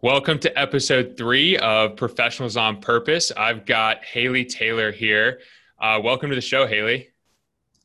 Welcome 0.00 0.38
to 0.40 0.56
episode 0.56 1.16
three 1.16 1.56
of 1.56 1.96
Professionals 1.96 2.56
on 2.56 2.80
Purpose. 2.80 3.32
I've 3.36 3.66
got 3.66 4.04
Haley 4.04 4.44
Taylor 4.44 4.92
here. 4.92 5.40
Uh, 5.76 5.98
welcome 6.00 6.30
to 6.30 6.36
the 6.36 6.40
show, 6.40 6.68
Haley. 6.68 7.08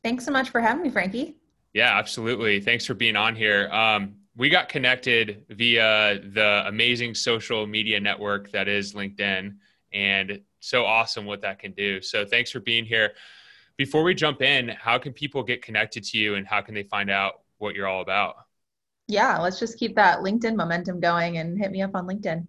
Thanks 0.04 0.24
so 0.24 0.32
much 0.32 0.52
for 0.52 0.62
having 0.62 0.84
me, 0.84 0.92
Frankie. 0.92 1.38
Yeah, 1.74 1.98
absolutely. 1.98 2.60
Thanks 2.60 2.86
for 2.86 2.94
being 2.94 3.16
on 3.16 3.36
here. 3.36 3.68
Um, 3.72 4.14
we 4.38 4.50
got 4.50 4.70
connected 4.70 5.44
via 5.50 6.20
the 6.20 6.66
amazing 6.68 7.16
social 7.16 7.66
media 7.66 8.00
network 8.00 8.52
that 8.52 8.68
is 8.68 8.94
LinkedIn, 8.94 9.56
and 9.92 10.40
so 10.60 10.86
awesome 10.86 11.26
what 11.26 11.42
that 11.42 11.58
can 11.58 11.72
do. 11.72 12.00
So, 12.00 12.26
thanks 12.26 12.52
for 12.52 12.60
being 12.60 12.86
here. 12.86 13.14
Before 13.76 14.04
we 14.04 14.14
jump 14.14 14.44
in, 14.44 14.70
how 14.70 15.00
can 15.00 15.14
people 15.14 15.42
get 15.42 15.64
connected 15.64 16.04
to 16.04 16.20
you 16.20 16.36
and 16.36 16.46
how 16.46 16.62
can 16.62 16.76
they 16.76 16.84
find 16.84 17.10
out 17.10 17.42
what 17.58 17.74
you're 17.74 17.88
all 17.88 18.04
about? 18.04 18.36
Yeah, 19.08 19.38
let's 19.38 19.60
just 19.60 19.78
keep 19.78 19.96
that 19.96 20.20
LinkedIn 20.20 20.56
momentum 20.56 21.00
going 21.00 21.38
and 21.38 21.58
hit 21.58 21.72
me 21.72 21.82
up 21.82 21.96
on 21.96 22.08
LinkedIn. 22.08 22.48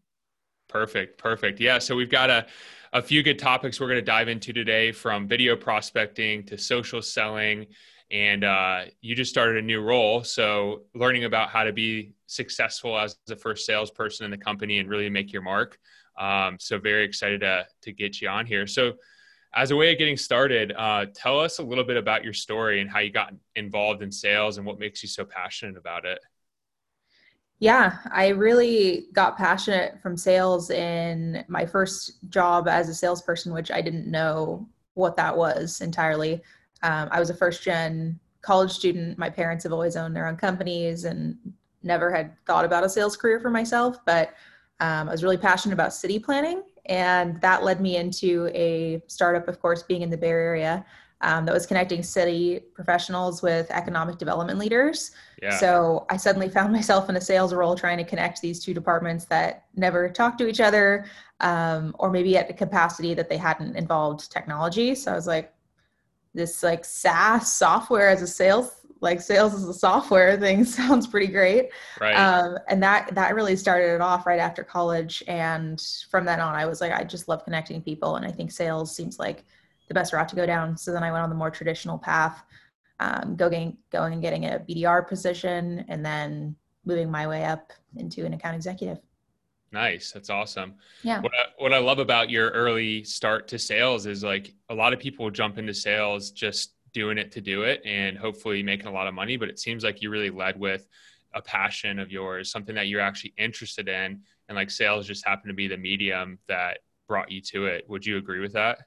Perfect. 0.68 1.18
Perfect. 1.18 1.60
Yeah. 1.60 1.78
So 1.78 1.95
we've 1.95 2.10
got 2.10 2.30
a, 2.30 2.46
a 2.92 3.02
few 3.02 3.22
good 3.22 3.38
topics 3.38 3.80
we're 3.80 3.88
going 3.88 3.98
to 3.98 4.02
dive 4.02 4.28
into 4.28 4.52
today 4.52 4.92
from 4.92 5.28
video 5.28 5.56
prospecting 5.56 6.45
to 6.46 6.56
social 6.59 7.02
selling. 7.02 7.66
And 8.10 8.45
uh, 8.45 8.84
you 9.00 9.14
just 9.14 9.30
started 9.30 9.62
a 9.62 9.66
new 9.66 9.80
role. 9.80 10.22
So 10.22 10.82
learning 10.95 11.24
about 11.24 11.48
how 11.48 11.64
to 11.64 11.72
be 11.72 12.12
successful 12.26 12.98
as 12.98 13.16
the 13.26 13.36
first 13.36 13.66
salesperson 13.66 14.24
in 14.24 14.30
the 14.30 14.38
company 14.38 14.78
and 14.78 14.88
really 14.88 15.10
make 15.10 15.32
your 15.32 15.42
mark. 15.42 15.78
Um, 16.18 16.56
so 16.60 16.78
very 16.78 17.04
excited 17.04 17.40
to, 17.40 17.66
to 17.82 17.92
get 17.92 18.20
you 18.20 18.28
on 18.28 18.46
here. 18.46 18.66
So 18.66 18.95
as 19.54 19.70
a 19.70 19.76
way 19.76 19.92
of 19.92 19.98
getting 19.98 20.16
started, 20.16 20.73
uh, 20.76 21.06
tell 21.14 21.40
us 21.40 21.59
a 21.59 21.62
little 21.62 21.84
bit 21.84 21.96
about 21.96 22.24
your 22.24 22.32
story 22.32 22.80
and 22.80 22.90
how 22.90 23.00
you 23.00 23.10
got 23.10 23.32
involved 23.54 24.02
in 24.02 24.10
sales 24.10 24.59
and 24.59 24.66
what 24.66 24.78
makes 24.78 25.02
you 25.02 25.09
so 25.09 25.24
passionate 25.24 25.76
about 25.76 26.04
it. 26.04 26.18
Yeah, 27.60 27.98
I 28.10 28.28
really 28.28 29.06
got 29.12 29.38
passionate 29.38 30.00
from 30.02 30.16
sales 30.16 30.70
in 30.70 31.45
my 31.48 31.65
first 31.65 32.29
job 32.29 32.68
as 32.68 32.88
a 32.88 32.95
salesperson, 32.95 33.52
which 33.52 33.70
I 33.70 33.80
didn't 33.80 34.10
know 34.10 34.68
what 34.95 35.16
that 35.16 35.37
was 35.37 35.80
entirely. 35.80 36.42
Um, 36.82 37.09
I 37.10 37.20
was 37.20 37.30
a 37.30 37.34
first 37.34 37.62
gen 37.62 38.18
college 38.42 38.73
student. 38.73 39.18
My 39.18 39.30
parents 39.30 39.64
have 39.64 39.73
always 39.73 39.96
owned 39.96 40.14
their 40.14 40.26
own 40.26 40.37
companies 40.37 41.04
and 41.04 41.37
never 41.82 42.12
had 42.12 42.37
thought 42.45 42.64
about 42.64 42.84
a 42.84 42.88
sales 42.88 43.16
career 43.16 43.40
for 43.40 43.51
myself, 43.51 43.98
but 44.04 44.34
um, 44.80 45.09
I 45.09 45.12
was 45.12 45.23
really 45.23 45.36
passionate 45.36 45.74
about 45.74 45.95
city 45.95 46.18
planning. 46.18 46.62
And 46.86 47.40
that 47.40 47.62
led 47.62 47.80
me 47.80 47.96
into 47.96 48.51
a 48.52 49.02
startup, 49.07 49.48
of 49.48 49.60
course, 49.60 49.82
being 49.82 50.02
in 50.02 50.10
the 50.10 50.16
Bay 50.16 50.29
Area 50.29 50.84
um, 51.24 51.46
that 51.46 51.54
was 51.54 51.66
connecting 51.66 52.02
city 52.02 52.60
professionals 52.74 53.42
with 53.42 53.70
economic 53.70 54.18
development 54.18 54.58
leaders. 54.58 55.12
Yeah. 55.42 55.56
So 55.56 56.06
I 56.10 56.18
suddenly 56.18 56.50
found 56.50 56.72
myself 56.78 57.08
in 57.08 57.16
a 57.16 57.20
sales 57.20 57.54
role 57.54 57.74
trying 57.74 57.98
to 57.98 58.04
connect 58.04 58.42
these 58.42 58.62
two 58.62 58.74
departments 58.74 59.24
that 59.26 59.64
never 59.74 60.08
talked 60.08 60.38
to 60.38 60.46
each 60.46 60.60
other, 60.60 61.06
um, 61.40 61.96
or 61.98 62.10
maybe 62.10 62.36
at 62.36 62.50
a 62.50 62.52
capacity 62.52 63.14
that 63.14 63.30
they 63.30 63.38
hadn't 63.38 63.74
involved 63.74 64.30
technology. 64.30 64.94
So 64.94 65.12
I 65.12 65.14
was 65.14 65.26
like, 65.26 65.52
this 66.34 66.62
like 66.62 66.84
SaaS 66.84 67.52
software 67.52 68.08
as 68.08 68.20
a 68.20 68.26
sales 68.26 68.80
like 69.00 69.20
sales 69.20 69.54
as 69.54 69.64
a 69.69 69.75
software 69.75 70.36
thing 70.41 70.64
sounds 70.64 71.06
pretty 71.06 71.26
great. 71.26 71.70
Right. 72.00 72.14
Um, 72.14 72.58
and 72.69 72.82
that 72.82 73.14
that 73.14 73.34
really 73.34 73.56
started 73.56 73.94
it 73.94 74.00
off 74.00 74.26
right 74.26 74.41
after 74.41 74.62
college. 74.62 75.22
And 75.26 75.80
from 76.10 76.25
then 76.25 76.41
on, 76.41 76.54
I 76.54 76.66
was 76.66 76.80
like, 76.80 76.92
I 76.92 77.04
just 77.04 77.28
love 77.28 77.44
connecting 77.44 77.80
people, 77.80 78.16
and 78.16 78.26
I 78.26 78.30
think 78.30 78.50
sales 78.50 78.94
seems 78.94 79.19
like 79.19 79.44
the 79.88 79.94
best 79.94 80.12
route 80.12 80.28
to 80.28 80.37
go 80.37 80.47
down. 80.47 80.77
So 80.77 80.93
then 80.93 81.03
I 81.03 81.12
went 81.12 81.22
on 81.22 81.31
the 81.31 81.37
more 81.37 81.50
traditional 81.50 81.99
path, 81.99 82.43
um, 83.00 83.37
going 83.37 83.77
going 83.91 84.12
and 84.12 84.22
getting 84.22 84.47
a 84.47 84.65
BDR 84.69 85.06
position, 85.06 85.84
and 85.88 86.04
then 86.04 86.56
moving 86.84 87.10
my 87.10 87.26
way 87.26 87.44
up 87.44 87.72
into 87.97 88.25
an 88.25 88.34
account 88.34 88.56
executive. 88.56 88.99
Nice. 89.72 90.12
That's 90.12 90.31
awesome. 90.31 90.75
Yeah. 91.03 91.21
What 91.21 91.32
I, 91.32 91.62
what 91.62 91.72
I 91.72 91.78
love 91.78 91.99
about 91.99 92.31
your 92.31 92.50
early 92.50 93.03
start 93.03 93.49
to 93.49 93.59
sales 93.59 94.06
is 94.06 94.22
like 94.22 94.54
a 94.69 94.75
lot 94.75 94.93
of 94.93 95.00
people 95.00 95.28
jump 95.31 95.59
into 95.59 95.75
sales 95.75 96.31
just 96.31 96.75
doing 96.92 97.19
it 97.19 97.32
to 97.32 97.41
do 97.41 97.62
it 97.62 97.82
and 97.84 98.16
hopefully 98.16 98.62
making 98.62 98.87
a 98.87 98.92
lot 98.92 99.08
of 99.08 99.14
money. 99.14 99.37
But 99.37 99.48
it 99.48 99.58
seems 99.58 99.82
like 99.82 100.00
you 100.00 100.10
really 100.10 100.31
led 100.31 100.58
with 100.58 100.87
a 101.34 101.42
passion 101.42 101.98
of 101.98 102.12
yours, 102.12 102.53
something 102.53 102.76
that 102.76 102.87
you're 102.87 103.00
actually 103.00 103.34
interested 103.37 103.88
in. 103.88 104.20
And 104.48 104.54
like 104.54 104.70
sales 104.70 105.08
just 105.08 105.26
happened 105.26 105.50
to 105.50 105.54
be 105.54 105.66
the 105.66 105.76
medium 105.76 106.38
that 106.47 106.78
brought 107.08 107.32
you 107.32 107.41
to 107.41 107.66
it. 107.66 107.84
Would 107.88 108.06
you 108.06 108.16
agree 108.16 108.38
with 108.38 108.53
that? 108.53 108.78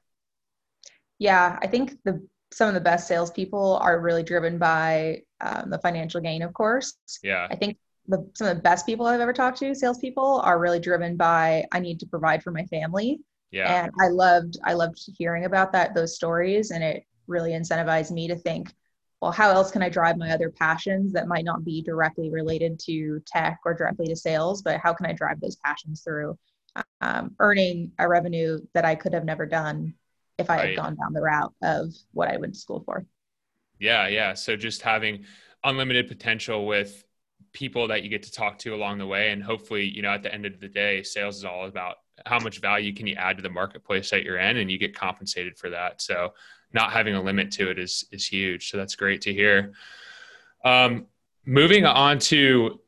Yeah, 1.20 1.58
I 1.62 1.68
think 1.68 1.98
the 2.04 2.26
some 2.52 2.68
of 2.70 2.74
the 2.74 2.82
best 2.82 3.08
salespeople 3.08 3.78
are 3.82 4.00
really 4.00 4.24
driven 4.24 4.58
by 4.58 5.22
um, 5.42 5.70
the 5.70 5.80
financial 5.80 6.22
gain, 6.22 6.42
of 6.42 6.54
course. 6.54 6.98
Yeah. 7.22 7.48
I 7.52 7.56
think 7.56 7.78
the, 8.08 8.30
some 8.36 8.48
of 8.48 8.56
the 8.56 8.62
best 8.62 8.86
people 8.86 9.06
I've 9.06 9.20
ever 9.20 9.34
talked 9.34 9.60
to, 9.60 9.76
salespeople, 9.76 10.42
are 10.44 10.60
really 10.60 10.80
driven 10.80 11.18
by 11.18 11.66
I 11.72 11.80
need 11.80 12.00
to 12.00 12.06
provide 12.06 12.42
for 12.42 12.52
my 12.52 12.64
family. 12.66 13.20
Yeah. 13.52 13.84
And 13.84 13.92
I 14.00 14.08
loved 14.10 14.58
I 14.64 14.74
loved 14.74 15.00
hearing 15.18 15.46
about 15.46 15.72
that 15.74 15.94
those 15.94 16.16
stories, 16.16 16.72
and 16.72 16.84
it 16.84 17.04
really 17.28 17.52
incentivized 17.52 18.12
me 18.12 18.28
to 18.28 18.36
think, 18.36 18.74
well, 19.22 19.32
how 19.32 19.50
else 19.52 19.72
can 19.72 19.82
I 19.82 19.90
drive 19.90 20.18
my 20.18 20.32
other 20.32 20.50
passions 20.50 21.12
that 21.14 21.28
might 21.28 21.46
not 21.46 21.66
be 21.66 21.82
directly 21.82 22.30
related 22.30 22.80
to 22.86 23.22
tech 23.26 23.60
or 23.66 23.74
directly 23.74 24.08
to 24.08 24.16
sales, 24.16 24.62
but 24.62 24.80
how 24.80 24.94
can 24.94 25.06
I 25.06 25.14
drive 25.14 25.40
those 25.42 25.58
passions 25.58 26.02
through 26.02 26.38
um, 27.02 27.36
earning 27.40 27.92
a 28.00 28.08
revenue 28.08 28.60
that 28.74 28.86
I 28.86 28.96
could 28.96 29.14
have 29.14 29.26
never 29.26 29.46
done 29.46 29.94
if 30.38 30.50
I 30.50 30.58
right. 30.58 30.70
had 30.70 30.78
gone 30.78 30.96
down 30.96 31.14
the 31.14 31.22
route 31.22 31.54
of 31.62 31.94
what 32.12 32.30
I 32.30 32.38
went 32.38 32.54
to 32.54 32.60
school 32.60 32.82
for. 32.86 33.06
Yeah, 33.80 34.08
yeah. 34.08 34.34
So 34.34 34.56
just 34.56 34.82
having 34.82 35.26
unlimited 35.64 36.08
potential 36.08 36.66
with 36.66 37.04
people 37.54 37.88
that 37.88 38.04
you 38.04 38.10
get 38.10 38.24
to 38.24 38.32
talk 38.32 38.58
to 38.60 38.76
along 38.76 39.00
the 39.00 39.08
way 39.08 39.32
and 39.32 39.44
hopefully, 39.44 39.86
you 39.86 40.02
know, 40.02 40.10
at 40.10 40.24
the 40.24 40.34
end 40.34 40.46
of 40.46 40.60
the 40.60 40.68
day, 40.68 41.04
sales 41.04 41.38
is 41.38 41.46
all 41.46 41.66
about 41.66 41.98
how 42.26 42.40
much 42.40 42.60
value 42.60 42.94
can 42.94 43.08
you 43.08 43.16
add 43.16 43.38
to 43.38 43.44
the 43.44 43.50
marketplace 43.50 44.10
that 44.10 44.24
you're 44.24 44.38
in 44.38 44.58
and 44.58 44.72
you 44.72 44.78
get 44.78 44.96
compensated 44.96 45.58
for 45.58 45.70
that. 45.70 46.02
So 46.02 46.34
not 46.74 46.92
having 46.92 47.16
a 47.16 47.22
limit 47.22 47.52
to 47.54 47.70
it 47.70 47.80
is 47.80 48.06
is 48.12 48.28
huge. 48.28 48.70
So 48.70 48.78
that's 48.78 48.96
great 48.96 49.22
to 49.22 49.34
hear. 49.34 49.74
Um, 50.66 51.08
moving 51.46 51.86
on 51.86 52.20
to 52.20 52.80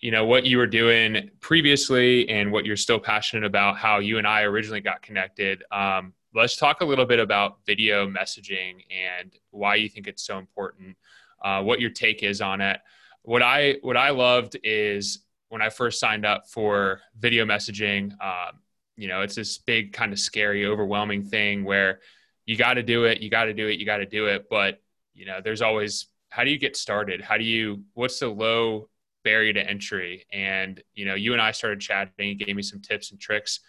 you 0.00 0.10
know 0.12 0.24
what 0.24 0.46
you 0.46 0.58
were 0.58 0.66
doing 0.66 1.30
previously 1.40 2.28
and 2.28 2.52
what 2.52 2.64
you're 2.64 2.76
still 2.76 3.00
passionate 3.00 3.44
about 3.44 3.76
how 3.76 3.98
you 3.98 4.16
and 4.18 4.26
i 4.26 4.42
originally 4.42 4.80
got 4.80 5.02
connected 5.02 5.62
um, 5.72 6.12
let's 6.34 6.56
talk 6.56 6.80
a 6.80 6.84
little 6.84 7.06
bit 7.06 7.18
about 7.18 7.58
video 7.66 8.06
messaging 8.06 8.84
and 8.90 9.34
why 9.50 9.74
you 9.74 9.88
think 9.88 10.06
it's 10.06 10.26
so 10.26 10.38
important 10.38 10.96
uh, 11.42 11.62
what 11.62 11.80
your 11.80 11.90
take 11.90 12.22
is 12.22 12.40
on 12.40 12.60
it. 12.60 12.80
What 13.22 13.42
i 13.42 13.76
what 13.82 13.96
i 13.96 14.10
loved 14.10 14.56
is 14.64 15.20
when 15.50 15.60
i 15.60 15.68
first 15.68 16.00
signed 16.00 16.24
up 16.24 16.48
for 16.48 17.00
video 17.18 17.44
messaging 17.44 18.12
um, 18.22 18.60
you 18.96 19.08
know 19.08 19.22
it's 19.22 19.34
this 19.34 19.58
big 19.58 19.92
kind 19.92 20.12
of 20.12 20.18
scary 20.18 20.66
overwhelming 20.66 21.22
thing 21.22 21.64
where 21.64 22.00
you 22.46 22.56
got 22.56 22.74
to 22.74 22.82
do 22.82 23.04
it 23.04 23.20
you 23.20 23.28
got 23.28 23.44
to 23.44 23.54
do 23.54 23.68
it 23.68 23.78
you 23.78 23.86
got 23.86 23.98
to 23.98 24.06
do 24.06 24.26
it. 24.26 24.46
But 24.48 24.80
you 25.14 25.26
know 25.26 25.40
there's 25.42 25.62
always 25.62 26.06
how 26.30 26.44
do 26.44 26.50
you 26.50 26.58
get 26.58 26.76
started? 26.76 27.20
How 27.20 27.36
do 27.36 27.44
you 27.44 27.84
what's 27.94 28.18
the 28.18 28.28
low 28.28 28.88
barrier 29.24 29.52
to 29.52 29.68
entry? 29.68 30.24
And 30.32 30.82
you 30.94 31.04
know 31.04 31.14
you 31.14 31.32
and 31.32 31.42
i 31.42 31.52
started 31.52 31.80
chatting 31.80 32.36
gave 32.38 32.56
me 32.56 32.62
some 32.62 32.80
tips 32.80 33.10
and 33.10 33.20
tricks. 33.20 33.60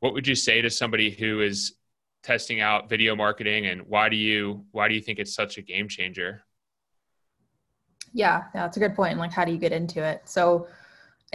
What 0.00 0.12
would 0.12 0.26
you 0.26 0.34
say 0.34 0.60
to 0.60 0.70
somebody 0.70 1.10
who 1.10 1.40
is 1.40 1.74
testing 2.22 2.60
out 2.60 2.88
video 2.88 3.14
marketing 3.14 3.66
and 3.66 3.82
why 3.82 4.08
do 4.08 4.16
you 4.16 4.64
why 4.72 4.88
do 4.88 4.94
you 4.94 5.00
think 5.00 5.18
it's 5.18 5.34
such 5.34 5.58
a 5.58 5.62
game 5.62 5.88
changer? 5.88 6.42
Yeah, 8.12 8.44
yeah 8.54 8.62
that's 8.62 8.76
a 8.76 8.80
good 8.80 8.94
point 8.94 9.18
like 9.18 9.32
how 9.32 9.44
do 9.44 9.52
you 9.52 9.58
get 9.58 9.72
into 9.72 10.02
it? 10.02 10.22
So 10.24 10.66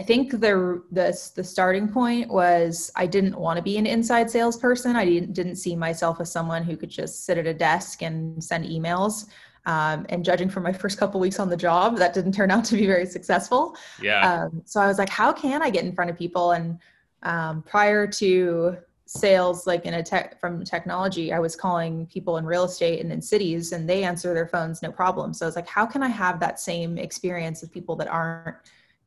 i 0.00 0.02
think 0.02 0.32
the 0.32 0.82
the, 0.90 1.30
the 1.36 1.44
starting 1.44 1.86
point 1.86 2.28
was 2.28 2.90
i 2.96 3.06
didn't 3.06 3.38
want 3.38 3.56
to 3.56 3.62
be 3.62 3.78
an 3.78 3.86
inside 3.86 4.28
salesperson. 4.28 4.96
I 4.96 5.04
didn't, 5.04 5.34
didn't 5.34 5.56
see 5.56 5.76
myself 5.76 6.20
as 6.20 6.32
someone 6.32 6.64
who 6.64 6.76
could 6.76 6.90
just 6.90 7.24
sit 7.24 7.38
at 7.38 7.46
a 7.46 7.54
desk 7.54 8.02
and 8.02 8.42
send 8.42 8.64
emails. 8.64 9.26
Um, 9.66 10.04
and 10.10 10.22
judging 10.22 10.50
from 10.50 10.64
my 10.64 10.72
first 10.82 10.98
couple 10.98 11.20
weeks 11.20 11.40
on 11.40 11.48
the 11.48 11.56
job 11.56 11.96
that 11.96 12.12
didn't 12.12 12.32
turn 12.32 12.50
out 12.50 12.64
to 12.66 12.74
be 12.74 12.86
very 12.86 13.06
successful. 13.06 13.76
Yeah. 14.02 14.44
Um, 14.44 14.62
so 14.66 14.80
i 14.80 14.86
was 14.86 14.98
like 14.98 15.08
how 15.08 15.32
can 15.32 15.62
i 15.62 15.70
get 15.70 15.84
in 15.84 15.92
front 15.92 16.10
of 16.10 16.18
people? 16.18 16.52
And 16.52 16.78
um, 17.22 17.62
prior 17.62 18.06
to 18.06 18.76
sales 19.16 19.66
like 19.66 19.86
in 19.86 19.94
a 19.94 20.02
tech 20.02 20.40
from 20.40 20.64
technology 20.64 21.32
i 21.32 21.38
was 21.38 21.54
calling 21.54 22.04
people 22.06 22.36
in 22.36 22.44
real 22.44 22.64
estate 22.64 23.00
and 23.00 23.12
in 23.12 23.22
cities 23.22 23.70
and 23.70 23.88
they 23.88 24.02
answer 24.02 24.34
their 24.34 24.48
phones 24.48 24.82
no 24.82 24.90
problem. 24.90 25.32
So 25.32 25.46
i 25.46 25.48
was 25.48 25.56
like 25.56 25.68
how 25.68 25.86
can 25.86 26.02
i 26.02 26.08
have 26.08 26.40
that 26.40 26.58
same 26.58 26.98
experience 26.98 27.60
with 27.60 27.72
people 27.72 27.94
that 27.96 28.08
aren't 28.08 28.56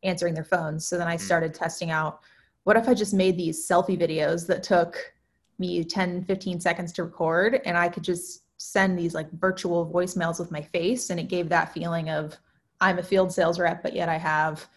answering 0.04 0.34
their 0.34 0.46
phones? 0.46 0.88
So 0.88 0.98
then 0.98 1.08
i 1.08 1.18
hmm. 1.18 1.22
started 1.22 1.54
testing 1.54 1.92
out 1.92 2.22
what 2.64 2.78
if 2.78 2.88
i 2.88 2.94
just 2.94 3.14
made 3.14 3.38
these 3.38 3.68
selfie 3.68 4.00
videos 4.00 4.48
that 4.48 4.64
took 4.64 5.14
me 5.60 5.84
10 5.84 6.24
15 6.24 6.62
seconds 6.62 6.94
to 6.94 7.04
record 7.04 7.62
and 7.66 7.78
i 7.78 7.90
could 7.90 8.04
just 8.04 8.44
send 8.58 8.98
these 8.98 9.14
like 9.14 9.32
virtual 9.34 9.92
voicemails 9.92 10.40
with 10.40 10.52
my 10.52 10.62
face 10.62 11.10
and 11.10 11.20
it 11.20 11.28
gave 11.28 11.50
that 11.50 11.74
feeling 11.74 12.10
of 12.10 12.38
i'm 12.82 13.00
a 13.00 13.04
field 13.04 13.32
sales 13.32 13.60
rep 13.60 13.84
but 13.84 13.94
yet 13.94 14.10
i 14.10 14.18
have 14.18 14.68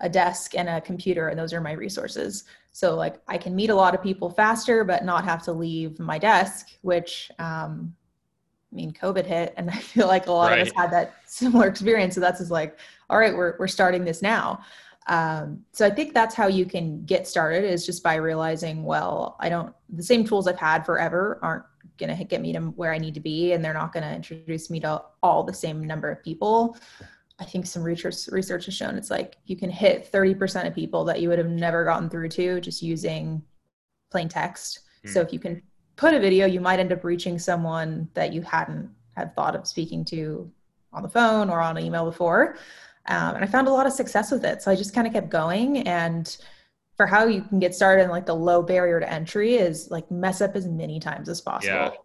a 0.00 0.08
desk 0.08 0.54
and 0.56 0.68
a 0.68 0.80
computer 0.80 1.28
and 1.28 1.38
those 1.38 1.52
are 1.52 1.60
my 1.60 1.72
resources 1.72 2.44
so 2.74 2.94
like 2.96 3.20
i 3.28 3.38
can 3.38 3.54
meet 3.54 3.70
a 3.70 3.74
lot 3.74 3.94
of 3.94 4.02
people 4.02 4.28
faster 4.28 4.82
but 4.82 5.04
not 5.04 5.24
have 5.24 5.42
to 5.42 5.52
leave 5.52 5.98
my 6.00 6.18
desk 6.18 6.70
which 6.82 7.30
um, 7.38 7.94
i 8.72 8.74
mean 8.74 8.92
covid 8.92 9.24
hit 9.24 9.54
and 9.56 9.70
i 9.78 9.78
feel 9.78 10.08
like 10.08 10.26
a 10.26 10.32
lot 10.32 10.50
right. 10.50 10.60
of 10.60 10.68
us 10.68 10.74
had 10.76 10.90
that 10.90 11.14
similar 11.26 11.68
experience 11.68 12.14
so 12.14 12.20
that's 12.20 12.40
just 12.40 12.50
like 12.50 12.78
all 13.08 13.18
right 13.18 13.34
we're, 13.34 13.54
we're 13.58 13.68
starting 13.68 14.04
this 14.04 14.20
now 14.20 14.60
Um, 15.06 15.64
so 15.72 15.84
I 15.86 15.90
think 15.90 16.14
that's 16.14 16.34
how 16.34 16.46
you 16.46 16.64
can 16.64 17.04
get 17.04 17.28
started 17.28 17.64
is 17.64 17.84
just 17.84 18.02
by 18.02 18.14
realizing, 18.14 18.84
well, 18.84 19.36
I 19.38 19.50
don't, 19.50 19.74
the 19.90 20.02
same 20.02 20.24
tools 20.24 20.48
I've 20.48 20.58
had 20.58 20.86
forever 20.86 21.38
aren't 21.42 21.64
going 21.98 22.16
to 22.16 22.24
get 22.24 22.40
me 22.40 22.52
to 22.54 22.60
where 22.60 22.92
I 22.92 22.98
need 22.98 23.14
to 23.14 23.20
be, 23.20 23.52
and 23.52 23.62
they're 23.62 23.74
not 23.74 23.92
going 23.92 24.02
to 24.02 24.14
introduce 24.14 24.70
me 24.70 24.80
to 24.80 25.02
all 25.22 25.44
the 25.44 25.52
same 25.52 25.84
number 25.84 26.10
of 26.10 26.22
people. 26.22 26.76
I 27.40 27.44
think 27.44 27.66
some 27.66 27.82
research 27.82 28.28
research 28.28 28.66
has 28.66 28.74
shown 28.74 28.96
it's 28.96 29.10
like 29.10 29.36
you 29.46 29.56
can 29.56 29.70
hit 29.70 30.10
30% 30.12 30.66
of 30.66 30.74
people 30.74 31.04
that 31.04 31.20
you 31.20 31.28
would 31.28 31.38
have 31.38 31.48
never 31.48 31.84
gotten 31.84 32.08
through 32.08 32.28
to 32.30 32.60
just 32.60 32.82
using 32.82 33.42
plain 34.10 34.28
text. 34.28 34.80
Mm. 35.04 35.10
So 35.10 35.20
if 35.20 35.32
you 35.32 35.40
can 35.40 35.60
put 35.96 36.14
a 36.14 36.20
video, 36.20 36.46
you 36.46 36.60
might 36.60 36.78
end 36.78 36.92
up 36.92 37.02
reaching 37.02 37.38
someone 37.38 38.08
that 38.14 38.32
you 38.32 38.42
hadn't 38.42 38.88
had 39.16 39.34
thought 39.34 39.56
of 39.56 39.66
speaking 39.66 40.04
to 40.06 40.50
on 40.92 41.02
the 41.02 41.08
phone 41.08 41.50
or 41.50 41.60
on 41.60 41.78
email 41.78 42.04
before. 42.04 42.56
Um, 43.06 43.34
and 43.34 43.44
I 43.44 43.46
found 43.46 43.68
a 43.68 43.72
lot 43.72 43.86
of 43.86 43.92
success 43.92 44.30
with 44.30 44.44
it. 44.44 44.62
So 44.62 44.70
I 44.70 44.76
just 44.76 44.94
kind 44.94 45.06
of 45.06 45.12
kept 45.12 45.28
going. 45.28 45.78
And 45.88 46.36
for 46.96 47.06
how 47.06 47.26
you 47.26 47.42
can 47.42 47.58
get 47.58 47.74
started 47.74 48.02
and 48.02 48.12
like 48.12 48.26
the 48.26 48.34
low 48.34 48.62
barrier 48.62 49.00
to 49.00 49.12
entry 49.12 49.56
is 49.56 49.90
like 49.90 50.08
mess 50.10 50.40
up 50.40 50.54
as 50.54 50.66
many 50.66 51.00
times 51.00 51.28
as 51.28 51.40
possible. 51.40 51.96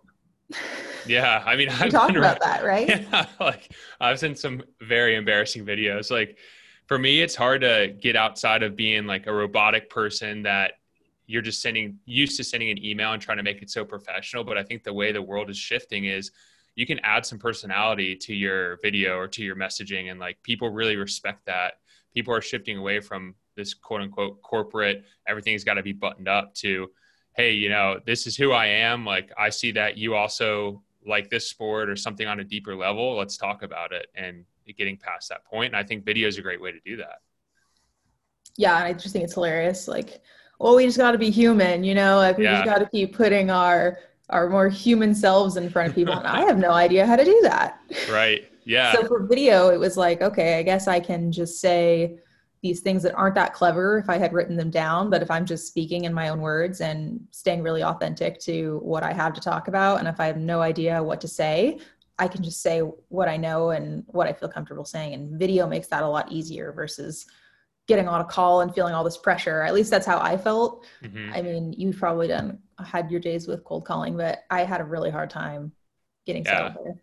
Yeah. 0.49 0.57
Yeah, 1.05 1.43
I 1.45 1.55
mean, 1.55 1.69
I've 1.79 1.91
talked 1.91 2.15
about 2.15 2.39
that, 2.41 2.63
right? 2.63 2.87
Yeah, 3.11 3.25
like 3.39 3.73
I've 3.99 4.19
seen 4.19 4.35
some 4.35 4.63
very 4.81 5.15
embarrassing 5.15 5.65
videos. 5.65 6.11
Like 6.11 6.37
for 6.87 6.97
me, 6.97 7.21
it's 7.21 7.35
hard 7.35 7.61
to 7.61 7.95
get 7.99 8.15
outside 8.15 8.63
of 8.63 8.75
being 8.75 9.05
like 9.05 9.27
a 9.27 9.33
robotic 9.33 9.89
person 9.89 10.43
that 10.43 10.73
you're 11.27 11.41
just 11.41 11.61
sending 11.61 11.99
used 12.05 12.37
to 12.37 12.43
sending 12.43 12.69
an 12.69 12.83
email 12.83 13.13
and 13.13 13.21
trying 13.21 13.37
to 13.37 13.43
make 13.43 13.61
it 13.61 13.69
so 13.69 13.85
professional. 13.85 14.43
But 14.43 14.57
I 14.57 14.63
think 14.63 14.83
the 14.83 14.93
way 14.93 15.11
the 15.11 15.21
world 15.21 15.49
is 15.49 15.57
shifting 15.57 16.05
is 16.05 16.31
you 16.75 16.85
can 16.85 16.99
add 16.99 17.25
some 17.25 17.37
personality 17.37 18.15
to 18.15 18.33
your 18.33 18.77
video 18.81 19.17
or 19.17 19.27
to 19.27 19.43
your 19.43 19.55
messaging, 19.55 20.11
and 20.11 20.19
like 20.19 20.41
people 20.43 20.69
really 20.69 20.95
respect 20.95 21.45
that. 21.45 21.73
People 22.13 22.33
are 22.33 22.41
shifting 22.41 22.77
away 22.77 22.99
from 22.99 23.35
this 23.59 23.73
quote 23.73 24.01
unquote 24.01 24.41
corporate 24.41 25.03
everything's 25.27 25.65
got 25.65 25.73
to 25.75 25.83
be 25.83 25.91
buttoned 25.91 26.29
up 26.29 26.55
to 26.55 26.89
hey 27.35 27.51
you 27.51 27.69
know 27.69 27.99
this 28.05 28.25
is 28.25 28.35
who 28.35 28.51
i 28.53 28.65
am 28.65 29.05
like 29.05 29.31
i 29.37 29.49
see 29.49 29.71
that 29.71 29.97
you 29.97 30.15
also 30.15 30.81
like 31.09 31.29
this 31.29 31.49
sport 31.49 31.89
or 31.89 31.95
something 31.95 32.27
on 32.27 32.39
a 32.39 32.43
deeper 32.43 32.75
level, 32.75 33.17
let's 33.17 33.35
talk 33.35 33.63
about 33.63 33.91
it 33.91 34.07
and 34.15 34.45
getting 34.77 34.97
past 34.97 35.29
that 35.29 35.43
point. 35.45 35.73
And 35.73 35.75
I 35.75 35.83
think 35.83 36.05
video 36.05 36.27
is 36.27 36.37
a 36.37 36.41
great 36.41 36.61
way 36.61 36.71
to 36.71 36.79
do 36.85 36.97
that. 36.97 37.21
Yeah, 38.55 38.75
I 38.75 38.93
just 38.93 39.13
think 39.13 39.23
it's 39.23 39.33
hilarious. 39.33 39.87
Like, 39.87 40.21
well, 40.59 40.75
we 40.75 40.85
just 40.85 40.97
got 40.97 41.11
to 41.11 41.17
be 41.17 41.29
human, 41.29 41.83
you 41.83 41.95
know. 41.95 42.17
Like 42.17 42.37
we 42.37 42.43
yeah. 42.43 42.55
just 42.55 42.65
got 42.65 42.79
to 42.79 42.89
keep 42.89 43.15
putting 43.15 43.49
our 43.49 43.99
our 44.29 44.47
more 44.49 44.69
human 44.69 45.15
selves 45.15 45.57
in 45.57 45.69
front 45.69 45.89
of 45.89 45.95
people, 45.95 46.13
and 46.13 46.27
I 46.27 46.41
have 46.41 46.59
no 46.59 46.71
idea 46.71 47.05
how 47.05 47.15
to 47.15 47.25
do 47.25 47.39
that. 47.43 47.79
Right. 48.11 48.45
Yeah. 48.65 48.93
so 48.93 49.07
for 49.07 49.23
video, 49.23 49.69
it 49.69 49.79
was 49.79 49.97
like, 49.97 50.21
okay, 50.21 50.59
I 50.59 50.63
guess 50.63 50.87
I 50.87 50.99
can 50.99 51.31
just 51.31 51.59
say 51.59 52.19
these 52.61 52.81
things 52.81 53.03
that 53.03 53.15
aren't 53.15 53.35
that 53.35 53.53
clever 53.53 53.97
if 53.99 54.09
I 54.09 54.17
had 54.17 54.33
written 54.33 54.57
them 54.57 54.69
down, 54.69 55.09
but 55.09 55.21
if 55.21 55.31
I'm 55.31 55.45
just 55.45 55.67
speaking 55.67 56.03
in 56.03 56.13
my 56.13 56.29
own 56.29 56.41
words 56.41 56.81
and 56.81 57.25
staying 57.31 57.63
really 57.63 57.83
authentic 57.83 58.39
to 58.41 58.79
what 58.83 59.03
I 59.03 59.13
have 59.13 59.33
to 59.33 59.41
talk 59.41 59.67
about, 59.67 59.99
and 59.99 60.07
if 60.07 60.19
I 60.19 60.25
have 60.25 60.37
no 60.37 60.61
idea 60.61 61.01
what 61.01 61.21
to 61.21 61.27
say, 61.27 61.79
I 62.17 62.27
can 62.27 62.43
just 62.43 62.61
say 62.61 62.79
what 62.79 63.29
I 63.29 63.37
know 63.37 63.69
and 63.69 64.03
what 64.07 64.27
I 64.27 64.33
feel 64.33 64.49
comfortable 64.49 64.83
saying. 64.83 65.13
And 65.13 65.39
video 65.39 65.67
makes 65.67 65.87
that 65.87 66.03
a 66.03 66.07
lot 66.07 66.31
easier 66.31 66.73
versus 66.73 67.25
getting 67.87 68.09
on 68.09 68.21
a 68.21 68.25
call 68.25 68.61
and 68.61 68.75
feeling 68.75 68.93
all 68.93 69.05
this 69.05 69.17
pressure. 69.17 69.61
At 69.61 69.73
least 69.73 69.89
that's 69.89 70.05
how 70.05 70.19
I 70.19 70.37
felt. 70.37 70.85
Mm-hmm. 71.01 71.33
I 71.33 71.41
mean, 71.41 71.73
you've 71.77 71.97
probably 71.97 72.27
done 72.27 72.59
had 72.85 73.09
your 73.09 73.21
days 73.21 73.47
with 73.47 73.63
cold 73.63 73.85
calling, 73.85 74.17
but 74.17 74.43
I 74.49 74.65
had 74.65 74.81
a 74.81 74.85
really 74.85 75.09
hard 75.09 75.29
time 75.29 75.71
getting 76.25 76.43
yeah. 76.43 76.73
there 76.83 76.95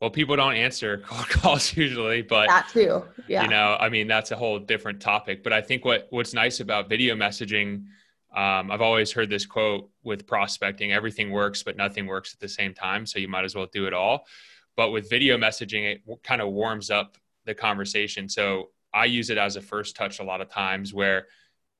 well 0.00 0.10
people 0.10 0.36
don't 0.36 0.54
answer 0.54 0.98
cold 1.06 1.28
calls 1.28 1.76
usually 1.76 2.22
but 2.22 2.48
that 2.48 2.68
too 2.68 3.04
yeah. 3.28 3.42
you 3.42 3.48
know 3.48 3.76
i 3.78 3.88
mean 3.88 4.06
that's 4.08 4.30
a 4.30 4.36
whole 4.36 4.58
different 4.58 5.00
topic. 5.00 5.42
But 5.42 5.52
i 5.52 5.60
think 5.60 5.84
what 5.84 6.06
what's 6.10 6.34
nice 6.34 6.60
about 6.60 6.88
video 6.88 7.14
messaging 7.14 7.84
um, 8.34 8.70
i've 8.70 8.82
always 8.82 9.12
heard 9.12 9.28
this 9.28 9.46
quote 9.46 9.90
with 10.02 10.26
prospecting 10.26 10.92
everything 10.92 11.30
works 11.30 11.62
but 11.62 11.76
nothing 11.76 12.06
works 12.06 12.32
at 12.34 12.40
the 12.40 12.48
same 12.48 12.74
time 12.74 13.06
so 13.06 13.18
you 13.18 13.28
might 13.28 13.44
as 13.44 13.54
well 13.54 13.66
do 13.72 13.86
it 13.86 13.94
all. 13.94 14.26
But 14.76 14.90
with 14.90 15.10
video 15.10 15.36
messaging 15.36 15.92
it 15.92 16.22
kind 16.22 16.40
of 16.40 16.48
warms 16.48 16.90
up 16.90 17.18
the 17.44 17.54
conversation. 17.54 18.28
So 18.28 18.70
i 18.92 19.04
use 19.04 19.30
it 19.30 19.38
as 19.38 19.56
a 19.56 19.60
first 19.60 19.96
touch 19.96 20.20
a 20.20 20.24
lot 20.24 20.40
of 20.40 20.48
times 20.48 20.94
where 20.94 21.26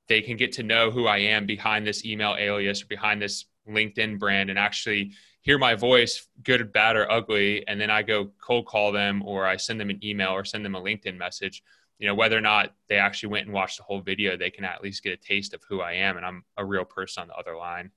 they 0.09 0.21
can 0.21 0.37
get 0.37 0.53
to 0.53 0.63
know 0.63 0.91
who 0.91 1.07
i 1.07 1.19
am 1.19 1.47
behind 1.47 1.87
this 1.87 2.05
email 2.05 2.37
alias 2.39 2.83
or 2.83 2.87
behind 2.87 3.23
this 3.23 3.47
linkedin 3.71 4.19
brand 4.19 4.51
and 4.51 4.59
actually 4.59 5.13
hear 5.43 5.59
my 5.59 5.75
voice, 5.75 6.27
good, 6.43 6.73
bad, 6.73 6.97
or 6.97 7.11
ugly, 7.11 7.67
and 7.67 7.81
then 7.81 7.91
I 7.91 8.03
go 8.03 8.31
cold 8.41 8.67
call 8.67 8.93
them 8.93 9.23
or 9.25 9.47
I 9.47 9.57
send 9.57 9.81
them 9.81 9.91
an 9.91 10.05
email 10.05 10.31
or 10.31 10.45
send 10.45 10.65
them 10.65 10.75
a 10.75 10.81
LinkedIn 10.81 11.17
message, 11.17 11.63
you 11.99 12.07
know, 12.07 12.15
whether 12.15 12.37
or 12.37 12.43
not 12.43 12.75
they 12.89 12.97
actually 12.97 13.31
went 13.31 13.47
and 13.47 13.55
watched 13.55 13.79
the 13.79 13.85
whole 13.85 14.01
video, 14.01 14.37
they 14.37 14.51
can 14.51 14.65
at 14.65 14.83
least 14.83 15.03
get 15.03 15.13
a 15.13 15.17
taste 15.17 15.55
of 15.55 15.63
who 15.69 15.81
I 15.81 15.93
am 15.95 16.17
and 16.17 16.27
I'm 16.27 16.45
a 16.57 16.65
real 16.65 16.85
person 16.85 17.23
on 17.23 17.29
the 17.29 17.35
other 17.35 17.57
line. 17.57 17.91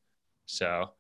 So 0.46 0.92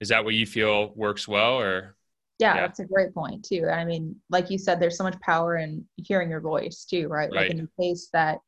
is 0.00 0.08
that 0.08 0.24
what 0.24 0.34
you 0.34 0.46
feel 0.46 0.92
works 0.94 1.28
well 1.28 1.58
or? 1.58 1.96
Yeah, 2.38 2.54
yeah, 2.56 2.60
that's 2.62 2.80
a 2.80 2.84
great 2.84 3.14
point 3.14 3.44
too. 3.44 3.68
I 3.68 3.84
mean, 3.84 4.16
like 4.28 4.50
you 4.50 4.58
said, 4.58 4.80
there's 4.80 4.96
so 4.96 5.04
much 5.04 5.18
power 5.20 5.56
in 5.56 5.84
hearing 5.96 6.30
your 6.30 6.40
voice 6.40 6.84
too, 6.84 7.06
right? 7.08 7.30
right. 7.30 7.32
Like 7.32 7.50
in 7.50 7.58
the 7.58 7.68
case 7.82 8.08
that 8.12 8.38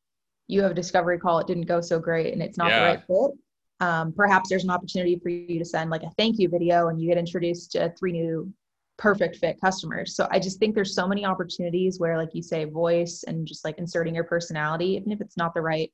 you 0.47 0.61
have 0.61 0.71
a 0.71 0.75
discovery 0.75 1.19
call, 1.19 1.39
it 1.39 1.47
didn't 1.47 1.67
go 1.67 1.79
so 1.81 1.99
great 1.99 2.33
and 2.33 2.41
it's 2.41 2.57
not 2.57 2.69
yeah. 2.69 2.79
the 2.79 2.85
right 2.85 3.03
fit 3.07 3.37
um, 3.79 4.11
perhaps 4.11 4.49
there's 4.49 4.63
an 4.63 4.69
opportunity 4.69 5.17
for 5.17 5.29
you 5.29 5.59
to 5.59 5.65
send 5.65 5.89
like 5.89 6.03
a 6.03 6.09
thank 6.17 6.39
you 6.39 6.49
video 6.49 6.87
and 6.87 6.99
you 7.01 7.07
get 7.07 7.17
introduced 7.17 7.71
to 7.73 7.93
three 7.97 8.11
new 8.11 8.51
perfect 8.97 9.35
fit 9.37 9.61
customers. 9.61 10.15
So 10.15 10.27
i 10.31 10.39
just 10.39 10.59
think 10.59 10.73
there's 10.73 10.95
so 10.95 11.07
many 11.07 11.25
opportunities 11.25 11.99
where 11.99 12.17
like 12.17 12.33
you 12.33 12.41
say 12.41 12.65
voice 12.65 13.23
and 13.27 13.45
just 13.45 13.63
like 13.63 13.77
inserting 13.77 14.15
your 14.15 14.23
personality 14.23 14.95
even 14.95 15.11
if 15.11 15.21
it's 15.21 15.37
not 15.37 15.53
the 15.53 15.61
right 15.61 15.91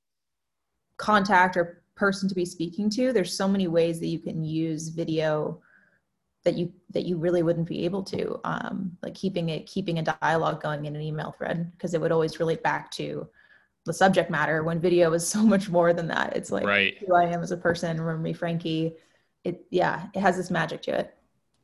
contact 0.97 1.57
or 1.57 1.83
person 1.95 2.29
to 2.29 2.35
be 2.35 2.45
speaking 2.45 2.89
to 2.89 3.11
there's 3.11 3.35
so 3.35 3.47
many 3.47 3.67
ways 3.67 3.99
that 3.99 4.07
you 4.07 4.19
can 4.19 4.43
use 4.43 4.87
video 4.87 5.61
that 6.43 6.55
you 6.57 6.71
that 6.89 7.05
you 7.05 7.17
really 7.17 7.43
wouldn't 7.43 7.67
be 7.67 7.85
able 7.85 8.03
to 8.03 8.39
um, 8.43 8.95
like 9.01 9.13
keeping 9.13 9.49
it 9.49 9.65
keeping 9.65 9.99
a 9.99 10.15
dialogue 10.21 10.61
going 10.61 10.85
in 10.85 10.95
an 10.95 11.01
email 11.01 11.33
thread 11.37 11.71
because 11.71 11.93
it 11.93 12.01
would 12.01 12.11
always 12.11 12.39
relate 12.39 12.63
back 12.63 12.91
to 12.91 13.27
the 13.85 13.93
subject 13.93 14.29
matter 14.29 14.63
when 14.63 14.79
video 14.79 15.13
is 15.13 15.27
so 15.27 15.43
much 15.43 15.69
more 15.69 15.93
than 15.93 16.07
that. 16.07 16.35
It's 16.35 16.51
like 16.51 16.65
right. 16.65 16.97
who 17.05 17.15
I 17.15 17.25
am 17.25 17.41
as 17.41 17.51
a 17.51 17.57
person. 17.57 17.99
Remember 17.99 18.21
me, 18.21 18.33
Frankie. 18.33 18.95
It 19.43 19.65
yeah, 19.69 20.07
it 20.13 20.19
has 20.19 20.37
this 20.37 20.49
magic 20.49 20.81
to 20.83 20.99
it. 20.99 21.13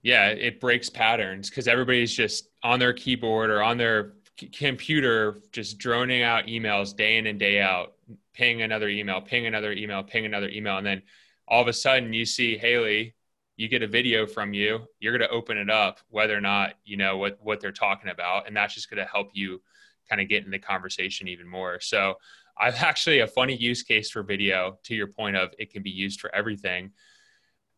Yeah, 0.01 0.27
it 0.27 0.59
breaks 0.59 0.89
patterns 0.89 1.49
because 1.49 1.67
everybody's 1.67 2.13
just 2.13 2.49
on 2.63 2.79
their 2.79 2.93
keyboard 2.93 3.49
or 3.49 3.61
on 3.61 3.77
their 3.77 4.13
computer, 4.53 5.37
just 5.51 5.77
droning 5.77 6.23
out 6.23 6.45
emails 6.45 6.95
day 6.95 7.17
in 7.17 7.27
and 7.27 7.37
day 7.37 7.59
out, 7.59 7.95
ping 8.33 8.61
another 8.61 8.87
email, 8.87 9.19
ping 9.19 9.45
another 9.45 9.73
email, 9.73 10.03
ping 10.03 10.25
another 10.25 10.49
email, 10.49 10.77
and 10.77 10.87
then 10.87 11.01
all 11.47 11.61
of 11.61 11.67
a 11.67 11.73
sudden 11.73 12.13
you 12.13 12.25
see 12.25 12.57
Haley. 12.57 13.15
You 13.57 13.67
get 13.67 13.83
a 13.83 13.87
video 13.87 14.25
from 14.25 14.53
you. 14.53 14.87
You're 15.01 15.17
going 15.17 15.29
to 15.29 15.35
open 15.35 15.57
it 15.57 15.69
up, 15.69 15.99
whether 16.07 16.37
or 16.37 16.39
not 16.39 16.75
you 16.85 16.95
know 16.95 17.17
what 17.17 17.39
what 17.41 17.59
they're 17.59 17.73
talking 17.73 18.09
about, 18.09 18.47
and 18.47 18.55
that's 18.55 18.73
just 18.73 18.89
going 18.89 19.03
to 19.03 19.11
help 19.11 19.31
you 19.33 19.61
kind 20.09 20.21
of 20.21 20.27
get 20.27 20.45
in 20.45 20.51
the 20.51 20.59
conversation 20.59 21.27
even 21.27 21.47
more. 21.47 21.79
So 21.79 22.15
I've 22.57 22.75
actually 22.83 23.19
a 23.19 23.27
funny 23.27 23.55
use 23.55 23.83
case 23.83 24.09
for 24.09 24.23
video 24.23 24.79
to 24.83 24.95
your 24.95 25.07
point 25.07 25.35
of 25.35 25.49
it 25.57 25.71
can 25.71 25.83
be 25.83 25.91
used 25.91 26.19
for 26.19 26.33
everything. 26.33 26.91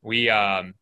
We 0.01 0.29
um, 0.29 0.75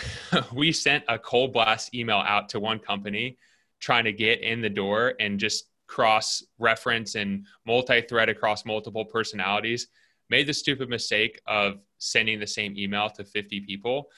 we 0.52 0.72
sent 0.72 1.04
a 1.08 1.18
cold 1.18 1.52
blast 1.52 1.94
email 1.94 2.22
out 2.26 2.48
to 2.50 2.60
one 2.60 2.78
company 2.78 3.38
trying 3.80 4.04
to 4.04 4.12
get 4.12 4.40
in 4.40 4.60
the 4.60 4.70
door 4.70 5.14
and 5.20 5.38
just 5.38 5.68
cross 5.86 6.42
reference 6.58 7.14
and 7.14 7.46
multi-thread 7.66 8.28
across 8.28 8.64
multiple 8.64 9.04
personalities 9.04 9.88
made 10.28 10.46
the 10.46 10.54
stupid 10.54 10.88
mistake 10.88 11.40
of 11.46 11.78
sending 11.98 12.40
the 12.40 12.46
same 12.46 12.76
email 12.76 13.08
to 13.08 13.24
50 13.24 13.60
people 13.60 14.08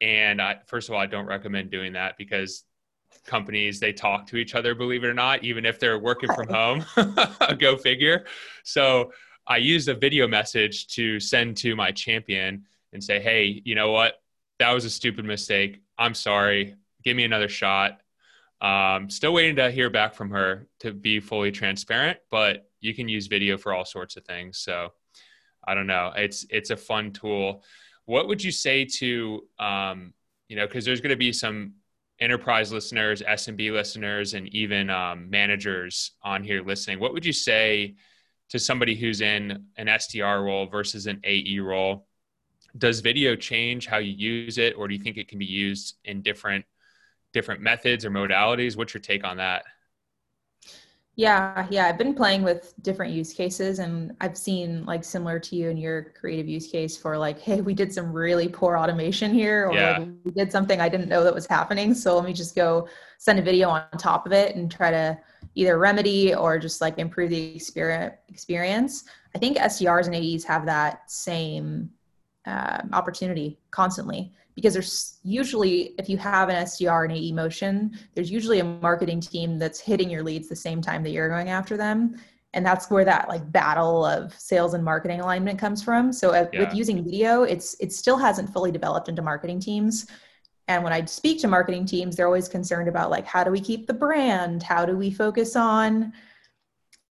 and 0.00 0.40
I, 0.40 0.56
first 0.66 0.88
of 0.88 0.94
all 0.94 1.00
i 1.00 1.06
don't 1.06 1.26
recommend 1.26 1.70
doing 1.70 1.92
that 1.92 2.16
because 2.16 2.64
companies 3.26 3.80
they 3.80 3.92
talk 3.92 4.26
to 4.26 4.36
each 4.36 4.54
other 4.54 4.74
believe 4.74 5.04
it 5.04 5.08
or 5.08 5.14
not 5.14 5.44
even 5.44 5.64
if 5.64 5.78
they're 5.78 5.98
working 5.98 6.32
from 6.32 6.48
home 6.48 6.84
go 7.58 7.76
figure. 7.76 8.24
So 8.64 9.12
i 9.46 9.56
used 9.56 9.88
a 9.88 9.94
video 9.94 10.28
message 10.28 10.86
to 10.88 11.18
send 11.20 11.56
to 11.58 11.74
my 11.74 11.90
champion 11.90 12.64
and 12.92 13.02
say 13.02 13.20
hey 13.20 13.62
you 13.64 13.74
know 13.74 13.92
what? 13.92 14.14
That 14.58 14.72
was 14.72 14.84
a 14.84 14.90
stupid 14.90 15.24
mistake. 15.24 15.80
I'm 15.96 16.14
sorry. 16.14 16.76
Give 17.02 17.16
me 17.16 17.24
another 17.24 17.48
shot. 17.48 18.00
Um, 18.60 19.08
still 19.08 19.32
waiting 19.32 19.56
to 19.56 19.70
hear 19.70 19.88
back 19.88 20.12
from 20.12 20.30
her 20.30 20.68
to 20.80 20.92
be 20.92 21.20
fully 21.20 21.50
transparent 21.50 22.18
but 22.30 22.66
you 22.80 22.94
can 22.94 23.08
use 23.08 23.26
video 23.26 23.56
for 23.56 23.72
all 23.72 23.84
sorts 23.84 24.16
of 24.16 24.24
things. 24.24 24.58
So 24.58 24.92
i 25.64 25.74
don't 25.74 25.86
know. 25.86 26.12
It's 26.16 26.46
it's 26.50 26.70
a 26.70 26.76
fun 26.76 27.12
tool. 27.12 27.62
What 28.06 28.28
would 28.28 28.42
you 28.42 28.50
say 28.50 28.84
to 28.84 29.42
um, 29.58 30.14
you 30.48 30.56
know 30.56 30.66
because 30.66 30.84
there's 30.84 31.00
going 31.00 31.10
to 31.10 31.16
be 31.16 31.32
some 31.32 31.74
enterprise 32.20 32.72
listeners, 32.72 33.22
SMB 33.22 33.72
listeners, 33.72 34.34
and 34.34 34.48
even 34.54 34.90
um, 34.90 35.30
managers 35.30 36.12
on 36.22 36.44
here 36.44 36.62
listening, 36.62 37.00
what 37.00 37.12
would 37.12 37.24
you 37.24 37.32
say 37.32 37.94
to 38.50 38.58
somebody 38.58 38.94
who's 38.94 39.20
in 39.20 39.64
an 39.76 39.86
SDR 39.86 40.44
role 40.44 40.66
versus 40.66 41.06
an 41.06 41.20
AE 41.24 41.58
role? 41.60 42.06
Does 42.76 43.00
video 43.00 43.34
change 43.36 43.86
how 43.86 43.98
you 43.98 44.12
use 44.12 44.58
it, 44.58 44.74
or 44.76 44.86
do 44.86 44.94
you 44.94 45.02
think 45.02 45.16
it 45.16 45.28
can 45.28 45.38
be 45.38 45.46
used 45.46 45.96
in 46.04 46.22
different 46.22 46.64
different 47.32 47.60
methods 47.60 48.04
or 48.04 48.10
modalities? 48.10 48.76
What's 48.76 48.92
your 48.92 49.00
take 49.00 49.24
on 49.24 49.36
that? 49.38 49.64
Yeah, 51.20 51.66
yeah. 51.70 51.84
I've 51.84 51.98
been 51.98 52.14
playing 52.14 52.42
with 52.42 52.72
different 52.80 53.12
use 53.12 53.34
cases 53.34 53.78
and 53.78 54.16
I've 54.22 54.38
seen 54.38 54.86
like 54.86 55.04
similar 55.04 55.38
to 55.38 55.54
you 55.54 55.68
in 55.68 55.76
your 55.76 56.14
creative 56.18 56.48
use 56.48 56.66
case 56.68 56.96
for 56.96 57.18
like, 57.18 57.38
hey, 57.48 57.60
we 57.60 57.74
did 57.74 57.92
some 57.92 58.10
really 58.10 58.48
poor 58.48 58.78
automation 58.78 59.34
here, 59.34 59.68
or 59.68 59.74
Yeah. 59.74 59.98
like, 59.98 60.08
we 60.24 60.30
did 60.30 60.50
something 60.50 60.80
I 60.80 60.88
didn't 60.88 61.10
know 61.10 61.22
that 61.22 61.34
was 61.34 61.46
happening. 61.46 61.92
So 61.92 62.16
let 62.16 62.24
me 62.24 62.32
just 62.32 62.54
go 62.54 62.88
send 63.18 63.38
a 63.38 63.42
video 63.42 63.68
on 63.68 63.84
top 63.98 64.24
of 64.24 64.32
it 64.32 64.56
and 64.56 64.70
try 64.72 64.90
to 64.90 65.18
either 65.54 65.78
remedy 65.78 66.34
or 66.34 66.58
just 66.58 66.80
like 66.80 66.98
improve 66.98 67.28
the 67.28 67.54
experience. 67.54 69.04
I 69.34 69.38
think 69.38 69.58
SDRs 69.58 70.06
and 70.06 70.14
AEs 70.14 70.44
have 70.44 70.64
that 70.64 71.10
same 71.10 71.90
um, 72.46 72.88
opportunity 72.94 73.58
constantly 73.70 74.32
because 74.54 74.72
there's 74.74 75.18
usually 75.22 75.94
if 75.98 76.08
you 76.08 76.16
have 76.18 76.48
an 76.48 76.56
SDR 76.64 77.04
and 77.04 77.12
AE 77.12 77.32
motion, 77.32 77.96
there's 78.14 78.30
usually 78.30 78.60
a 78.60 78.64
marketing 78.64 79.20
team 79.20 79.58
that's 79.58 79.80
hitting 79.80 80.10
your 80.10 80.22
leads 80.22 80.48
the 80.48 80.56
same 80.56 80.80
time 80.82 81.02
that 81.02 81.10
you're 81.10 81.28
going 81.28 81.48
after 81.50 81.76
them. 81.76 82.16
And 82.52 82.66
that's 82.66 82.90
where 82.90 83.04
that 83.04 83.28
like 83.28 83.50
battle 83.52 84.04
of 84.04 84.34
sales 84.38 84.74
and 84.74 84.84
marketing 84.84 85.20
alignment 85.20 85.58
comes 85.58 85.82
from. 85.82 86.12
So 86.12 86.30
uh, 86.30 86.48
Yeah. 86.52 86.60
with 86.60 86.74
using 86.74 87.04
video, 87.04 87.44
it's 87.44 87.76
it 87.80 87.92
still 87.92 88.16
hasn't 88.16 88.52
fully 88.52 88.72
developed 88.72 89.08
into 89.08 89.22
marketing 89.22 89.60
teams. 89.60 90.06
And 90.66 90.84
when 90.84 90.92
I 90.92 91.04
speak 91.04 91.40
to 91.40 91.48
marketing 91.48 91.84
teams, 91.86 92.16
they're 92.16 92.26
always 92.26 92.48
concerned 92.48 92.88
about 92.88 93.10
like 93.10 93.24
how 93.26 93.44
do 93.44 93.50
we 93.50 93.60
keep 93.60 93.86
the 93.86 93.94
brand? 93.94 94.62
How 94.62 94.84
do 94.84 94.96
we 94.96 95.10
focus 95.10 95.56
on 95.56 96.12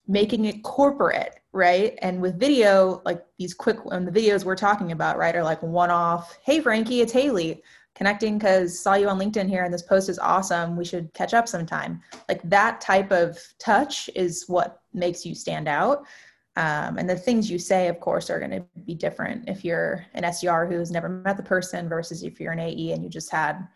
making 0.06 0.44
it 0.46 0.62
corporate, 0.62 1.40
right? 1.52 1.98
And 2.00 2.20
with 2.20 2.40
video, 2.40 3.02
like 3.04 3.24
these 3.38 3.54
quick 3.54 3.78
and 3.90 4.06
the 4.06 4.12
videos 4.12 4.44
we're 4.44 4.56
talking 4.56 4.92
about, 4.92 5.18
right, 5.18 5.36
are 5.36 5.42
like 5.42 5.62
one 5.62 5.90
off. 5.90 6.38
Hey, 6.42 6.60
Frankie, 6.60 7.00
it's 7.00 7.12
Haley 7.12 7.62
connecting 7.94 8.38
because 8.38 8.78
saw 8.78 8.94
you 8.94 9.08
on 9.08 9.18
LinkedIn 9.18 9.48
here 9.48 9.64
and 9.64 9.72
this 9.72 9.82
post 9.82 10.08
is 10.08 10.18
awesome. 10.18 10.76
We 10.76 10.84
should 10.84 11.12
catch 11.12 11.34
up 11.34 11.46
sometime. 11.46 12.00
Like 12.28 12.40
that 12.44 12.80
type 12.80 13.12
of 13.12 13.38
touch 13.58 14.08
is 14.16 14.44
what 14.48 14.80
makes 14.94 15.26
you 15.26 15.34
stand 15.34 15.68
out. 15.68 16.06
Um, 16.56 16.98
and 16.98 17.08
the 17.08 17.16
things 17.16 17.50
you 17.50 17.58
say, 17.58 17.88
of 17.88 18.00
course, 18.00 18.28
are 18.30 18.38
going 18.38 18.50
to 18.50 18.64
be 18.84 18.94
different 18.94 19.48
if 19.48 19.64
you're 19.64 20.04
an 20.14 20.22
SDR 20.24 20.70
who's 20.70 20.90
never 20.90 21.08
met 21.08 21.36
the 21.36 21.42
person 21.42 21.88
versus 21.88 22.22
if 22.22 22.40
you're 22.40 22.52
an 22.52 22.60
AE 22.60 22.92
and 22.92 23.02
you 23.02 23.08
just 23.10 23.30
had 23.30 23.66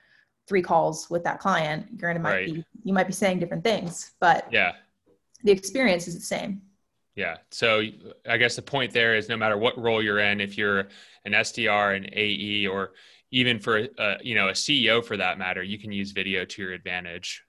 three 0.47 0.63
calls 0.63 1.09
with 1.11 1.25
that 1.25 1.39
client. 1.41 1.87
You're 1.91 2.11
going 2.13 2.17
to 2.17 2.21
might 2.23 2.33
Right. 2.33 2.47
be 2.55 2.65
you 2.85 2.93
might 2.95 3.07
be 3.07 3.13
saying 3.13 3.39
different 3.39 3.65
things, 3.65 4.13
but 4.21 4.47
Yeah. 4.51 4.73
the 5.43 5.53
experience 5.53 6.07
is 6.07 6.15
the 6.15 6.21
same. 6.21 6.63
Yeah. 7.17 7.39
So 7.51 7.83
I 8.29 8.37
guess 8.37 8.57
the 8.57 8.63
point 8.63 8.93
there 8.93 9.17
is 9.17 9.29
no 9.29 9.37
matter 9.37 9.57
what 9.59 9.79
role 9.79 10.03
you're 10.03 10.19
in, 10.21 10.41
if 10.41 10.57
you're 10.59 10.81
an 11.25 11.33
SDR, 11.33 11.97
an 11.97 12.07
AE, 12.13 12.67
or 12.69 12.93
even 13.33 13.59
for 13.59 13.89
uh, 13.99 14.17
you 14.23 14.35
know 14.35 14.49
a 14.49 14.53
CEO 14.53 15.05
for 15.05 15.17
that 15.17 15.39
matter, 15.39 15.63
you 15.63 15.79
can 15.79 15.91
use 15.93 16.13
video 16.13 16.45
to 16.45 16.63
your 16.63 16.73
advantage. 16.73 17.43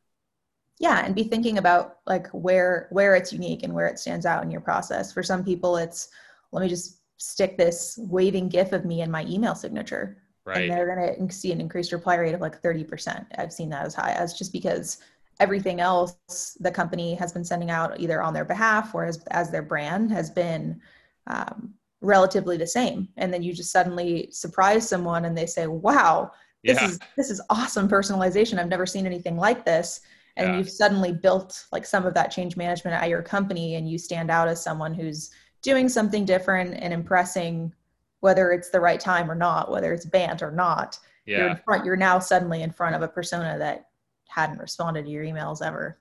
yeah 0.80 1.04
and 1.06 1.16
be 1.16 1.24
thinking 1.24 1.58
about 1.58 1.98
like 2.06 2.28
where 2.30 2.88
where 2.92 3.16
it's 3.16 3.34
unique 3.34 3.64
and 3.64 3.74
where 3.74 3.88
it 3.88 4.00
stands 4.00 4.26
out 4.26 4.44
in 4.44 4.52
your 4.52 4.62
process 4.62 5.12
for 5.12 5.24
some 5.24 5.44
people 5.44 5.76
it's 5.78 6.10
let 6.52 6.62
me 6.62 6.70
just 6.70 7.00
stick 7.18 7.58
this 7.58 7.98
waving 8.10 8.48
gif 8.48 8.72
of 8.74 8.86
me 8.86 9.02
in 9.02 9.10
my 9.12 9.26
email 9.26 9.56
signature 9.56 10.18
Right. 10.46 10.62
and 10.62 10.72
they're 10.72 10.96
going 10.96 11.28
to 11.28 11.36
see 11.36 11.52
an 11.52 11.60
increased 11.60 11.92
reply 11.92 12.16
rate 12.16 12.34
of 12.36 12.42
like 12.42 12.62
30% 12.62 13.26
i've 13.38 13.52
seen 13.52 13.70
that 13.70 13.86
as 13.86 13.96
high 13.96 14.12
as 14.14 14.34
just 14.38 14.54
because 14.54 15.00
everything 15.40 15.80
else 15.80 16.58
the 16.60 16.72
company 16.72 17.14
has 17.16 17.32
been 17.32 17.46
sending 17.46 17.70
out 17.70 18.00
either 18.00 18.22
on 18.22 18.34
their 18.34 18.46
behalf 18.46 18.94
or 18.96 19.06
as, 19.06 19.24
as 19.32 19.52
their 19.52 19.62
brand 19.62 20.12
has 20.12 20.30
been 20.30 20.80
um, 21.28 21.74
relatively 22.02 22.58
the 22.58 22.68
same 22.68 23.08
and 23.18 23.34
then 23.34 23.44
you 23.44 23.54
just 23.54 23.72
suddenly 23.72 24.30
surprise 24.32 24.88
someone 24.88 25.26
and 25.26 25.38
they 25.38 25.46
say 25.46 25.68
wow 25.68 26.32
this 26.64 26.80
yeah. 26.82 26.88
is 26.88 27.00
this 27.16 27.30
is 27.30 27.42
awesome 27.50 27.88
personalization 27.88 28.60
i've 28.60 28.68
never 28.68 28.86
seen 28.86 29.06
anything 29.06 29.38
like 29.38 29.66
this 29.66 30.02
and 30.38 30.48
Yeah. 30.48 30.58
you've 30.58 30.70
suddenly 30.70 31.12
built 31.12 31.66
like 31.72 31.86
some 31.86 32.06
of 32.06 32.14
that 32.14 32.32
change 32.32 32.56
management 32.56 33.02
at 33.02 33.10
your 33.10 33.24
company 33.24 33.76
and 33.76 33.90
you 33.90 33.98
stand 33.98 34.30
out 34.30 34.48
as 34.48 34.64
someone 34.64 34.94
who's 34.94 35.32
doing 35.64 35.90
something 35.90 36.24
different 36.24 36.76
and 36.76 36.94
impressing 36.94 37.74
whether 38.20 38.52
it's 38.52 38.70
the 38.70 38.80
right 38.80 39.00
time 39.00 39.30
or 39.30 39.36
not 39.36 39.72
whether 39.72 39.94
it's 39.94 40.06
bant 40.06 40.42
or 40.44 40.52
not 40.52 41.00
you're 41.26 41.46
yeah. 41.46 41.52
in 41.52 41.58
front 41.58 41.84
you're 41.84 41.96
now 41.96 42.20
suddenly 42.20 42.62
in 42.62 42.72
front 42.72 42.96
of 42.96 43.02
a 43.02 43.08
persona 43.08 43.58
that 43.58 43.87
hadn't 44.28 44.60
responded 44.60 45.06
to 45.06 45.12
your 45.12 45.24
emails 45.24 45.66
ever 45.66 46.00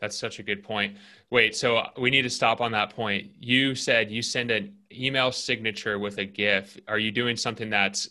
That's 0.00 0.16
such 0.18 0.38
a 0.40 0.42
good 0.42 0.62
point. 0.64 0.96
Wait, 1.30 1.54
so 1.54 1.76
uh, 1.78 1.90
we 1.98 2.10
need 2.10 2.22
to 2.22 2.30
stop 2.30 2.60
on 2.60 2.72
that 2.72 2.90
point. 2.90 3.30
You 3.38 3.74
said 3.74 4.10
you 4.10 4.20
send 4.20 4.50
an 4.50 4.74
email 4.92 5.30
signature 5.30 5.98
with 5.98 6.18
a 6.18 6.24
GIF. 6.24 6.78
Are 6.88 6.98
you 6.98 7.12
doing 7.12 7.36
something 7.36 7.70
that's 7.70 8.08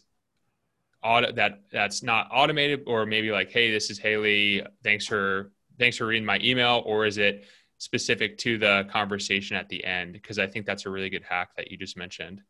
auto 1.04 1.32
that 1.34 1.62
that's 1.72 2.04
not 2.04 2.28
automated, 2.32 2.84
or 2.88 3.06
maybe 3.06 3.32
like, 3.32 3.52
hey, 3.52 3.72
this 3.72 3.90
is 3.90 3.98
Haley. 4.00 4.64
Thanks 4.84 5.06
for 5.06 5.52
thanks 5.80 5.98
for 5.98 6.06
reading 6.08 6.26
my 6.26 6.40
email, 6.42 6.82
or 6.86 7.06
is 7.06 7.18
it 7.18 7.46
specific 7.78 8.38
to 8.40 8.58
the 8.58 8.88
conversation 8.92 9.58
at 9.58 9.68
the 9.70 9.84
end? 9.84 10.14
Because 10.14 10.40
I 10.40 10.48
think 10.48 10.66
that's 10.66 10.86
a 10.86 10.90
really 10.90 11.10
good 11.10 11.24
hack 11.24 11.56
that 11.58 11.72
you 11.72 11.78
just 11.78 11.98
mentioned. 11.98 12.42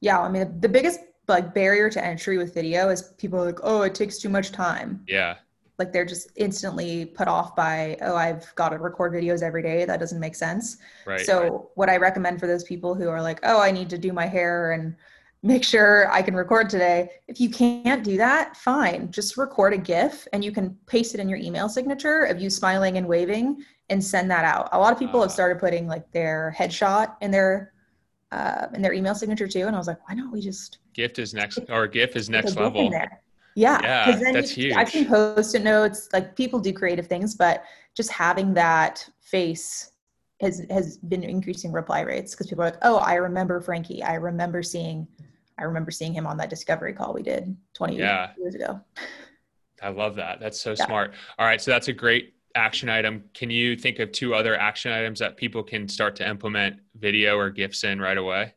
yeah 0.00 0.20
i 0.20 0.28
mean 0.28 0.60
the 0.60 0.68
biggest 0.68 1.00
like 1.28 1.52
barrier 1.54 1.90
to 1.90 2.04
entry 2.04 2.38
with 2.38 2.54
video 2.54 2.88
is 2.88 3.02
people 3.18 3.38
are 3.40 3.46
like 3.46 3.60
oh 3.62 3.82
it 3.82 3.94
takes 3.94 4.18
too 4.18 4.28
much 4.28 4.50
time 4.52 5.06
Yeah, 5.06 5.36
like 5.78 5.92
they're 5.92 6.04
just 6.04 6.30
instantly 6.36 7.06
put 7.06 7.28
off 7.28 7.54
by 7.54 7.96
oh 8.02 8.16
i've 8.16 8.52
got 8.56 8.70
to 8.70 8.78
record 8.78 9.12
videos 9.12 9.42
every 9.42 9.62
day 9.62 9.84
that 9.84 10.00
doesn't 10.00 10.20
make 10.20 10.34
sense 10.34 10.78
right. 11.06 11.20
so 11.24 11.70
what 11.74 11.88
i 11.88 11.96
recommend 11.96 12.40
for 12.40 12.46
those 12.46 12.64
people 12.64 12.94
who 12.94 13.08
are 13.08 13.22
like 13.22 13.40
oh 13.44 13.60
i 13.60 13.70
need 13.70 13.88
to 13.88 13.98
do 13.98 14.12
my 14.12 14.26
hair 14.26 14.72
and 14.72 14.94
make 15.42 15.62
sure 15.62 16.10
i 16.10 16.20
can 16.20 16.34
record 16.34 16.68
today 16.68 17.08
if 17.28 17.40
you 17.40 17.48
can't 17.48 18.02
do 18.02 18.16
that 18.16 18.56
fine 18.56 19.10
just 19.12 19.36
record 19.36 19.72
a 19.72 19.78
gif 19.78 20.26
and 20.32 20.44
you 20.44 20.50
can 20.50 20.76
paste 20.86 21.14
it 21.14 21.20
in 21.20 21.28
your 21.28 21.38
email 21.38 21.68
signature 21.68 22.24
of 22.24 22.40
you 22.40 22.50
smiling 22.50 22.96
and 22.96 23.06
waving 23.06 23.62
and 23.88 24.02
send 24.02 24.30
that 24.30 24.44
out 24.44 24.68
a 24.72 24.78
lot 24.78 24.92
of 24.92 24.98
people 24.98 25.20
have 25.20 25.30
Ah. 25.30 25.32
started 25.32 25.58
putting 25.60 25.86
like 25.86 26.10
their 26.12 26.54
headshot 26.58 27.14
in 27.20 27.30
their 27.30 27.72
uh, 28.30 28.66
in 28.74 28.82
their 28.82 28.92
email 28.92 29.14
signature 29.14 29.48
too 29.48 29.66
and 29.66 29.74
i 29.76 29.78
was 29.78 29.86
like 29.86 30.06
why 30.08 30.14
don't 30.14 30.32
we 30.32 30.40
just 30.40 30.78
Gift 30.92 31.20
is 31.20 31.32
next, 31.32 31.60
or 31.68 31.86
GIF 31.86 32.16
is 32.16 32.28
next 32.28 32.52
a 32.52 32.54
GIF 32.56 32.74
in 32.74 32.90
level. 32.90 33.08
Yeah, 33.58 33.80
Yeah, 33.82 34.16
then 34.16 34.32
that's 34.34 34.56
you- 34.56 34.72
I've 34.74 34.88
seen 34.88 35.06
post-it 35.06 35.62
notes. 35.64 36.08
Like 36.12 36.36
people 36.36 36.60
do 36.60 36.72
creative 36.72 37.08
things, 37.08 37.34
but 37.34 37.64
just 37.96 38.10
having 38.12 38.54
that 38.54 39.08
face 39.20 39.90
has 40.40 40.64
has 40.70 40.98
been 40.98 41.24
increasing 41.24 41.72
reply 41.72 42.02
rates 42.02 42.32
because 42.34 42.46
people 42.46 42.62
are 42.62 42.70
like, 42.70 42.78
"Oh, 42.82 42.98
I 42.98 43.14
remember 43.14 43.60
Frankie. 43.60 44.00
I 44.00 44.14
remember 44.14 44.62
seeing, 44.62 45.08
I 45.58 45.64
remember 45.64 45.90
seeing 45.90 46.12
him 46.14 46.24
on 46.24 46.36
that 46.36 46.50
discovery 46.50 46.92
call 46.92 47.12
we 47.12 47.22
did 47.24 47.56
20 47.74 47.96
Yeah. 47.98 48.30
years 48.38 48.54
ago." 48.54 48.80
I 49.82 49.88
love 49.88 50.14
that. 50.16 50.38
That's 50.38 50.60
so 50.60 50.70
Yeah. 50.78 50.86
smart. 50.86 51.14
All 51.38 51.46
right, 51.46 51.60
so 51.60 51.72
that's 51.72 51.88
a 51.88 51.92
great 51.92 52.34
action 52.54 52.88
item. 52.88 53.24
Can 53.34 53.50
you 53.50 53.74
think 53.76 53.98
of 53.98 54.12
two 54.12 54.34
other 54.34 54.54
action 54.56 54.92
items 54.92 55.18
that 55.18 55.36
people 55.36 55.64
can 55.64 55.88
start 55.88 56.14
to 56.16 56.28
implement 56.28 56.76
video 56.94 57.36
or 57.36 57.50
GIFs 57.50 57.82
in 57.82 58.00
right 58.00 58.18
away? 58.18 58.54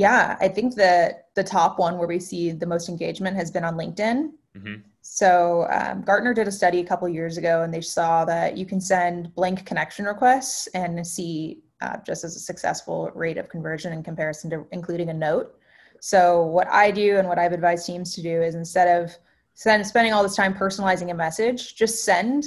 Yeah, 0.00 0.36
I 0.40 0.48
think 0.48 0.74
that 0.76 1.28
the 1.34 1.44
top 1.44 1.78
one 1.78 1.98
where 1.98 2.08
we 2.08 2.18
see 2.18 2.52
the 2.52 2.66
most 2.66 2.88
engagement 2.88 3.36
has 3.36 3.50
been 3.50 3.64
on 3.64 3.74
LinkedIn. 3.74 4.30
hmm 4.56 4.74
So 5.02 5.66
um, 5.70 6.02
Gartner 6.02 6.34
did 6.34 6.48
a 6.48 6.52
study 6.52 6.80
a 6.80 6.84
couple 6.84 7.08
years 7.08 7.36
ago, 7.36 7.62
and 7.62 7.72
they 7.72 7.80
saw 7.80 8.24
that 8.24 8.56
you 8.56 8.64
can 8.64 8.80
send 8.80 9.34
blank 9.34 9.66
connection 9.66 10.04
requests 10.06 10.68
and 10.68 11.06
see 11.06 11.62
uh, 11.80 11.96
just 12.06 12.24
as 12.24 12.36
a 12.36 12.40
successful 12.40 13.10
rate 13.14 13.38
of 13.38 13.48
conversion 13.48 13.92
in 13.92 14.02
comparison 14.02 14.50
to 14.50 14.66
including 14.72 15.08
a 15.10 15.14
note. 15.14 15.54
So 16.00 16.42
what 16.42 16.68
I 16.68 16.90
do 16.90 17.18
and 17.18 17.28
what 17.28 17.38
I've 17.38 17.52
advised 17.52 17.86
teams 17.86 18.14
to 18.14 18.22
do 18.22 18.42
is 18.42 18.54
instead 18.54 18.88
of 19.02 19.14
send, 19.54 19.86
spending 19.86 20.12
all 20.14 20.22
this 20.22 20.36
time 20.36 20.54
personalizing 20.54 21.10
a 21.10 21.14
message, 21.14 21.76
just 21.76 22.04
send 22.04 22.44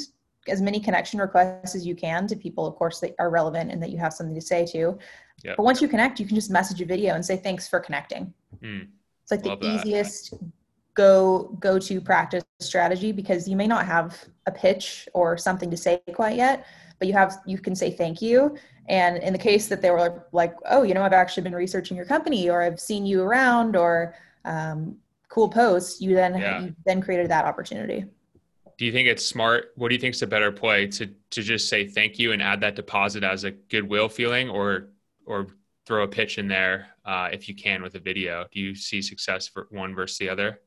as 0.48 0.62
many 0.62 0.80
connection 0.80 1.20
requests 1.20 1.76
as 1.76 1.86
you 1.86 1.96
can 1.96 2.28
to 2.28 2.36
people, 2.36 2.66
of 2.66 2.76
course, 2.76 3.00
that 3.00 3.16
are 3.20 3.30
relevant 3.30 3.72
and 3.72 3.82
that 3.82 3.92
you 3.92 3.98
have 3.98 4.14
something 4.14 4.36
to 4.36 4.42
say 4.42 4.66
to. 4.66 4.98
Yep. 5.44 5.58
But 5.58 5.64
once 5.64 5.82
you 5.82 5.88
connect, 5.88 6.20
you 6.20 6.26
can 6.26 6.36
just 6.36 6.52
message 6.52 6.82
a 6.82 6.86
video 6.86 7.16
and 7.16 7.26
say 7.26 7.38
thanks 7.38 7.68
for 7.68 7.80
connecting. 7.80 8.34
Mm, 8.62 8.88
It's 9.24 9.32
like 9.32 9.46
Love 9.46 9.60
the 9.60 9.68
that. 9.68 9.86
easiest 9.86 10.34
go 10.96 11.58
go 11.60 11.80
to 11.80 12.00
practice 12.00 12.44
strategy 12.60 13.12
because 13.12 13.48
you 13.48 13.56
may 13.56 13.66
not 13.68 13.86
have 13.86 14.26
a 14.46 14.52
pitch 14.52 15.10
or 15.14 15.38
something 15.38 15.72
to 15.72 15.78
say 15.78 16.02
quite 16.14 16.36
yet, 16.38 16.66
but 17.00 17.08
you 17.08 17.14
have 17.14 17.38
you 17.46 17.58
can 17.58 17.76
say 17.76 17.90
thank 17.92 18.22
you. 18.22 18.56
And 18.90 19.18
in 19.24 19.34
the 19.34 19.40
case 19.40 19.68
that 19.68 19.82
they 19.82 19.92
were 19.92 20.26
like, 20.34 20.54
oh, 20.70 20.84
you 20.84 20.94
know, 20.94 21.04
I've 21.04 21.14
actually 21.14 21.44
been 21.44 21.56
researching 21.56 21.98
your 21.98 22.06
company, 22.06 22.50
or 22.50 22.62
I've 22.62 22.80
seen 22.80 23.06
you 23.06 23.22
around, 23.24 23.76
or 23.76 24.14
um, 24.46 24.98
cool 25.30 25.50
posts, 25.50 26.00
you 26.02 26.14
then 26.16 26.38
Yeah. 26.38 26.62
you 26.62 26.76
then 26.86 27.02
created 27.02 27.30
that 27.32 27.46
opportunity. 27.46 28.06
Do 28.78 28.86
you 28.86 28.92
think 28.92 29.08
it's 29.08 29.26
smart? 29.26 29.72
What 29.76 29.90
do 29.90 29.96
you 29.96 30.02
think 30.02 30.16
is 30.16 30.22
a 30.22 30.28
better 30.28 30.52
play 30.52 30.88
to 30.88 31.08
to 31.32 31.42
just 31.42 31.70
say 31.70 31.88
thank 31.88 32.20
you 32.20 32.34
and 32.34 32.42
add 32.42 32.62
that 32.62 32.76
deposit 32.76 33.24
as 33.24 33.44
a 33.46 33.52
goodwill 33.52 34.10
feeling, 34.10 34.50
or 34.50 34.90
or 35.26 35.48
throw 35.86 36.04
a 36.04 36.08
pitch 36.08 36.38
in 36.38 36.48
there 36.48 36.88
uh, 37.06 37.30
if 37.32 37.48
you 37.50 37.56
can 37.56 37.82
with 37.82 37.96
a 37.96 38.00
video? 38.00 38.46
Do 38.52 38.60
you 38.60 38.76
see 38.76 39.02
success 39.02 39.48
for 39.48 39.68
one 39.72 39.94
versus 39.96 40.18
the 40.18 40.30
other? 40.30 40.60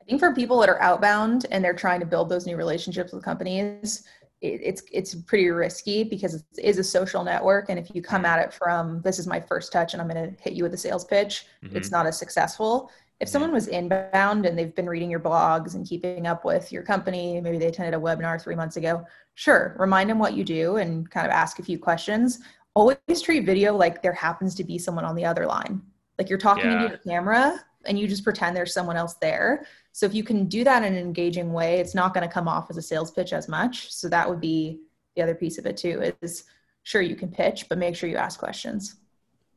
I 0.00 0.04
think 0.04 0.20
for 0.20 0.34
people 0.34 0.58
that 0.60 0.68
are 0.68 0.80
outbound 0.82 1.46
and 1.50 1.64
they're 1.64 1.74
trying 1.74 2.00
to 2.00 2.06
build 2.06 2.28
those 2.28 2.46
new 2.46 2.56
relationships 2.56 3.12
with 3.12 3.24
companies, 3.24 4.04
it, 4.42 4.60
it's 4.62 4.82
it's 4.92 5.14
pretty 5.14 5.48
risky 5.48 6.04
because 6.04 6.34
it 6.34 6.44
is 6.58 6.78
a 6.78 6.84
social 6.84 7.24
network, 7.24 7.70
and 7.70 7.78
if 7.78 7.94
you 7.94 8.02
come 8.02 8.26
at 8.26 8.38
it 8.38 8.52
from 8.52 9.00
this 9.02 9.18
is 9.18 9.26
my 9.26 9.40
first 9.40 9.72
touch 9.72 9.94
and 9.94 10.02
I'm 10.02 10.08
going 10.08 10.34
to 10.36 10.42
hit 10.42 10.52
you 10.52 10.62
with 10.62 10.74
a 10.74 10.76
sales 10.76 11.04
pitch, 11.04 11.46
Mhm. 11.64 11.74
it's 11.76 11.90
not 11.90 12.06
as 12.06 12.18
successful. 12.18 12.90
if 13.20 13.28
someone 13.28 13.52
was 13.52 13.68
inbound 13.68 14.44
and 14.44 14.58
they've 14.58 14.74
been 14.74 14.88
reading 14.88 15.08
your 15.08 15.20
blogs 15.20 15.76
and 15.76 15.86
keeping 15.86 16.26
up 16.26 16.44
with 16.44 16.72
your 16.72 16.82
company, 16.82 17.40
maybe 17.40 17.56
they 17.58 17.68
attended 17.68 17.94
a 17.94 17.96
webinar 17.96 18.42
three 18.42 18.56
months 18.56 18.76
ago, 18.76 19.06
sure, 19.34 19.76
remind 19.78 20.10
them 20.10 20.18
what 20.18 20.34
you 20.34 20.42
do 20.44 20.76
and 20.78 21.08
kind 21.10 21.24
of 21.24 21.32
ask 21.32 21.60
a 21.60 21.62
few 21.62 21.78
questions. 21.78 22.40
Always 22.74 23.22
treat 23.22 23.46
video 23.46 23.76
like 23.76 24.02
there 24.02 24.12
happens 24.12 24.54
to 24.56 24.64
be 24.64 24.78
someone 24.78 25.04
on 25.04 25.14
the 25.14 25.24
other 25.24 25.46
line. 25.46 25.80
Like 26.18 26.28
you're 26.28 26.38
talking 26.38 26.66
yeah. 26.66 26.84
into 26.84 26.96
the 26.96 27.08
camera 27.08 27.60
and 27.86 27.98
you 27.98 28.08
just 28.08 28.24
pretend 28.24 28.56
there's 28.56 28.72
someone 28.72 28.96
else 28.96 29.14
there. 29.14 29.66
So 29.92 30.06
if 30.06 30.14
you 30.14 30.24
can 30.24 30.46
do 30.46 30.64
that 30.64 30.82
in 30.82 30.94
an 30.94 30.98
engaging 30.98 31.52
way, 31.52 31.78
it's 31.78 31.94
not 31.94 32.14
going 32.14 32.26
to 32.26 32.32
come 32.32 32.48
off 32.48 32.70
as 32.70 32.76
a 32.76 32.82
sales 32.82 33.10
pitch 33.10 33.32
as 33.32 33.48
much. 33.48 33.92
So 33.92 34.08
that 34.08 34.28
would 34.28 34.40
be 34.40 34.80
the 35.16 35.22
other 35.22 35.34
piece 35.34 35.58
of 35.58 35.66
it 35.66 35.76
too 35.76 36.12
is 36.20 36.44
sure 36.82 37.00
you 37.00 37.16
can 37.16 37.30
pitch, 37.30 37.66
but 37.68 37.78
make 37.78 37.94
sure 37.94 38.08
you 38.08 38.16
ask 38.16 38.38
questions. 38.38 38.96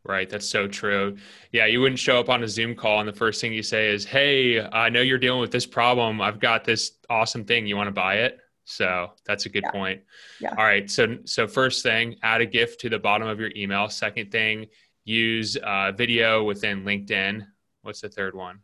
Right. 0.04 0.30
That's 0.30 0.48
so 0.48 0.68
true. 0.68 1.18
Yeah. 1.52 1.66
You 1.66 1.82
wouldn't 1.82 2.00
show 2.00 2.20
up 2.20 2.30
on 2.30 2.44
a 2.44 2.48
Zoom 2.48 2.76
call 2.76 3.00
and 3.00 3.10
the 3.10 3.14
first 3.14 3.42
thing 3.42 3.52
you 3.52 3.64
say 3.64 3.90
is, 3.90 4.06
Hey, 4.06 4.62
I 4.62 4.90
know 4.90 5.02
you're 5.02 5.18
dealing 5.18 5.42
with 5.42 5.52
this 5.52 5.66
problem. 5.66 6.22
I've 6.22 6.40
got 6.40 6.64
this 6.64 6.94
awesome 7.10 7.44
thing. 7.44 7.68
You 7.68 7.76
want 7.76 7.88
to 7.88 7.92
buy 7.92 8.18
it? 8.18 8.40
So 8.70 9.12
that's 9.26 9.46
a 9.46 9.50
good 9.50 9.64
yeah. 9.64 9.72
point. 9.72 10.02
Yeah. 10.42 10.50
All 10.58 10.66
right. 10.66 10.92
So, 10.92 11.18
so 11.24 11.48
first 11.48 11.84
thing, 11.84 12.18
add 12.22 12.42
a 12.42 12.46
GIF 12.46 12.78
to 12.80 12.90
the 12.90 13.00
bottom 13.00 13.28
of 13.28 13.40
your 13.40 13.50
email. 13.56 13.88
Second 13.88 14.30
thing, 14.30 14.68
use 15.06 15.56
uh, 15.56 15.94
video 15.94 16.44
within 16.44 16.84
LinkedIn. 16.84 17.48
What's 17.84 18.02
the 18.02 18.10
third 18.10 18.36
one? 18.36 18.60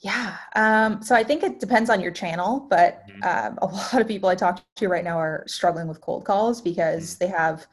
Yeah. 0.00 0.36
Um, 0.56 1.02
so 1.02 1.14
I 1.14 1.22
think 1.22 1.42
it 1.42 1.60
depends 1.60 1.90
on 1.90 2.00
your 2.00 2.12
channel, 2.12 2.66
but 2.70 3.02
mm-hmm. 3.10 3.24
um, 3.24 3.58
a 3.62 3.66
lot 3.66 4.00
of 4.00 4.08
people 4.08 4.30
I 4.30 4.34
talk 4.34 4.62
to 4.76 4.88
right 4.88 5.04
now 5.04 5.18
are 5.18 5.44
struggling 5.46 5.86
with 5.86 6.00
cold 6.00 6.24
calls 6.24 6.62
because 6.62 7.14
mm-hmm. 7.14 7.24
they 7.24 7.30
have 7.30 7.66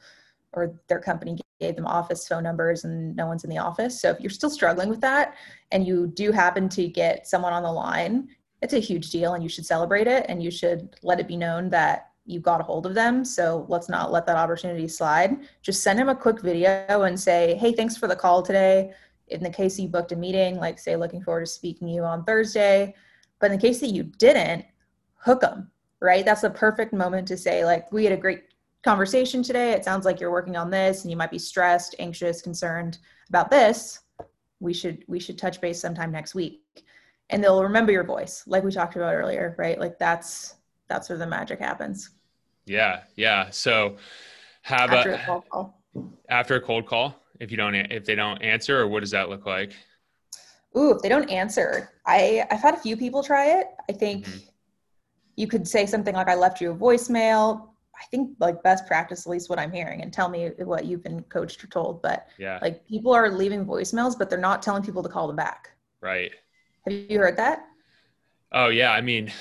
or 0.52 0.78
their 0.88 1.00
company 1.00 1.38
gave 1.60 1.76
them 1.76 1.86
office 1.86 2.28
phone 2.28 2.42
numbers 2.42 2.84
and 2.84 3.16
no 3.16 3.26
one's 3.26 3.44
in 3.44 3.50
the 3.50 3.58
office. 3.58 4.00
So 4.00 4.10
if 4.10 4.20
you're 4.20 4.30
still 4.30 4.50
struggling 4.50 4.90
with 4.90 5.00
that 5.00 5.34
and 5.72 5.86
you 5.86 6.08
do 6.08 6.30
happen 6.30 6.68
to 6.70 6.88
get 6.88 7.26
someone 7.26 7.52
on 7.52 7.62
the 7.62 7.72
line, 7.72 8.28
it's 8.66 8.74
a 8.74 8.80
huge 8.80 9.10
deal 9.10 9.34
and 9.34 9.44
you 9.44 9.48
should 9.48 9.64
celebrate 9.64 10.08
it 10.08 10.26
and 10.28 10.42
you 10.42 10.50
should 10.50 10.96
let 11.02 11.20
it 11.20 11.28
be 11.28 11.36
known 11.36 11.70
that 11.70 12.10
you 12.24 12.40
got 12.40 12.60
a 12.60 12.64
hold 12.64 12.84
of 12.84 12.94
them. 12.94 13.24
So 13.24 13.64
let's 13.68 13.88
not 13.88 14.10
let 14.10 14.26
that 14.26 14.34
opportunity 14.34 14.88
slide. 14.88 15.38
Just 15.62 15.84
send 15.84 16.00
them 16.00 16.08
a 16.08 16.16
quick 16.16 16.40
video 16.40 17.02
and 17.02 17.18
say, 17.18 17.54
hey, 17.54 17.72
thanks 17.72 17.96
for 17.96 18.08
the 18.08 18.16
call 18.16 18.42
today. 18.42 18.92
In 19.28 19.40
the 19.40 19.50
case 19.50 19.78
you 19.78 19.86
booked 19.86 20.10
a 20.10 20.16
meeting, 20.16 20.56
like 20.56 20.80
say, 20.80 20.96
looking 20.96 21.22
forward 21.22 21.42
to 21.42 21.46
speaking 21.46 21.86
to 21.86 21.94
you 21.94 22.02
on 22.02 22.24
Thursday. 22.24 22.92
But 23.38 23.52
in 23.52 23.56
the 23.56 23.62
case 23.64 23.78
that 23.78 23.90
you 23.90 24.02
didn't, 24.02 24.64
hook 25.14 25.42
them, 25.42 25.70
right? 26.00 26.24
That's 26.24 26.40
the 26.40 26.50
perfect 26.50 26.92
moment 26.92 27.28
to 27.28 27.36
say, 27.36 27.64
like, 27.64 27.92
we 27.92 28.02
had 28.02 28.12
a 28.12 28.16
great 28.16 28.42
conversation 28.82 29.44
today. 29.44 29.70
It 29.72 29.84
sounds 29.84 30.04
like 30.04 30.18
you're 30.18 30.32
working 30.32 30.56
on 30.56 30.70
this 30.70 31.02
and 31.02 31.10
you 31.12 31.16
might 31.16 31.30
be 31.30 31.38
stressed, 31.38 31.94
anxious, 32.00 32.42
concerned 32.42 32.98
about 33.28 33.48
this. 33.48 34.00
We 34.58 34.72
should 34.72 35.04
we 35.06 35.20
should 35.20 35.38
touch 35.38 35.60
base 35.60 35.80
sometime 35.80 36.10
next 36.10 36.34
week. 36.34 36.62
And 37.30 37.42
they'll 37.42 37.62
remember 37.62 37.92
your 37.92 38.04
voice, 38.04 38.44
like 38.46 38.62
we 38.62 38.70
talked 38.70 38.96
about 38.96 39.14
earlier, 39.14 39.54
right? 39.58 39.78
Like 39.78 39.98
that's 39.98 40.54
that's 40.88 41.08
where 41.08 41.18
the 41.18 41.26
magic 41.26 41.58
happens. 41.58 42.10
Yeah, 42.66 43.02
yeah. 43.16 43.50
So 43.50 43.96
have 44.62 44.92
after 44.92 45.12
a, 45.12 45.14
a 45.14 45.24
cold 45.24 45.44
call. 45.50 45.82
After 46.28 46.56
a 46.56 46.60
cold 46.60 46.86
call, 46.86 47.20
if 47.40 47.50
you 47.50 47.56
don't 47.56 47.74
if 47.74 48.04
they 48.04 48.14
don't 48.14 48.42
answer, 48.42 48.80
or 48.80 48.86
what 48.86 49.00
does 49.00 49.10
that 49.12 49.28
look 49.28 49.46
like? 49.46 49.72
Ooh, 50.76 50.90
if 50.90 51.02
they 51.02 51.08
don't 51.08 51.30
answer, 51.30 51.90
I 52.06 52.44
I've 52.50 52.60
had 52.60 52.74
a 52.74 52.78
few 52.78 52.96
people 52.96 53.22
try 53.22 53.58
it. 53.60 53.68
I 53.88 53.92
think 53.92 54.26
mm-hmm. 54.26 54.38
you 55.36 55.48
could 55.48 55.66
say 55.66 55.86
something 55.86 56.14
like, 56.14 56.28
"I 56.28 56.34
left 56.34 56.60
you 56.60 56.72
a 56.72 56.74
voicemail." 56.76 57.68
I 57.98 58.04
think 58.10 58.36
like 58.40 58.62
best 58.62 58.86
practice, 58.86 59.26
at 59.26 59.30
least 59.30 59.48
what 59.48 59.58
I'm 59.58 59.72
hearing, 59.72 60.02
and 60.02 60.12
tell 60.12 60.28
me 60.28 60.50
what 60.58 60.84
you've 60.84 61.02
been 61.02 61.22
coached 61.22 61.64
or 61.64 61.68
told. 61.68 62.02
But 62.02 62.28
yeah, 62.38 62.58
like 62.60 62.86
people 62.86 63.12
are 63.14 63.30
leaving 63.30 63.64
voicemails, 63.64 64.18
but 64.18 64.28
they're 64.28 64.38
not 64.38 64.62
telling 64.62 64.82
people 64.82 65.02
to 65.02 65.08
call 65.08 65.26
them 65.26 65.36
back. 65.36 65.70
Right. 66.00 66.32
Have 66.86 67.10
you 67.10 67.18
heard 67.18 67.36
that? 67.36 67.66
Oh 68.52 68.68
yeah, 68.68 68.92
I 68.92 69.00
mean, 69.00 69.32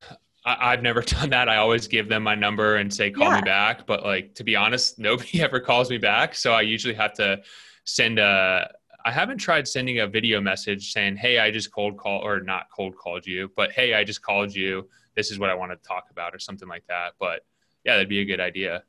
I, 0.44 0.70
have 0.70 0.82
never 0.82 1.02
done 1.02 1.30
that. 1.30 1.48
I 1.48 1.56
always 1.56 1.88
give 1.88 2.08
them 2.08 2.22
my 2.22 2.34
number 2.34 2.76
and 2.76 2.92
say 2.92 3.10
call 3.10 3.28
yeah. 3.28 3.36
me 3.36 3.42
back. 3.42 3.86
But 3.86 4.04
like 4.04 4.34
to 4.34 4.44
be 4.44 4.56
honest, 4.56 4.98
nobody 4.98 5.42
ever 5.42 5.60
calls 5.60 5.90
me 5.90 5.98
back, 5.98 6.34
so 6.34 6.52
I 6.52 6.62
usually 6.62 6.94
have 6.94 7.12
to 7.14 7.42
send 7.84 8.18
a. 8.18 8.70
I 9.04 9.10
haven't 9.10 9.38
tried 9.38 9.66
sending 9.66 9.98
a 9.98 10.06
video 10.06 10.40
message 10.40 10.92
saying, 10.92 11.16
"Hey, 11.16 11.40
I 11.40 11.50
just 11.50 11.72
cold 11.72 11.96
call 11.96 12.20
or 12.20 12.40
not 12.40 12.66
cold 12.74 12.96
called 12.96 13.26
you, 13.26 13.50
but 13.56 13.72
hey, 13.72 13.94
I 13.94 14.04
just 14.04 14.22
called 14.22 14.54
you. 14.54 14.88
This 15.16 15.30
is 15.30 15.38
what 15.38 15.50
I 15.50 15.54
want 15.54 15.72
to 15.72 15.88
talk 15.88 16.04
about," 16.10 16.34
or 16.34 16.38
something 16.38 16.68
like 16.68 16.86
that. 16.86 17.14
But 17.18 17.40
yeah, 17.84 17.94
that'd 17.94 18.08
be 18.08 18.20
a 18.20 18.24
good 18.24 18.40
idea. 18.40 18.84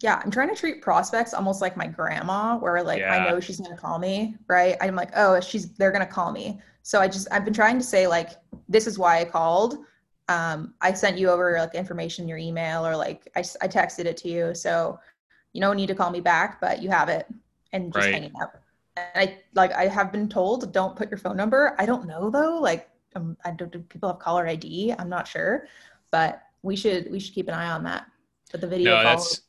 Yeah, 0.00 0.20
I'm 0.24 0.30
trying 0.30 0.48
to 0.48 0.56
treat 0.56 0.80
prospects 0.80 1.34
almost 1.34 1.60
like 1.60 1.76
my 1.76 1.86
grandma, 1.86 2.56
where 2.56 2.82
like 2.82 3.00
yeah. 3.00 3.14
I 3.14 3.30
know 3.30 3.38
she's 3.38 3.60
gonna 3.60 3.76
call 3.76 3.98
me, 3.98 4.34
right? 4.48 4.76
I'm 4.80 4.96
like, 4.96 5.10
oh, 5.14 5.40
she's 5.40 5.74
they're 5.74 5.92
gonna 5.92 6.06
call 6.06 6.32
me. 6.32 6.58
So 6.82 7.00
I 7.00 7.08
just 7.08 7.28
I've 7.30 7.44
been 7.44 7.54
trying 7.54 7.78
to 7.78 7.84
say 7.84 8.06
like, 8.06 8.30
this 8.68 8.86
is 8.86 8.98
why 8.98 9.20
I 9.20 9.24
called. 9.24 9.78
Um, 10.28 10.74
I 10.80 10.92
sent 10.92 11.18
you 11.18 11.30
over 11.30 11.58
like 11.58 11.74
information 11.74 12.24
in 12.24 12.28
your 12.28 12.38
email, 12.38 12.86
or 12.86 12.96
like 12.96 13.28
I 13.36 13.40
I 13.40 13.68
texted 13.68 14.04
it 14.04 14.16
to 14.18 14.28
you, 14.28 14.54
so 14.54 14.98
you 15.52 15.60
don't 15.60 15.76
need 15.76 15.88
to 15.88 15.94
call 15.94 16.10
me 16.10 16.20
back, 16.20 16.60
but 16.60 16.82
you 16.82 16.90
have 16.90 17.08
it, 17.08 17.26
and 17.72 17.92
just 17.92 18.04
right. 18.04 18.14
hanging 18.14 18.32
up. 18.40 18.54
And 18.96 19.28
I 19.30 19.38
like 19.54 19.72
I 19.72 19.86
have 19.88 20.12
been 20.12 20.28
told 20.28 20.72
don't 20.72 20.96
put 20.96 21.10
your 21.10 21.18
phone 21.18 21.36
number. 21.36 21.74
I 21.78 21.86
don't 21.86 22.06
know 22.06 22.30
though, 22.30 22.58
like 22.58 22.88
um, 23.14 23.36
I 23.44 23.50
don't 23.50 23.70
do 23.70 23.80
people 23.80 24.08
have 24.08 24.18
caller 24.18 24.46
ID? 24.46 24.94
I'm 24.98 25.08
not 25.08 25.26
sure, 25.28 25.66
but 26.10 26.42
we 26.62 26.76
should 26.76 27.10
we 27.10 27.18
should 27.18 27.34
keep 27.34 27.48
an 27.48 27.54
eye 27.54 27.70
on 27.70 27.84
that. 27.84 28.06
But 28.50 28.60
the 28.60 28.66
video 28.66 28.96
no, 28.96 29.02
that's 29.02 29.42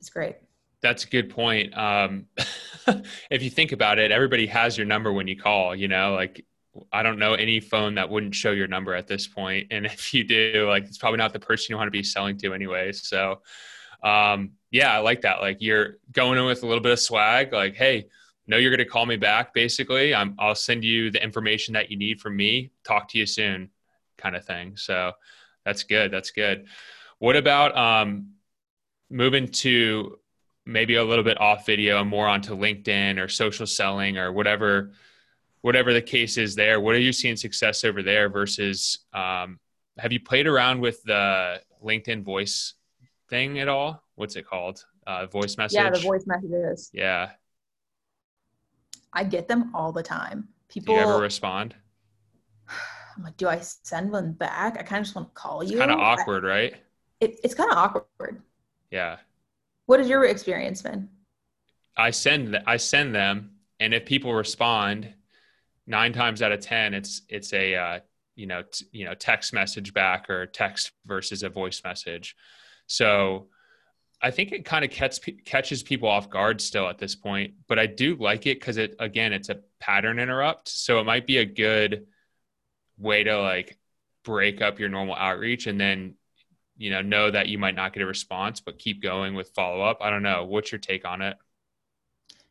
is 0.00 0.10
great. 0.10 0.36
That's 0.80 1.04
a 1.04 1.08
good 1.08 1.30
point. 1.30 1.76
Um, 1.76 2.26
if 3.30 3.42
you 3.42 3.50
think 3.50 3.72
about 3.72 3.98
it, 3.98 4.10
everybody 4.12 4.46
has 4.46 4.76
your 4.76 4.86
number 4.86 5.12
when 5.12 5.26
you 5.26 5.36
call. 5.36 5.74
You 5.74 5.88
know, 5.88 6.14
like 6.14 6.44
I 6.92 7.02
don't 7.02 7.18
know 7.18 7.34
any 7.34 7.60
phone 7.60 7.94
that 7.94 8.08
wouldn't 8.08 8.34
show 8.34 8.50
your 8.52 8.68
number 8.68 8.94
at 8.94 9.06
this 9.06 9.26
point. 9.26 9.68
And 9.70 9.86
if 9.86 10.12
you 10.14 10.24
do, 10.24 10.66
like 10.68 10.84
it's 10.84 10.98
probably 10.98 11.18
not 11.18 11.32
the 11.32 11.40
person 11.40 11.66
you 11.70 11.76
want 11.76 11.88
to 11.88 11.92
be 11.92 12.02
selling 12.02 12.36
to 12.38 12.54
anyway. 12.54 12.92
So 12.92 13.42
um, 14.02 14.52
yeah, 14.70 14.92
I 14.92 14.98
like 14.98 15.22
that. 15.22 15.40
Like 15.40 15.58
you're 15.60 15.96
going 16.12 16.38
in 16.38 16.44
with 16.44 16.62
a 16.62 16.66
little 16.66 16.82
bit 16.82 16.92
of 16.92 17.00
swag, 17.00 17.52
like, 17.52 17.74
hey, 17.74 18.06
know 18.46 18.56
you're 18.56 18.70
going 18.70 18.86
to 18.86 18.90
call 18.90 19.06
me 19.06 19.16
back. 19.16 19.52
Basically, 19.54 20.14
I'm, 20.14 20.34
I'll 20.38 20.54
send 20.54 20.84
you 20.84 21.10
the 21.10 21.22
information 21.22 21.74
that 21.74 21.90
you 21.90 21.96
need 21.96 22.20
from 22.20 22.36
me. 22.36 22.70
Talk 22.84 23.08
to 23.08 23.18
you 23.18 23.26
soon, 23.26 23.70
kind 24.16 24.36
of 24.36 24.44
thing. 24.44 24.76
So 24.76 25.12
that's 25.64 25.82
good. 25.82 26.12
That's 26.12 26.30
good. 26.30 26.66
What 27.18 27.36
about 27.36 27.76
um, 27.76 28.32
moving 29.10 29.48
to 29.48 30.18
maybe 30.64 30.96
a 30.96 31.04
little 31.04 31.24
bit 31.24 31.40
off 31.40 31.64
video 31.64 32.00
and 32.00 32.10
more 32.10 32.26
onto 32.26 32.56
LinkedIn 32.56 33.22
or 33.22 33.28
social 33.28 33.66
selling 33.66 34.18
or 34.18 34.32
whatever, 34.32 34.92
whatever 35.66 35.92
the 35.92 36.00
case 36.00 36.38
is 36.38 36.54
there? 36.54 36.80
What 36.80 36.94
are 36.94 37.00
you 37.00 37.12
seeing 37.12 37.34
success 37.34 37.82
over 37.82 38.00
there 38.00 38.28
versus? 38.28 39.00
Um, 39.12 39.58
have 39.98 40.12
you 40.12 40.20
played 40.20 40.46
around 40.46 40.80
with 40.80 41.02
the 41.02 41.60
LinkedIn 41.84 42.22
voice 42.22 42.74
thing 43.28 43.58
at 43.58 43.66
all? 43.66 44.04
What's 44.14 44.36
it 44.36 44.46
called? 44.46 44.84
Uh, 45.08 45.26
voice 45.26 45.56
message. 45.56 45.74
Yeah, 45.74 45.90
the 45.90 45.98
voice 45.98 46.22
messages. 46.24 46.90
Yeah. 46.92 47.30
I 49.12 49.24
get 49.24 49.48
them 49.48 49.74
all 49.74 49.90
the 49.90 50.04
time. 50.04 50.48
People. 50.68 50.94
Do 50.94 51.00
you 51.00 51.06
ever 51.06 51.20
respond? 51.20 51.74
I'm 53.16 53.24
like, 53.24 53.36
do 53.36 53.48
I 53.48 53.58
send 53.58 54.12
one 54.12 54.34
back? 54.34 54.78
I 54.78 54.84
kind 54.84 55.00
of 55.00 55.06
just 55.06 55.16
want 55.16 55.28
to 55.28 55.34
call 55.34 55.64
you. 55.64 55.78
Kind 55.78 55.90
of 55.90 55.98
awkward, 55.98 56.44
I, 56.44 56.48
right? 56.48 56.74
It, 57.18 57.40
it's 57.42 57.54
kind 57.54 57.72
of 57.72 57.78
awkward. 57.78 58.40
Yeah. 58.92 59.16
What 59.86 59.98
has 59.98 60.08
your 60.08 60.26
experience 60.26 60.82
been? 60.82 61.08
I 61.96 62.10
send 62.10 62.56
I 62.66 62.76
send 62.76 63.16
them, 63.16 63.52
and 63.80 63.94
if 63.94 64.04
people 64.04 64.32
respond, 64.32 65.12
nine 65.86 66.12
times 66.12 66.42
out 66.42 66.52
of 66.52 66.60
ten, 66.60 66.94
it's 66.94 67.22
it's 67.28 67.52
a 67.52 67.74
uh, 67.74 68.00
you 68.34 68.46
know 68.46 68.62
t- 68.62 68.86
you 68.92 69.04
know 69.04 69.14
text 69.14 69.52
message 69.52 69.92
back 69.92 70.28
or 70.30 70.46
text 70.46 70.92
versus 71.04 71.42
a 71.42 71.48
voice 71.48 71.82
message. 71.84 72.36
So 72.86 73.48
I 74.22 74.30
think 74.30 74.52
it 74.52 74.64
kind 74.64 74.84
of 74.84 74.90
catch, 74.90 75.18
catches 75.44 75.82
people 75.82 76.08
off 76.08 76.30
guard 76.30 76.60
still 76.60 76.88
at 76.88 76.98
this 76.98 77.14
point, 77.14 77.54
but 77.68 77.78
I 77.78 77.86
do 77.86 78.16
like 78.16 78.46
it 78.46 78.58
because 78.58 78.76
it 78.76 78.96
again 78.98 79.32
it's 79.32 79.48
a 79.48 79.60
pattern 79.80 80.18
interrupt, 80.18 80.68
so 80.68 81.00
it 81.00 81.04
might 81.04 81.26
be 81.26 81.38
a 81.38 81.44
good 81.44 82.06
way 82.98 83.24
to 83.24 83.40
like 83.40 83.78
break 84.24 84.60
up 84.60 84.78
your 84.78 84.88
normal 84.88 85.14
outreach 85.14 85.66
and 85.66 85.80
then 85.80 86.14
you 86.76 86.90
know 86.90 87.00
know 87.02 87.30
that 87.30 87.48
you 87.48 87.58
might 87.58 87.74
not 87.74 87.92
get 87.92 88.02
a 88.02 88.06
response 88.06 88.60
but 88.60 88.78
keep 88.78 89.02
going 89.02 89.34
with 89.34 89.50
follow 89.54 89.82
up 89.82 89.98
i 90.00 90.10
don't 90.10 90.22
know. 90.22 90.44
What's 90.44 90.72
your 90.72 90.78
take 90.78 91.06
on 91.06 91.22
it? 91.22 91.36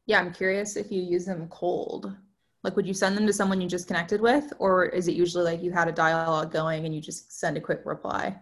Yeah 0.05 0.19
i'm 0.19 0.33
curious 0.33 0.75
if 0.77 0.91
you 0.91 1.01
use 1.01 1.25
them 1.25 1.47
cold 1.49 2.15
like 2.65 2.75
would 2.75 2.87
you 2.87 2.93
send 2.93 3.15
them 3.15 3.27
to 3.27 3.31
someone 3.31 3.61
you 3.61 3.69
just 3.69 3.87
connected 3.87 4.19
with 4.19 4.51
or 4.57 4.85
is 4.85 5.07
it 5.07 5.15
usually 5.15 5.43
like 5.43 5.61
you 5.61 5.71
had 5.71 5.87
a 5.87 5.91
dialogue 5.91 6.51
going 6.51 6.83
and 6.85 6.93
you 6.93 6.99
just 6.99 7.31
send 7.39 7.55
a 7.55 7.61
quick 7.61 7.81
reply? 7.85 8.35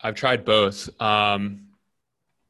I've 0.00 0.16
tried 0.16 0.44
both. 0.44 0.90
Um, 1.00 1.68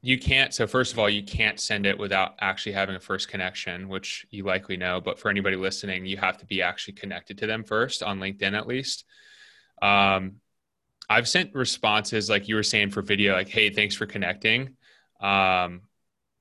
you 0.01 0.18
can't 0.18 0.55
so 0.55 0.66
first 0.66 0.92
of 0.92 0.98
all 0.98 1.11
you 1.11 1.22
can't 1.22 1.61
send 1.61 1.85
it 1.85 1.98
without 1.98 2.35
actually 2.40 2.72
having 2.72 2.94
a 2.94 3.01
first 3.01 3.29
connection 3.29 3.88
which 3.88 4.24
you 4.31 4.44
likely 4.44 4.77
know 4.77 5.01
but 5.01 5.18
for 5.18 5.29
anybody 5.29 5.57
listening 5.57 6.07
you 6.07 6.16
have 6.16 6.38
to 6.38 6.46
be 6.46 6.62
actually 6.62 6.94
connected 6.94 7.37
to 7.37 7.48
them 7.48 7.64
first 7.64 8.03
on 8.03 8.18
linkedin 8.18 8.57
at 8.57 8.66
least. 8.66 9.05
Um, 9.83 10.37
i've 11.11 11.29
sent 11.29 11.55
responses 11.55 12.31
like 12.31 12.48
you 12.48 12.55
were 12.55 12.62
saying 12.62 12.90
for 12.90 13.03
video 13.03 13.35
like 13.35 13.48
hey 13.48 13.70
thanks 13.70 13.94
for 13.94 14.07
connecting. 14.07 14.77
Um, 15.20 15.83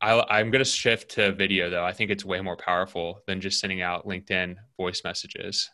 I, 0.01 0.39
am 0.39 0.51
going 0.51 0.63
to 0.63 0.69
shift 0.69 1.11
to 1.11 1.31
video 1.31 1.69
though. 1.69 1.83
I 1.83 1.91
think 1.91 2.11
it's 2.11 2.23
way 2.23 2.39
more 2.41 2.57
powerful 2.57 3.21
than 3.25 3.41
just 3.41 3.59
sending 3.59 3.81
out 3.81 4.07
LinkedIn 4.07 4.55
voice 4.77 5.01
messages. 5.03 5.69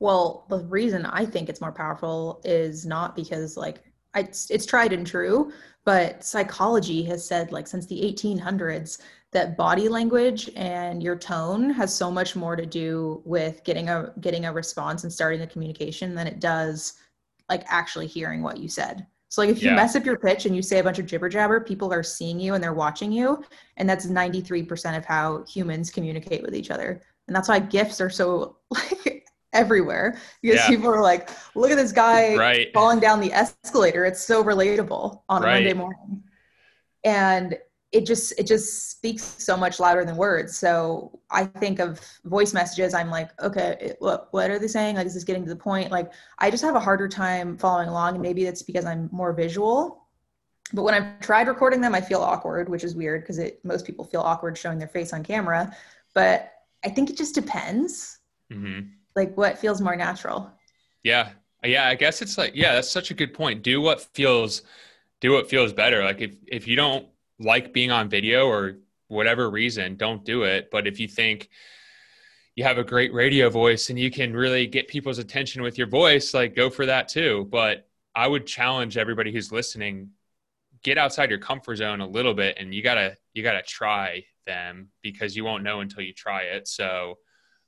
Well, 0.00 0.46
the 0.50 0.58
reason 0.58 1.06
I 1.06 1.24
think 1.24 1.48
it's 1.48 1.60
more 1.60 1.72
powerful 1.72 2.42
is 2.44 2.84
not 2.84 3.16
because 3.16 3.56
like 3.56 3.82
it's, 4.14 4.50
it's 4.50 4.66
tried 4.66 4.92
and 4.92 5.06
true, 5.06 5.52
but 5.84 6.24
psychology 6.24 7.02
has 7.04 7.26
said 7.26 7.52
like 7.52 7.66
since 7.66 7.86
the 7.86 8.00
1800s 8.02 9.00
that 9.32 9.56
body 9.56 9.88
language 9.88 10.50
and 10.54 11.02
your 11.02 11.16
tone 11.16 11.70
has 11.70 11.94
so 11.94 12.10
much 12.10 12.36
more 12.36 12.54
to 12.54 12.64
do 12.64 13.20
with 13.24 13.64
getting 13.64 13.88
a 13.88 14.12
getting 14.20 14.44
a 14.44 14.52
response 14.52 15.02
and 15.02 15.12
starting 15.12 15.40
a 15.40 15.46
communication 15.46 16.14
than 16.14 16.28
it 16.28 16.38
does 16.38 16.94
like 17.48 17.64
actually 17.66 18.06
hearing 18.06 18.42
what 18.42 18.58
you 18.58 18.68
said. 18.68 19.06
So 19.34 19.42
like 19.42 19.50
if 19.50 19.60
you 19.60 19.70
yeah. 19.70 19.74
mess 19.74 19.96
up 19.96 20.04
your 20.04 20.16
pitch 20.16 20.46
and 20.46 20.54
you 20.54 20.62
say 20.62 20.78
a 20.78 20.84
bunch 20.84 21.00
of 21.00 21.06
jibber 21.06 21.28
jabber, 21.28 21.58
people 21.58 21.92
are 21.92 22.04
seeing 22.04 22.38
you 22.38 22.54
and 22.54 22.62
they're 22.62 22.72
watching 22.72 23.10
you. 23.10 23.42
And 23.78 23.90
that's 23.90 24.06
93% 24.06 24.96
of 24.96 25.04
how 25.04 25.42
humans 25.48 25.90
communicate 25.90 26.40
with 26.42 26.54
each 26.54 26.70
other. 26.70 27.02
And 27.26 27.34
that's 27.34 27.48
why 27.48 27.58
GIFs 27.58 28.00
are 28.00 28.10
so 28.10 28.58
like 28.70 29.26
everywhere 29.52 30.18
because 30.40 30.60
yeah. 30.60 30.68
people 30.68 30.88
are 30.88 31.02
like, 31.02 31.30
look 31.56 31.72
at 31.72 31.76
this 31.76 31.90
guy 31.90 32.36
right. 32.36 32.72
falling 32.72 33.00
down 33.00 33.20
the 33.20 33.32
escalator. 33.32 34.04
It's 34.04 34.22
so 34.22 34.44
relatable 34.44 35.22
on 35.28 35.42
a 35.42 35.46
right. 35.46 35.54
Monday 35.54 35.72
morning. 35.72 36.22
And 37.02 37.58
it 37.94 38.04
just 38.04 38.34
it 38.36 38.46
just 38.46 38.90
speaks 38.90 39.22
so 39.22 39.56
much 39.56 39.78
louder 39.78 40.04
than 40.04 40.16
words. 40.16 40.56
So 40.56 41.20
i 41.30 41.44
think 41.44 41.78
of 41.78 42.00
voice 42.24 42.52
messages 42.52 42.92
i'm 42.92 43.10
like 43.10 43.30
okay 43.40 43.94
what 44.00 44.28
what 44.32 44.50
are 44.50 44.58
they 44.58 44.66
saying? 44.66 44.96
Like 44.96 45.06
is 45.06 45.14
this 45.14 45.24
getting 45.24 45.44
to 45.44 45.48
the 45.48 45.56
point? 45.56 45.90
Like 45.92 46.12
i 46.40 46.50
just 46.50 46.64
have 46.64 46.74
a 46.74 46.80
harder 46.80 47.08
time 47.08 47.56
following 47.56 47.88
along. 47.88 48.14
And 48.14 48.22
maybe 48.22 48.44
it's 48.46 48.62
because 48.62 48.84
i'm 48.84 49.08
more 49.12 49.32
visual. 49.32 50.08
But 50.72 50.82
when 50.82 50.94
i've 50.94 51.20
tried 51.20 51.46
recording 51.46 51.80
them 51.80 51.94
i 51.94 52.00
feel 52.00 52.20
awkward 52.20 52.68
which 52.68 52.82
is 52.84 52.96
weird 52.96 53.22
because 53.22 53.38
it 53.38 53.64
most 53.64 53.86
people 53.86 54.04
feel 54.04 54.22
awkward 54.22 54.58
showing 54.58 54.78
their 54.78 54.88
face 54.88 55.12
on 55.12 55.22
camera. 55.22 55.74
But 56.14 56.52
i 56.84 56.88
think 56.88 57.10
it 57.10 57.16
just 57.16 57.34
depends. 57.34 58.18
Mm-hmm. 58.52 58.88
like 59.16 59.34
what 59.36 59.58
feels 59.58 59.80
more 59.80 59.96
natural. 59.96 60.50
Yeah. 61.02 61.30
Yeah 61.64 61.88
i 61.88 61.94
guess 61.94 62.20
it's 62.20 62.36
like 62.36 62.52
yeah 62.54 62.74
that's 62.74 62.90
such 62.90 63.12
a 63.12 63.14
good 63.14 63.32
point. 63.32 63.62
Do 63.62 63.80
what 63.80 64.00
feels 64.14 64.62
do 65.20 65.32
what 65.32 65.48
feels 65.48 65.72
better. 65.72 66.02
Like 66.04 66.20
if 66.20 66.34
if 66.46 66.66
you 66.68 66.76
don't 66.76 67.06
like 67.38 67.72
being 67.72 67.90
on 67.90 68.08
video 68.08 68.46
or 68.46 68.78
whatever 69.08 69.50
reason, 69.50 69.96
don't 69.96 70.24
do 70.24 70.44
it. 70.44 70.68
But 70.70 70.86
if 70.86 71.00
you 71.00 71.08
think 71.08 71.48
you 72.56 72.64
have 72.64 72.78
a 72.78 72.84
great 72.84 73.12
radio 73.12 73.50
voice 73.50 73.90
and 73.90 73.98
you 73.98 74.10
can 74.10 74.32
really 74.34 74.66
get 74.66 74.88
people's 74.88 75.18
attention 75.18 75.62
with 75.62 75.76
your 75.76 75.88
voice, 75.88 76.34
like 76.34 76.54
go 76.54 76.70
for 76.70 76.86
that 76.86 77.08
too. 77.08 77.48
But 77.50 77.88
I 78.14 78.28
would 78.28 78.46
challenge 78.46 78.96
everybody 78.96 79.32
who's 79.32 79.50
listening, 79.50 80.10
get 80.82 80.98
outside 80.98 81.30
your 81.30 81.40
comfort 81.40 81.76
zone 81.76 82.00
a 82.00 82.06
little 82.06 82.34
bit 82.34 82.56
and 82.58 82.72
you 82.74 82.82
gotta 82.82 83.16
you 83.32 83.42
gotta 83.42 83.62
try 83.62 84.24
them 84.46 84.90
because 85.02 85.34
you 85.34 85.44
won't 85.44 85.64
know 85.64 85.80
until 85.80 86.02
you 86.02 86.12
try 86.12 86.42
it. 86.42 86.68
So 86.68 87.18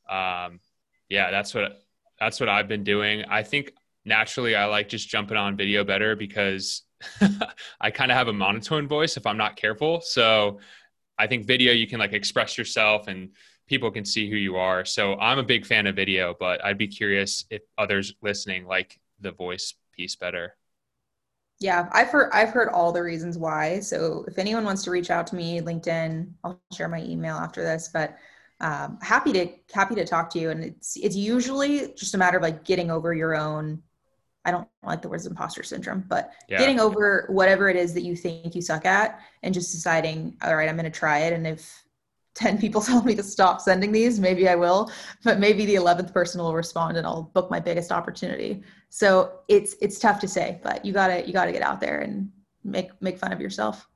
um 0.08 0.60
yeah, 1.08 1.30
that's 1.30 1.54
what 1.54 1.80
that's 2.20 2.38
what 2.38 2.48
I've 2.48 2.68
been 2.68 2.84
doing. 2.84 3.24
I 3.28 3.42
think 3.42 3.72
naturally 4.04 4.54
I 4.54 4.66
like 4.66 4.88
just 4.88 5.08
jumping 5.08 5.36
on 5.36 5.56
video 5.56 5.82
better 5.82 6.14
because 6.14 6.82
I 7.80 7.90
kind 7.90 8.10
of 8.10 8.16
have 8.16 8.28
a 8.28 8.32
monotone 8.32 8.88
voice 8.88 9.16
if 9.16 9.26
I'm 9.26 9.36
not 9.36 9.56
careful. 9.56 10.00
So 10.00 10.60
I 11.18 11.26
think 11.26 11.46
video, 11.46 11.72
you 11.72 11.86
can 11.86 11.98
like 11.98 12.12
express 12.12 12.58
yourself 12.58 13.08
and 13.08 13.30
people 13.66 13.90
can 13.90 14.04
see 14.04 14.30
who 14.30 14.36
you 14.36 14.56
are. 14.56 14.84
So 14.84 15.14
I'm 15.18 15.38
a 15.38 15.42
big 15.42 15.66
fan 15.66 15.86
of 15.86 15.96
video, 15.96 16.34
but 16.38 16.64
I'd 16.64 16.78
be 16.78 16.88
curious 16.88 17.44
if 17.50 17.62
others 17.78 18.14
listening 18.22 18.66
like 18.66 19.00
the 19.20 19.32
voice 19.32 19.74
piece 19.94 20.16
better. 20.16 20.56
Yeah, 21.58 21.88
I've 21.92 22.08
heard 22.08 22.30
I've 22.34 22.50
heard 22.50 22.68
all 22.68 22.92
the 22.92 23.02
reasons 23.02 23.38
why. 23.38 23.80
So 23.80 24.24
if 24.28 24.38
anyone 24.38 24.64
wants 24.64 24.84
to 24.84 24.90
reach 24.90 25.10
out 25.10 25.26
to 25.28 25.36
me, 25.36 25.60
LinkedIn, 25.60 26.30
I'll 26.44 26.60
share 26.72 26.88
my 26.88 27.00
email 27.02 27.36
after 27.36 27.62
this. 27.62 27.88
But 27.92 28.16
um, 28.60 28.98
happy 29.00 29.32
to 29.32 29.48
happy 29.72 29.94
to 29.94 30.04
talk 30.04 30.28
to 30.30 30.38
you. 30.38 30.50
And 30.50 30.62
it's 30.62 30.96
it's 30.96 31.16
usually 31.16 31.94
just 31.94 32.14
a 32.14 32.18
matter 32.18 32.36
of 32.36 32.42
like 32.42 32.64
getting 32.64 32.90
over 32.90 33.14
your 33.14 33.34
own 33.34 33.82
I 34.46 34.52
don't 34.52 34.68
like 34.84 35.02
the 35.02 35.08
words 35.08 35.26
imposter 35.26 35.64
syndrome, 35.64 36.04
but 36.06 36.32
yeah. 36.48 36.58
getting 36.58 36.78
over 36.78 37.26
whatever 37.28 37.68
it 37.68 37.74
is 37.74 37.92
that 37.94 38.02
you 38.02 38.14
think 38.14 38.54
you 38.54 38.62
suck 38.62 38.86
at 38.86 39.18
and 39.42 39.52
just 39.52 39.72
deciding, 39.72 40.36
all 40.40 40.54
right, 40.54 40.68
I'm 40.68 40.76
going 40.76 40.90
to 40.90 40.98
try 40.98 41.18
it. 41.18 41.32
And 41.32 41.46
if 41.46 41.82
10 42.36 42.58
people 42.58 42.80
tell 42.80 43.02
me 43.02 43.14
to 43.16 43.22
stop 43.22 43.60
sending 43.60 43.90
these, 43.90 44.20
maybe 44.20 44.48
I 44.48 44.54
will, 44.54 44.90
but 45.24 45.40
maybe 45.40 45.66
the 45.66 45.74
11th 45.74 46.12
person 46.12 46.40
will 46.40 46.54
respond 46.54 46.96
and 46.96 47.06
I'll 47.06 47.30
book 47.34 47.50
my 47.50 47.58
biggest 47.58 47.90
opportunity. 47.90 48.62
So 48.90 49.40
it's, 49.48 49.74
it's 49.80 49.98
tough 49.98 50.20
to 50.20 50.28
say, 50.28 50.60
but 50.62 50.84
you 50.84 50.92
gotta, 50.92 51.26
you 51.26 51.32
gotta 51.32 51.50
get 51.50 51.62
out 51.62 51.80
there 51.80 52.00
and 52.00 52.30
make, 52.62 52.90
make 53.00 53.18
fun 53.18 53.32
of 53.32 53.40
yourself. 53.40 53.88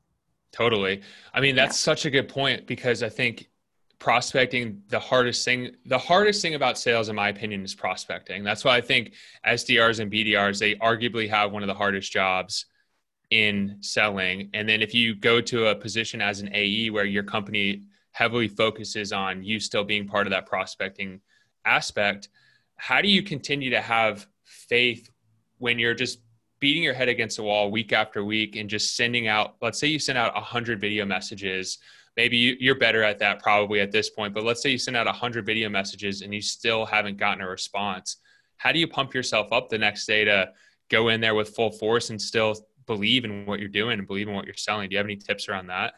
Totally. 0.52 1.02
I 1.34 1.40
mean, 1.40 1.54
that's 1.54 1.80
yeah. 1.80 1.92
such 1.92 2.06
a 2.06 2.10
good 2.10 2.28
point 2.28 2.66
because 2.66 3.02
I 3.02 3.08
think 3.10 3.49
prospecting 4.00 4.82
the 4.88 4.98
hardest 4.98 5.44
thing 5.44 5.70
the 5.84 5.98
hardest 5.98 6.40
thing 6.42 6.54
about 6.54 6.78
sales 6.78 7.08
in 7.10 7.14
my 7.14 7.28
opinion 7.28 7.62
is 7.62 7.74
prospecting. 7.74 8.42
That's 8.42 8.64
why 8.64 8.76
i 8.76 8.80
think 8.80 9.12
sdrs 9.46 10.00
and 10.00 10.10
bdrs 10.10 10.58
they 10.58 10.74
arguably 10.76 11.28
have 11.28 11.52
one 11.52 11.62
of 11.62 11.68
the 11.68 11.74
hardest 11.74 12.10
jobs 12.10 12.66
in 13.30 13.76
selling. 13.80 14.50
And 14.54 14.68
then 14.68 14.82
if 14.82 14.92
you 14.92 15.14
go 15.14 15.40
to 15.42 15.68
a 15.68 15.74
position 15.74 16.20
as 16.20 16.40
an 16.40 16.50
ae 16.52 16.90
where 16.90 17.04
your 17.04 17.22
company 17.22 17.82
heavily 18.10 18.48
focuses 18.48 19.12
on 19.12 19.44
you 19.44 19.60
still 19.60 19.84
being 19.84 20.08
part 20.08 20.26
of 20.26 20.32
that 20.32 20.46
prospecting 20.46 21.20
aspect 21.64 22.28
how 22.76 23.02
do 23.02 23.08
you 23.08 23.22
continue 23.22 23.68
to 23.70 23.80
have 23.80 24.26
faith 24.44 25.10
when 25.58 25.78
you're 25.78 25.94
just 25.94 26.20
beating 26.58 26.82
your 26.82 26.94
head 26.94 27.08
against 27.08 27.36
the 27.36 27.42
wall 27.42 27.70
week 27.70 27.92
after 27.92 28.24
week 28.24 28.56
and 28.56 28.70
just 28.70 28.96
sending 28.96 29.28
out 29.28 29.56
let's 29.60 29.78
say 29.78 29.86
you 29.86 29.98
send 29.98 30.18
out 30.18 30.34
100 30.34 30.80
video 30.80 31.04
messages 31.04 31.78
maybe 32.20 32.54
you're 32.60 32.74
better 32.74 33.02
at 33.02 33.18
that 33.18 33.42
probably 33.42 33.80
at 33.80 33.90
this 33.90 34.10
point 34.10 34.34
but 34.34 34.44
let's 34.44 34.62
say 34.62 34.68
you 34.68 34.76
send 34.76 34.94
out 34.94 35.06
100 35.06 35.46
video 35.46 35.70
messages 35.70 36.20
and 36.20 36.34
you 36.34 36.42
still 36.42 36.84
haven't 36.84 37.16
gotten 37.16 37.42
a 37.42 37.48
response. 37.48 38.18
How 38.58 38.72
do 38.72 38.78
you 38.78 38.86
pump 38.86 39.14
yourself 39.14 39.50
up 39.52 39.70
the 39.70 39.78
next 39.78 40.04
day 40.04 40.26
to 40.26 40.50
go 40.90 41.08
in 41.08 41.22
there 41.22 41.34
with 41.34 41.56
full 41.56 41.70
force 41.70 42.10
and 42.10 42.20
still 42.20 42.54
believe 42.86 43.24
in 43.24 43.46
what 43.46 43.58
you're 43.58 43.70
doing 43.70 43.98
and 43.98 44.06
believe 44.06 44.28
in 44.28 44.34
what 44.34 44.44
you're 44.44 44.54
selling? 44.54 44.90
Do 44.90 44.94
you 44.94 44.98
have 44.98 45.06
any 45.06 45.16
tips 45.16 45.48
around 45.48 45.68
that? 45.68 45.94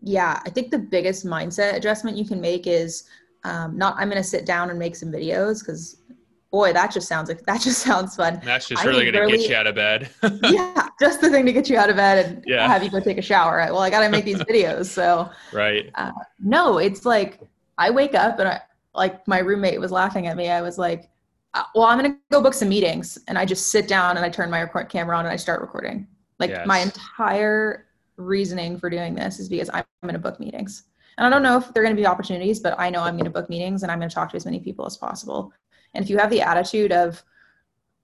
Yeah 0.00 0.40
i 0.46 0.50
think 0.50 0.70
the 0.70 0.78
biggest 0.78 1.26
mindset 1.26 1.74
adjustment 1.74 2.16
you 2.16 2.24
can 2.24 2.40
make 2.40 2.66
is 2.66 3.04
um, 3.44 3.76
not 3.76 3.96
i'm 3.98 4.08
going 4.08 4.22
to 4.22 4.28
sit 4.36 4.46
down 4.46 4.70
and 4.70 4.78
make 4.78 4.96
some 4.96 5.10
videos 5.10 5.60
because 5.60 6.02
boy, 6.50 6.72
that 6.72 6.92
just 6.92 7.08
sounds 7.08 7.28
like 7.28 7.42
that 7.46 7.60
just 7.60 7.80
sounds 7.80 8.16
fun. 8.16 8.40
That's 8.44 8.68
just 8.68 8.84
really 8.84 9.10
going 9.10 9.30
to 9.30 9.36
get 9.36 9.48
you 9.48 9.56
out 9.56 9.66
of 9.66 9.74
bed. 9.74 10.10
yeah, 10.42 10.88
just 11.00 11.20
the 11.20 11.30
thing 11.30 11.46
to 11.46 11.52
get 11.52 11.68
you 11.68 11.78
out 11.78 11.90
of 11.90 11.96
bed 11.96 12.26
and 12.26 12.44
yeah. 12.46 12.66
have 12.66 12.82
you 12.82 12.90
go 12.90 13.00
take 13.00 13.18
a 13.18 13.22
shower. 13.22 13.56
Well, 13.56 13.78
I 13.78 13.90
got 13.90 14.00
to 14.00 14.08
make 14.08 14.24
these 14.24 14.38
videos, 14.42 14.86
so 14.86 15.30
right. 15.52 15.90
Uh, 15.94 16.12
no, 16.40 16.78
it's 16.78 17.04
like 17.04 17.40
I 17.76 17.90
wake 17.90 18.14
up 18.14 18.38
and 18.38 18.48
I 18.48 18.60
like 18.94 19.26
my 19.28 19.38
roommate 19.38 19.80
was 19.80 19.92
laughing 19.92 20.26
at 20.26 20.36
me. 20.36 20.48
I 20.48 20.60
was 20.60 20.78
like, 20.78 21.10
uh, 21.54 21.64
"Well, 21.74 21.84
I'm 21.84 21.98
going 21.98 22.12
to 22.12 22.18
go 22.30 22.40
book 22.40 22.54
some 22.54 22.68
meetings," 22.68 23.18
and 23.28 23.38
I 23.38 23.44
just 23.44 23.68
sit 23.68 23.88
down 23.88 24.16
and 24.16 24.24
I 24.24 24.28
turn 24.28 24.50
my 24.50 24.62
record 24.62 24.88
camera 24.88 25.16
on 25.16 25.24
and 25.24 25.32
I 25.32 25.36
start 25.36 25.60
recording. 25.60 26.06
Like 26.38 26.50
yes. 26.50 26.66
my 26.66 26.78
entire 26.78 27.86
reasoning 28.16 28.78
for 28.78 28.90
doing 28.90 29.14
this 29.14 29.38
is 29.38 29.48
because 29.48 29.70
I'm 29.72 29.84
going 30.02 30.14
to 30.14 30.18
book 30.18 30.38
meetings. 30.40 30.84
And 31.16 31.26
I 31.26 31.30
don't 31.30 31.42
know 31.42 31.56
if 31.56 31.72
they're 31.74 31.82
going 31.82 31.96
to 31.96 32.00
be 32.00 32.06
opportunities, 32.06 32.60
but 32.60 32.78
I 32.78 32.90
know 32.90 33.02
I'm 33.02 33.14
going 33.14 33.24
to 33.24 33.30
book 33.30 33.50
meetings 33.50 33.82
and 33.82 33.90
I'm 33.90 33.98
going 33.98 34.08
to 34.08 34.14
talk 34.14 34.30
to 34.30 34.36
as 34.36 34.44
many 34.44 34.60
people 34.60 34.86
as 34.86 34.96
possible. 34.96 35.52
And 35.94 36.04
if 36.04 36.10
you 36.10 36.18
have 36.18 36.30
the 36.30 36.42
attitude 36.42 36.92
of, 36.92 37.22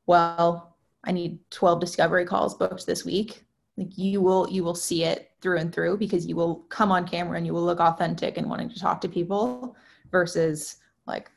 well, 0.06 0.76
I 1.04 1.12
need 1.12 1.38
12 1.50 1.80
discovery 1.80 2.24
calls 2.24 2.54
booked 2.54 2.86
this 2.86 3.04
week, 3.04 3.44
like 3.76 3.98
you 3.98 4.20
will 4.20 4.48
you 4.50 4.62
will 4.62 4.74
see 4.74 5.04
it 5.04 5.32
through 5.40 5.58
and 5.58 5.72
through 5.74 5.98
because 5.98 6.26
you 6.26 6.36
will 6.36 6.56
come 6.68 6.92
on 6.92 7.06
camera 7.06 7.36
and 7.36 7.46
you 7.46 7.52
will 7.52 7.64
look 7.64 7.80
authentic 7.80 8.38
and 8.38 8.48
wanting 8.48 8.68
to 8.68 8.78
talk 8.78 9.00
to 9.00 9.08
people 9.08 9.76
versus 10.10 10.76
like 11.06 11.30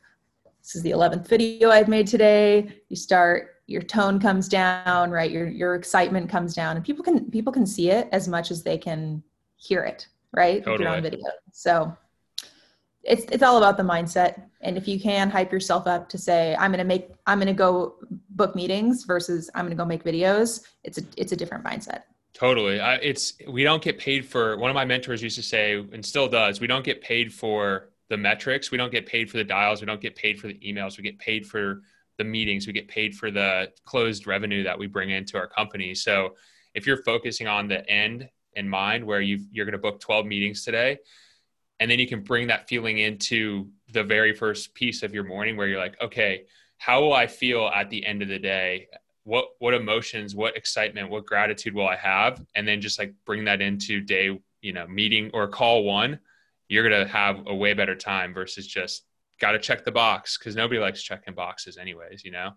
this 0.62 0.76
is 0.76 0.84
the 0.84 0.92
11th 0.92 1.28
video 1.28 1.70
I've 1.70 1.88
made 1.88 2.08
today. 2.08 2.82
You 2.90 2.96
start 2.96 3.56
your 3.68 3.82
tone 3.82 4.20
comes 4.20 4.48
down, 4.48 5.12
right? 5.12 5.32
Your 5.32 5.48
your 5.48 5.76
excitement 5.76 6.30
comes 6.30 6.54
down 6.54 6.76
and 6.76 6.86
people 6.86 7.04
can 7.04 7.30
people 7.32 7.52
can 7.52 7.66
see 7.66 7.90
it 7.90 8.08
as 8.12 8.28
much 8.28 8.52
as 8.52 8.64
they 8.64 8.78
can 8.78 9.24
hear 9.58 9.84
it, 9.84 10.08
right? 10.32 10.64
Totally. 10.64 10.76
If 10.76 10.82
you're 10.82 10.90
on 10.90 11.04
video. 11.04 11.26
So 11.52 11.98
it's 13.08 13.26
it's 13.32 13.44
all 13.44 13.58
about 13.58 13.78
the 13.78 13.84
mindset. 13.84 14.44
And 14.62 14.78
if 14.78 14.88
you 14.88 15.00
can 15.00 15.30
hype 15.30 15.52
yourself 15.52 15.88
up 15.88 16.10
to 16.10 16.18
say 16.18 16.56
i'm 16.60 16.72
going 16.72 16.80
to 16.80 16.84
make 16.84 17.10
i'm 17.26 17.38
going 17.38 17.48
to 17.48 17.54
go 17.54 17.96
book 18.32 18.56
meetings 18.56 19.06
versus 19.06 19.50
i'm 19.56 19.66
going 19.66 19.76
to 19.76 19.82
go 19.82 19.86
make 19.86 20.04
videos 20.04 20.62
it's 20.84 20.98
a 20.98 21.02
it's 21.16 21.32
a 21.32 21.36
different 21.36 21.64
mindset. 21.64 22.04
Totally. 22.34 22.80
I, 22.80 22.96
it's 22.96 23.34
we 23.48 23.64
don't 23.64 23.82
get 23.82 23.98
paid 23.98 24.24
for 24.24 24.58
one 24.58 24.70
of 24.70 24.76
my 24.76 24.86
mentors 24.86 25.24
used 25.24 25.38
to 25.38 25.44
say 25.44 25.76
and 25.76 26.06
still 26.06 26.28
does 26.28 26.60
we 26.60 26.68
don't 26.68 26.86
get 26.86 27.02
paid 27.02 27.34
for 27.34 27.90
the 28.10 28.18
metrics 28.18 28.72
we 28.72 28.78
don't 28.78 28.92
get 28.92 29.06
paid 29.06 29.30
for 29.30 29.38
the 29.38 29.44
dials 29.44 29.82
we 29.82 29.88
don't 29.88 30.02
get 30.02 30.16
paid 30.16 30.40
for 30.40 30.48
the 30.48 30.60
emails 30.60 30.98
we 30.98 31.04
get 31.04 31.18
paid 31.20 31.46
for 31.46 31.82
the 32.18 32.24
meetings 32.24 32.68
we 32.68 32.74
get 32.74 32.88
paid 32.88 33.16
for 33.16 33.32
the 33.32 33.72
closed 33.86 34.28
revenue 34.28 34.64
that 34.64 34.78
we 34.78 34.88
bring 34.88 35.12
into 35.12 35.38
our 35.38 35.48
company. 35.48 35.94
So 35.94 36.36
if 36.74 36.86
you're 36.86 37.04
focusing 37.04 37.48
on 37.48 37.68
the 37.68 37.88
end 37.90 38.30
in 38.54 38.68
mind 38.68 39.06
where 39.06 39.22
you 39.22 39.46
you're 39.52 39.66
going 39.66 39.74
to 39.74 39.78
book 39.78 40.00
12 40.00 40.26
meetings 40.26 40.64
today 40.64 40.98
and 41.80 41.90
then 41.90 42.00
you 42.00 42.08
can 42.08 42.22
bring 42.22 42.48
that 42.48 42.68
feeling 42.68 42.98
into 42.98 43.70
the 43.92 44.04
very 44.04 44.34
first 44.34 44.74
piece 44.74 45.04
of 45.04 45.14
your 45.14 45.24
morning 45.24 45.56
where 45.56 45.68
you're 45.68 45.80
like 45.80 46.00
okay 46.02 46.46
how 46.78 47.02
will 47.02 47.14
i 47.14 47.28
feel 47.28 47.68
at 47.68 47.90
the 47.90 48.06
end 48.06 48.22
of 48.22 48.28
the 48.28 48.40
day 48.40 48.88
what 49.28 49.50
what 49.60 49.74
emotions, 49.74 50.34
what 50.34 50.56
excitement, 50.56 51.10
what 51.10 51.26
gratitude 51.26 51.76
will 51.76 51.88
I 51.88 51.98
have, 51.98 52.42
and 52.56 52.66
then 52.66 52.80
just 52.80 52.98
like 52.98 53.14
bring 53.26 53.44
that 53.44 53.62
into 53.62 54.00
day, 54.00 54.40
you 54.62 54.72
know, 54.72 54.88
meeting 54.88 55.30
or 55.34 55.50
call 55.50 55.84
one, 55.84 56.20
you're 56.70 56.88
gonna 56.88 57.06
have 57.06 57.44
a 57.46 57.54
way 57.54 57.74
better 57.74 57.94
time 57.94 58.34
versus 58.34 58.66
just 58.66 59.04
got 59.42 59.52
to 59.52 59.60
check 59.60 59.84
the 59.84 59.92
box 59.92 60.38
because 60.38 60.56
nobody 60.56 60.80
likes 60.80 61.04
checking 61.04 61.36
boxes 61.36 61.78
anyways, 61.78 62.24
you 62.24 62.32
know. 62.32 62.52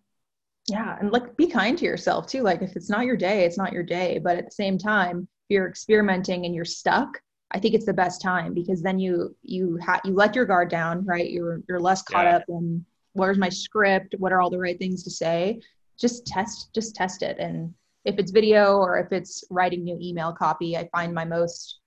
Yeah, 0.69 0.97
and 1.01 1.11
like 1.11 1.37
be 1.37 1.49
kind 1.49 1.77
to 1.77 1.85
yourself 1.85 2.29
too. 2.29 2.43
Like 2.43 2.63
if 2.63 2.77
it's 2.77 2.89
not 2.89 3.05
your 3.05 3.17
day, 3.17 3.45
it's 3.45 3.59
not 3.59 3.73
your 3.73 3.83
day. 3.83 4.21
But 4.23 4.37
at 4.37 4.45
the 4.45 4.53
same 4.53 4.79
time, 4.79 5.23
if 5.23 5.55
you're 5.55 5.69
experimenting 5.69 6.47
and 6.47 6.55
you're 6.55 6.65
stuck, 6.65 7.21
I 7.53 7.59
think 7.59 7.75
it's 7.75 7.87
the 7.87 7.93
best 7.93 8.23
time 8.23 8.55
because 8.55 8.83
then 8.83 8.99
you 8.99 9.35
you 9.43 9.79
ha- 9.85 10.01
you 10.05 10.15
let 10.15 10.35
your 10.35 10.45
guard 10.45 10.71
down, 10.71 11.05
right? 11.05 11.31
You're 11.31 11.61
you're 11.69 11.81
less 11.81 12.03
caught 12.03 12.25
yeah. 12.25 12.37
up 12.37 12.45
in 12.49 12.85
where's 13.15 13.39
my 13.39 13.49
script, 13.49 14.15
what 14.19 14.33
are 14.33 14.41
all 14.41 14.51
the 14.51 14.59
right 14.59 14.79
things 14.79 15.03
to 15.05 15.11
say. 15.11 15.61
Just 15.99 16.27
test 16.27 16.73
just 16.75 16.95
test 16.95 17.23
it, 17.23 17.39
and 17.39 17.75
if 18.05 18.19
it's 18.19 18.31
video 18.31 18.77
or 18.77 18.99
if 18.99 19.13
it's 19.13 19.45
writing 19.51 19.85
new 19.85 19.99
email 20.01 20.33
copy, 20.33 20.77
I 20.77 20.89
find 20.93 21.13
my 21.15 21.25
most 21.25 21.81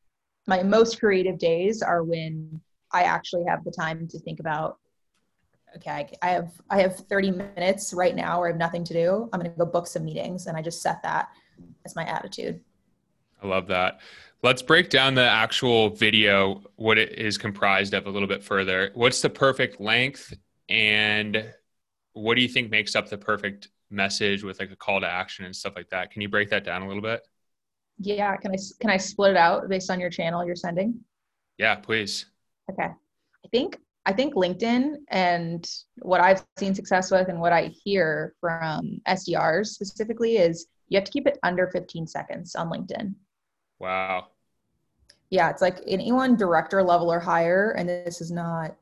my 0.47 0.61
most 0.61 0.99
creative 0.99 1.37
days 1.37 1.81
are 1.81 2.03
when 2.03 2.61
I 2.91 3.03
actually 3.03 3.45
have 3.47 3.63
the 3.63 3.71
time 3.71 4.07
to 4.09 4.19
think 4.19 4.39
about 4.39 4.77
okay, 5.77 6.07
I 6.21 6.29
have 6.29 6.51
I 6.69 6.81
have 6.81 6.97
30 6.97 7.31
minutes 7.31 7.93
right 7.93 8.15
now 8.15 8.39
where 8.39 8.49
I 8.49 8.51
have 8.51 8.59
nothing 8.59 8.83
to 8.85 8.93
do. 8.93 9.29
I'm 9.31 9.39
going 9.39 9.51
to 9.51 9.57
go 9.57 9.65
book 9.65 9.87
some 9.87 10.03
meetings, 10.03 10.47
and 10.47 10.57
I 10.57 10.61
just 10.61 10.81
set 10.81 11.01
that 11.03 11.29
as 11.85 11.95
my 11.95 12.05
attitude. 12.05 12.59
I 13.43 13.47
love 13.47 13.67
that. 13.67 13.99
Let's 14.41 14.61
break 14.61 14.89
down 14.89 15.15
the 15.15 15.27
actual 15.27 15.89
video, 15.89 16.63
what 16.75 16.97
it 16.97 17.17
is 17.17 17.37
comprised 17.37 17.93
of 17.93 18.07
a 18.07 18.09
little 18.09 18.27
bit 18.27 18.43
further. 18.43 18.91
What's 18.93 19.21
the 19.21 19.29
perfect 19.29 19.79
length, 19.79 20.33
and 20.69 21.53
what 22.13 22.35
do 22.35 22.41
you 22.41 22.47
think 22.47 22.71
makes 22.71 22.95
up 22.95 23.09
the 23.09 23.17
perfect 23.17 23.69
message 23.89 24.43
with 24.43 24.59
like 24.59 24.71
a 24.71 24.75
call 24.75 24.99
to 25.01 25.07
action 25.07 25.45
and 25.45 25.55
stuff 25.55 25.73
like 25.75 25.89
that? 25.89 26.11
Can 26.11 26.21
you 26.21 26.29
break 26.29 26.49
that 26.49 26.63
down 26.63 26.81
a 26.81 26.87
little 26.87 27.01
bit? 27.01 27.27
Yeah, 27.99 28.35
can 28.37 28.51
I 28.51 28.57
can 28.79 28.89
I 28.89 28.97
split 28.97 29.31
it 29.31 29.37
out 29.37 29.69
based 29.69 29.89
on 29.89 29.99
your 29.99 30.09
channel 30.09 30.45
you're 30.45 30.55
sending? 30.55 30.99
Yeah, 31.57 31.75
please. 31.75 32.25
Okay. 32.71 32.87
I 32.87 33.47
think 33.51 33.77
I 34.05 34.11
think 34.11 34.35
LinkedIn 34.35 34.95
and 35.09 35.69
what 35.99 36.19
I've 36.19 36.45
seen 36.57 36.75
success 36.75 37.11
with 37.11 37.29
and 37.29 37.39
what 37.39 37.53
I 37.53 37.67
hear 37.67 38.35
from 38.41 38.99
SDRs 39.07 39.67
specifically 39.67 40.37
is 40.37 40.67
you 40.89 40.97
have 40.97 41.05
to 41.05 41.11
keep 41.11 41.27
it 41.27 41.39
under 41.43 41.67
15 41.67 42.07
seconds 42.07 42.55
on 42.55 42.69
LinkedIn. 42.69 43.15
Wow. 43.83 44.27
Yeah, 45.29 45.49
it's 45.49 45.61
like 45.61 45.79
anyone 45.85 46.37
director 46.37 46.81
level 46.81 47.11
or 47.11 47.19
higher, 47.19 47.71
and 47.71 47.89
this 47.89 48.21
is 48.21 48.31
not 48.31 48.77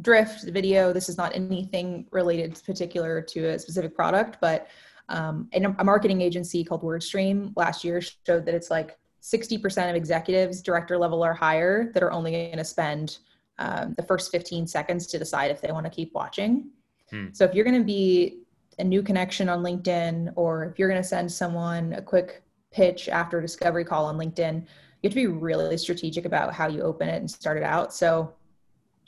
drift 0.00 0.44
video. 0.44 0.90
This 0.90 1.10
is 1.10 1.18
not 1.18 1.36
anything 1.36 2.06
related 2.12 2.58
particular 2.64 3.20
to 3.20 3.48
a 3.48 3.58
specific 3.58 3.94
product, 3.94 4.38
but 4.40 4.68
um, 5.10 5.48
and 5.52 5.66
a 5.78 5.84
marketing 5.84 6.22
agency 6.22 6.64
called 6.64 6.82
WordStream 6.82 7.52
last 7.56 7.84
year 7.84 8.00
showed 8.00 8.46
that 8.46 8.54
it's 8.54 8.70
like 8.70 8.96
60% 9.22 9.90
of 9.90 9.96
executives, 9.96 10.62
director 10.62 10.96
level 10.96 11.22
or 11.22 11.34
higher, 11.34 11.90
that 11.92 12.02
are 12.02 12.10
only 12.10 12.30
going 12.30 12.56
to 12.56 12.64
spend 12.64 13.18
um, 13.58 13.94
the 13.98 14.02
first 14.02 14.32
15 14.32 14.66
seconds 14.66 15.06
to 15.08 15.18
decide 15.18 15.50
if 15.50 15.60
they 15.60 15.72
want 15.72 15.84
to 15.84 15.90
keep 15.90 16.14
watching. 16.14 16.70
Hmm. 17.10 17.26
So 17.32 17.44
if 17.44 17.54
you're 17.54 17.64
going 17.64 17.78
to 17.78 17.84
be 17.84 18.40
a 18.78 18.84
new 18.84 19.02
connection 19.02 19.50
on 19.50 19.62
LinkedIn, 19.62 20.32
or 20.36 20.64
if 20.64 20.78
you're 20.78 20.88
going 20.88 21.02
to 21.02 21.06
send 21.06 21.30
someone 21.30 21.92
a 21.92 22.02
quick 22.02 22.42
pitch 22.76 23.08
after 23.08 23.38
a 23.38 23.42
discovery 23.42 23.84
call 23.84 24.04
on 24.04 24.18
LinkedIn, 24.18 24.60
you 24.60 25.08
have 25.08 25.12
to 25.12 25.16
be 25.16 25.26
really 25.26 25.78
strategic 25.78 26.26
about 26.26 26.52
how 26.52 26.68
you 26.68 26.82
open 26.82 27.08
it 27.08 27.16
and 27.16 27.30
start 27.30 27.56
it 27.56 27.62
out. 27.62 27.94
So 27.94 28.34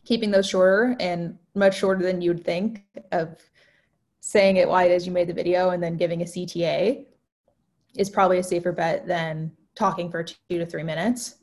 keeping 0.07 0.31
those 0.31 0.49
shorter 0.49 0.97
and 0.99 1.39
much 1.55 1.77
shorter 1.77 2.03
than 2.03 2.23
you'd 2.23 2.45
think 2.45 2.83
of 3.13 3.39
saying 4.21 4.57
it 4.57 4.69
why 4.69 4.85
it 4.85 4.91
is 4.91 5.07
you 5.07 5.13
made 5.13 5.29
the 5.29 5.35
video 5.35 5.71
and 5.71 5.83
then 5.83 5.99
giving 5.99 6.23
a 6.23 6.25
CTA 6.25 7.05
is 7.97 8.09
probably 8.09 8.39
a 8.39 8.43
safer 8.43 8.73
bet 8.73 9.07
than 9.07 9.53
talking 9.75 10.11
for 10.11 10.23
two 10.23 10.35
to 10.49 10.65
three 10.65 10.83
minutes. 10.83 11.37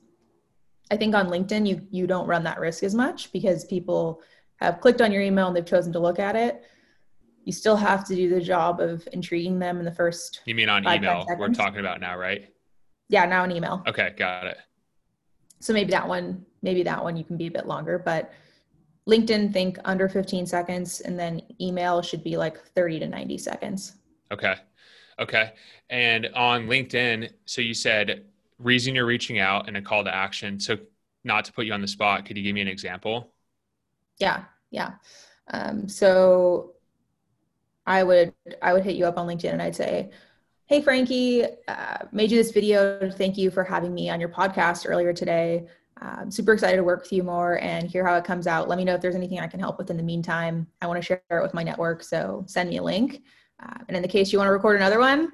I 0.89 0.97
think 0.97 1.13
on 1.13 1.27
LinkedIn 1.27 1.67
you 1.67 1.88
you 1.91 2.07
don't 2.07 2.27
run 2.27 2.43
that 2.43 2.59
risk 2.59 2.83
as 2.83 2.95
much 2.95 3.31
because 3.31 3.65
people 3.65 4.21
have 4.57 4.81
clicked 4.81 5.01
on 5.01 5.11
your 5.11 5.21
email 5.21 5.47
and 5.47 5.55
they've 5.55 5.65
chosen 5.65 5.93
to 5.93 5.99
look 5.99 6.19
at 6.19 6.35
it. 6.35 6.63
You 7.45 7.53
still 7.53 7.75
have 7.75 8.03
to 8.05 8.15
do 8.15 8.27
the 8.27 8.41
job 8.41 8.81
of 8.81 9.08
intriguing 9.13 9.60
them 9.60 9.79
in 9.79 9.86
the 9.86 9.91
first. 9.91 10.41
You 10.45 10.55
mean 10.55 10.67
on 10.67 10.84
five, 10.84 10.97
email? 10.97 11.25
Five 11.27 11.39
we're 11.39 11.49
talking 11.49 11.79
about 11.79 12.01
now, 12.01 12.17
right? 12.17 12.51
Yeah, 13.08 13.25
now 13.25 13.43
an 13.43 13.51
email. 13.51 13.84
Okay, 13.88 14.13
got 14.17 14.47
it. 14.47 14.58
So 15.60 15.71
maybe 15.71 15.91
that 15.91 16.08
one, 16.08 16.45
maybe 16.63 16.84
that 16.84 17.03
one 17.03 17.15
you 17.15 17.23
can 17.23 17.38
be 17.38 17.47
a 17.47 17.51
bit 17.51 17.67
longer, 17.67 17.99
but 17.99 18.34
LinkedIn 19.08 19.53
think 19.53 19.77
under 19.86 20.10
15 20.10 20.47
seconds, 20.47 21.01
and 21.01 21.17
then 21.17 21.41
email 21.62 22.01
should 22.01 22.23
be 22.23 22.36
like 22.36 22.60
30 22.60 22.99
to 22.99 23.08
90 23.08 23.38
seconds. 23.38 23.93
Okay. 24.31 24.55
Okay. 25.19 25.53
And 25.89 26.27
on 26.36 26.67
LinkedIn, 26.67 27.31
so 27.45 27.62
you 27.62 27.73
said 27.73 28.25
reason 28.58 28.95
you're 28.95 29.05
reaching 29.05 29.39
out 29.39 29.67
and 29.67 29.77
a 29.77 29.81
call 29.81 30.03
to 30.03 30.13
action. 30.13 30.60
So, 30.60 30.77
not 31.23 31.45
to 31.45 31.53
put 31.53 31.65
you 31.65 31.73
on 31.73 31.81
the 31.81 31.88
spot, 31.88 32.25
could 32.25 32.38
you 32.38 32.43
give 32.43 32.53
me 32.53 32.62
an 32.62 32.67
example? 32.67 33.34
Yeah, 34.19 34.43
yeah. 34.69 34.93
Um, 35.51 35.88
so, 35.89 36.74
I 37.85 38.03
would 38.03 38.33
I 38.61 38.73
would 38.73 38.83
hit 38.83 38.95
you 38.95 39.05
up 39.05 39.17
on 39.17 39.27
LinkedIn 39.27 39.51
and 39.51 39.61
I'd 39.61 39.75
say, 39.75 40.11
"Hey, 40.65 40.81
Frankie, 40.81 41.45
uh, 41.67 41.97
made 42.11 42.31
you 42.31 42.37
this 42.37 42.51
video. 42.51 43.09
Thank 43.11 43.37
you 43.37 43.51
for 43.51 43.63
having 43.63 43.93
me 43.93 44.09
on 44.09 44.19
your 44.19 44.29
podcast 44.29 44.89
earlier 44.89 45.13
today. 45.13 45.67
I'm 45.97 46.29
super 46.29 46.53
excited 46.53 46.77
to 46.77 46.83
work 46.83 47.03
with 47.03 47.13
you 47.13 47.23
more 47.23 47.59
and 47.61 47.89
hear 47.89 48.05
how 48.05 48.15
it 48.15 48.25
comes 48.25 48.47
out. 48.47 48.67
Let 48.67 48.77
me 48.77 48.83
know 48.83 48.95
if 48.95 49.01
there's 49.01 49.15
anything 49.15 49.39
I 49.39 49.47
can 49.47 49.59
help 49.59 49.77
with 49.77 49.89
in 49.89 49.97
the 49.97 50.03
meantime. 50.03 50.67
I 50.81 50.87
want 50.87 51.01
to 51.01 51.05
share 51.05 51.21
it 51.29 51.41
with 51.41 51.53
my 51.53 51.63
network, 51.63 52.03
so 52.03 52.43
send 52.47 52.69
me 52.69 52.77
a 52.77 52.83
link. 52.83 53.23
Uh, 53.63 53.77
and 53.87 53.95
in 53.95 54.01
the 54.01 54.09
case 54.09 54.33
you 54.33 54.39
want 54.39 54.49
to 54.49 54.51
record 54.51 54.75
another 54.75 54.99
one, 54.99 55.31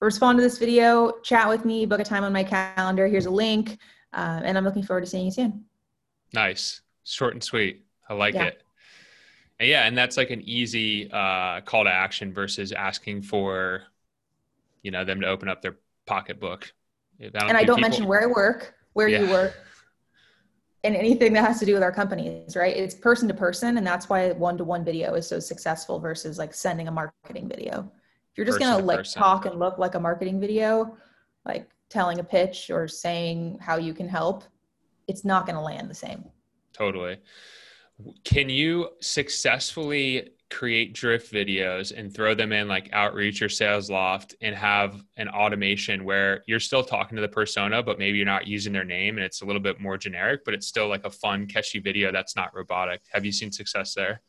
respond 0.00 0.38
to 0.38 0.42
this 0.42 0.58
video, 0.58 1.12
chat 1.22 1.48
with 1.48 1.64
me, 1.64 1.86
book 1.86 2.00
a 2.00 2.04
time 2.04 2.24
on 2.24 2.32
my 2.32 2.44
calendar. 2.44 3.06
Here's 3.06 3.26
a 3.26 3.30
link. 3.30 3.78
Uh, 4.12 4.40
and 4.44 4.56
I'm 4.56 4.64
looking 4.64 4.82
forward 4.82 5.00
to 5.00 5.06
seeing 5.06 5.24
you 5.24 5.32
soon. 5.32 5.64
Nice. 6.32 6.82
Short 7.04 7.32
and 7.32 7.42
sweet. 7.42 7.84
I 8.08 8.14
like 8.14 8.34
yeah. 8.34 8.44
it. 8.44 8.62
Yeah, 9.60 9.86
and 9.86 9.96
that's 9.96 10.16
like 10.16 10.30
an 10.30 10.42
easy 10.42 11.10
uh, 11.10 11.60
call 11.60 11.84
to 11.84 11.90
action 11.90 12.32
versus 12.32 12.72
asking 12.72 13.22
for, 13.22 13.82
you 14.82 14.90
know, 14.90 15.04
them 15.04 15.20
to 15.20 15.26
open 15.26 15.48
up 15.48 15.62
their 15.62 15.76
pocketbook. 16.06 16.72
I 17.20 17.26
and 17.26 17.56
I 17.56 17.64
don't 17.64 17.76
people... 17.76 17.80
mention 17.80 18.06
where 18.06 18.22
I 18.22 18.26
work, 18.26 18.74
where 18.94 19.08
yeah. 19.08 19.22
you 19.22 19.30
work, 19.30 19.54
and 20.82 20.96
anything 20.96 21.32
that 21.34 21.44
has 21.44 21.60
to 21.60 21.66
do 21.66 21.72
with 21.72 21.82
our 21.82 21.92
companies, 21.92 22.56
right? 22.56 22.76
It's 22.76 22.94
person 22.94 23.28
to 23.28 23.34
person, 23.34 23.78
and 23.78 23.86
that's 23.86 24.08
why 24.08 24.32
one 24.32 24.58
to 24.58 24.64
one 24.64 24.84
video 24.84 25.14
is 25.14 25.26
so 25.26 25.38
successful 25.38 26.00
versus 26.00 26.36
like 26.36 26.52
sending 26.52 26.88
a 26.88 26.90
marketing 26.90 27.48
video. 27.48 27.90
If 28.32 28.38
you're 28.38 28.46
just 28.46 28.58
going 28.58 28.76
to 28.76 28.84
like 28.84 28.98
person. 28.98 29.22
talk 29.22 29.46
and 29.46 29.60
look 29.60 29.78
like 29.78 29.94
a 29.94 30.00
marketing 30.00 30.40
video, 30.40 30.96
like 31.46 31.70
telling 31.88 32.18
a 32.18 32.24
pitch 32.24 32.70
or 32.70 32.88
saying 32.88 33.58
how 33.60 33.76
you 33.76 33.94
can 33.94 34.08
help, 34.08 34.42
it's 35.06 35.24
not 35.24 35.46
going 35.46 35.54
to 35.54 35.62
land 35.62 35.88
the 35.88 35.94
same. 35.94 36.24
Totally. 36.72 37.18
Can 38.24 38.48
you 38.48 38.90
successfully 39.00 40.30
create 40.50 40.94
drift 40.94 41.32
videos 41.32 41.96
and 41.96 42.14
throw 42.14 42.34
them 42.34 42.52
in 42.52 42.68
like 42.68 42.88
outreach 42.92 43.42
or 43.42 43.48
Salesloft 43.48 44.34
and 44.40 44.54
have 44.54 45.02
an 45.16 45.28
automation 45.28 46.04
where 46.04 46.42
you're 46.46 46.60
still 46.60 46.84
talking 46.84 47.16
to 47.16 47.22
the 47.22 47.28
persona 47.28 47.82
but 47.82 47.98
maybe 47.98 48.18
you're 48.18 48.26
not 48.26 48.46
using 48.46 48.72
their 48.72 48.84
name 48.84 49.16
and 49.16 49.24
it's 49.24 49.42
a 49.42 49.44
little 49.44 49.60
bit 49.60 49.80
more 49.80 49.96
generic 49.96 50.42
but 50.44 50.54
it's 50.54 50.66
still 50.66 50.86
like 50.86 51.04
a 51.06 51.10
fun 51.10 51.46
catchy 51.46 51.80
video 51.80 52.12
that's 52.12 52.36
not 52.36 52.54
robotic 52.54 53.00
have 53.10 53.24
you 53.24 53.32
seen 53.32 53.50
success 53.50 53.94
there 53.94 54.20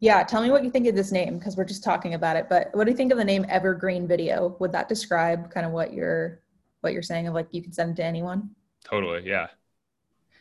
yeah, 0.00 0.22
tell 0.22 0.40
me 0.40 0.50
what 0.50 0.64
you 0.64 0.70
think 0.70 0.86
of 0.86 0.96
this 0.96 1.12
name 1.12 1.38
because 1.38 1.58
we're 1.58 1.64
just 1.64 1.84
talking 1.84 2.14
about 2.14 2.34
it. 2.34 2.48
But 2.48 2.70
what 2.72 2.84
do 2.84 2.90
you 2.90 2.96
think 2.96 3.12
of 3.12 3.18
the 3.18 3.24
name 3.24 3.44
Evergreen 3.50 4.08
Video? 4.08 4.56
Would 4.58 4.72
that 4.72 4.88
describe 4.88 5.50
kind 5.50 5.66
of 5.66 5.72
what 5.72 5.92
you're 5.92 6.40
what 6.80 6.94
you're 6.94 7.02
saying 7.02 7.28
of 7.28 7.34
like 7.34 7.48
you 7.52 7.62
can 7.62 7.72
send 7.72 7.90
it 7.90 7.96
to 7.96 8.04
anyone? 8.04 8.50
Totally, 8.82 9.28
yeah. 9.28 9.48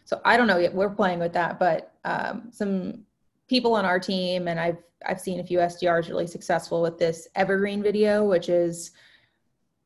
So 0.09 0.19
I 0.25 0.37
don't 0.37 0.47
know 0.47 0.57
yet. 0.57 0.73
We're 0.73 0.89
playing 0.89 1.19
with 1.19 1.33
that, 1.33 1.59
but 1.59 1.93
um, 2.03 2.49
some 2.51 3.05
people 3.47 3.75
on 3.75 3.85
our 3.85 3.99
team 3.99 4.47
and 4.47 4.59
I've 4.59 4.79
I've 5.05 5.21
seen 5.21 5.39
a 5.39 5.43
few 5.43 5.59
SDRs 5.59 6.09
really 6.09 6.25
successful 6.25 6.81
with 6.81 6.97
this 6.97 7.27
Evergreen 7.35 7.83
Video, 7.83 8.25
which 8.25 8.49
is 8.49 8.89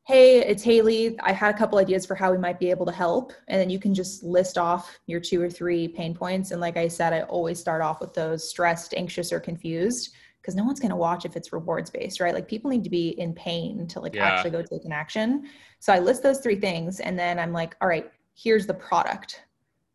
hey, 0.06 0.38
it's 0.38 0.62
Haley. 0.62 1.18
I 1.20 1.32
had 1.32 1.54
a 1.54 1.58
couple 1.58 1.78
ideas 1.78 2.06
for 2.06 2.14
how 2.14 2.32
we 2.32 2.38
might 2.38 2.58
be 2.58 2.70
able 2.70 2.86
to 2.86 2.92
help. 2.92 3.34
And 3.48 3.60
then 3.60 3.68
you 3.68 3.78
can 3.78 3.92
just 3.92 4.22
list 4.22 4.56
off 4.56 4.98
your 5.06 5.20
two 5.20 5.42
or 5.42 5.50
three 5.50 5.88
pain 5.88 6.14
points. 6.14 6.52
And 6.52 6.60
like 6.60 6.78
I 6.78 6.88
said, 6.88 7.12
I 7.12 7.22
always 7.22 7.60
start 7.60 7.82
off 7.82 8.00
with 8.00 8.14
those 8.14 8.48
stressed, 8.48 8.94
anxious, 8.94 9.30
or 9.30 9.40
confused 9.40 10.14
because 10.40 10.54
no 10.54 10.64
one's 10.64 10.80
going 10.80 10.90
to 10.90 10.96
watch 10.96 11.26
if 11.26 11.36
it's 11.36 11.52
rewards 11.52 11.90
based, 11.90 12.18
right? 12.18 12.34
Like 12.34 12.48
people 12.48 12.70
need 12.70 12.84
to 12.84 12.90
be 12.90 13.10
in 13.20 13.34
pain 13.34 13.86
to 13.88 14.00
like 14.00 14.14
yeah. 14.14 14.24
actually 14.24 14.52
go 14.52 14.62
take 14.62 14.86
an 14.86 14.92
action. 14.92 15.48
So 15.80 15.92
I 15.92 15.98
list 15.98 16.22
those 16.22 16.40
three 16.40 16.56
things 16.56 17.00
and 17.00 17.18
then 17.18 17.38
I'm 17.38 17.52
like, 17.52 17.76
all 17.82 17.88
right, 17.88 18.10
here's 18.34 18.66
the 18.66 18.74
product. 18.74 19.42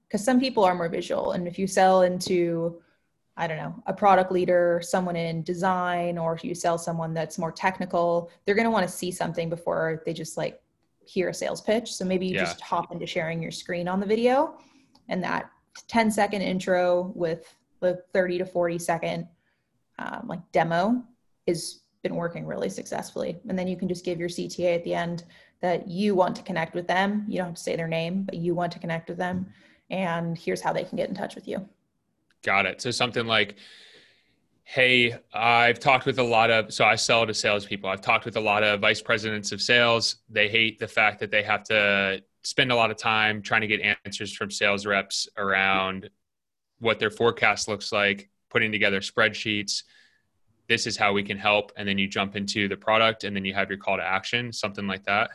Because 0.10 0.26
some 0.26 0.40
people 0.40 0.66
are 0.66 0.76
more 0.76 0.90
visual. 0.90 1.32
And 1.32 1.48
if 1.48 1.58
you 1.58 1.68
sell 1.68 2.02
into 2.02 2.82
I 3.40 3.48
don't 3.48 3.56
know, 3.56 3.74
a 3.86 3.94
product 3.94 4.34
leader, 4.34 4.82
someone 4.84 5.16
in 5.16 5.44
design, 5.44 6.18
or 6.18 6.34
if 6.34 6.44
you 6.44 6.54
sell 6.54 6.78
someone 6.78 7.14
that's 7.14 7.38
more 7.38 7.54
technical, 7.54 8.30
they're 8.44 8.54
going 8.54 8.66
to 8.66 8.70
want 8.70 8.86
to 8.86 8.94
see 8.94 9.12
something 9.12 9.50
before 9.50 10.04
they 10.06 10.12
just 10.12 10.36
like 10.36 10.62
hear 11.06 11.30
a 11.30 11.34
sales 11.34 11.62
pitch. 11.62 11.94
So 11.94 12.04
maybe 12.04 12.28
you 12.28 12.36
yeah. 12.36 12.44
just 12.44 12.60
hop 12.60 12.92
into 12.92 13.08
sharing 13.08 13.42
your 13.42 13.52
screen 13.52 13.88
on 13.88 14.02
the 14.02 14.06
video 14.06 14.58
and 15.08 15.24
that 15.24 15.50
10 15.88 16.12
second 16.12 16.42
intro 16.42 17.14
with 17.16 17.56
the 17.80 18.04
30 18.12 18.40
to 18.40 18.46
40 18.46 18.78
second 18.78 19.26
um, 20.00 20.26
like 20.28 20.42
demo 20.52 21.02
is 21.48 21.80
been 22.04 22.16
working 22.16 22.46
really 22.46 22.70
successfully. 22.70 23.40
And 23.48 23.58
then 23.58 23.70
you 23.70 23.78
can 23.78 23.88
just 23.88 24.04
give 24.04 24.20
your 24.20 24.30
CTA 24.30 24.76
at 24.76 24.84
the 24.84 24.94
end 24.94 25.24
that 25.62 25.88
you 25.88 26.14
want 26.14 26.36
to 26.36 26.44
connect 26.44 26.76
with 26.76 26.88
them. 26.88 27.26
You 27.28 27.38
don't 27.38 27.48
have 27.48 27.56
to 27.56 27.62
say 27.62 27.78
their 27.78 27.88
name, 27.88 28.24
but 28.24 28.36
you 28.36 28.54
want 28.54 28.72
to 28.74 28.80
connect 28.80 29.08
with 29.08 29.18
them. 29.18 29.48
And 29.90 30.38
here's 30.38 30.62
how 30.62 30.74
they 30.74 30.84
can 30.84 30.98
get 30.98 31.10
in 31.10 31.16
touch 31.16 31.36
with 31.36 31.48
you. 31.48 31.68
Got 32.44 32.66
it. 32.66 32.82
So 32.82 32.92
something 32.92 33.26
like, 33.26 33.56
hey, 34.64 35.18
I've 35.34 35.80
talked 35.80 36.06
with 36.06 36.20
a 36.20 36.24
lot 36.24 36.52
of, 36.52 36.72
so 36.72 36.86
I 36.86 36.96
sell 36.96 37.26
to 37.26 37.34
salespeople. 37.34 37.90
I've 37.90 38.02
talked 38.02 38.26
with 38.26 38.38
a 38.38 38.42
lot 38.42 38.64
of 38.64 38.80
vice 38.80 39.02
presidents 39.02 39.52
of 39.52 39.62
sales. 39.62 40.18
They 40.30 40.48
hate 40.48 40.78
the 40.78 40.88
fact 40.88 41.20
that 41.22 41.32
they 41.32 41.42
have 41.42 41.64
to 41.66 42.22
spend 42.44 42.72
a 42.72 42.76
lot 42.76 42.92
of 42.92 42.98
time 42.98 43.42
trying 43.42 43.62
to 43.62 43.68
get 43.68 43.98
answers 44.06 44.34
from 44.34 44.52
sales 44.52 44.86
reps 44.86 45.28
around 45.38 46.10
what 46.80 47.00
their 47.00 47.10
forecast 47.10 47.68
looks 47.68 47.92
like, 47.92 48.30
putting 48.50 48.72
together 48.72 49.00
spreadsheets. 49.02 49.84
This 50.68 50.86
is 50.86 50.96
how 50.96 51.14
we 51.14 51.24
can 51.24 51.38
help. 51.38 51.72
And 51.76 51.88
then 51.88 51.98
you 51.98 52.08
jump 52.08 52.36
into 52.36 52.68
the 52.68 52.78
product 52.78 53.24
and 53.24 53.36
then 53.36 53.44
you 53.44 53.56
have 53.56 53.70
your 53.70 53.80
call 53.80 53.98
to 53.98 54.04
action, 54.04 54.54
something 54.54 54.86
like 54.86 55.04
that. 55.06 55.32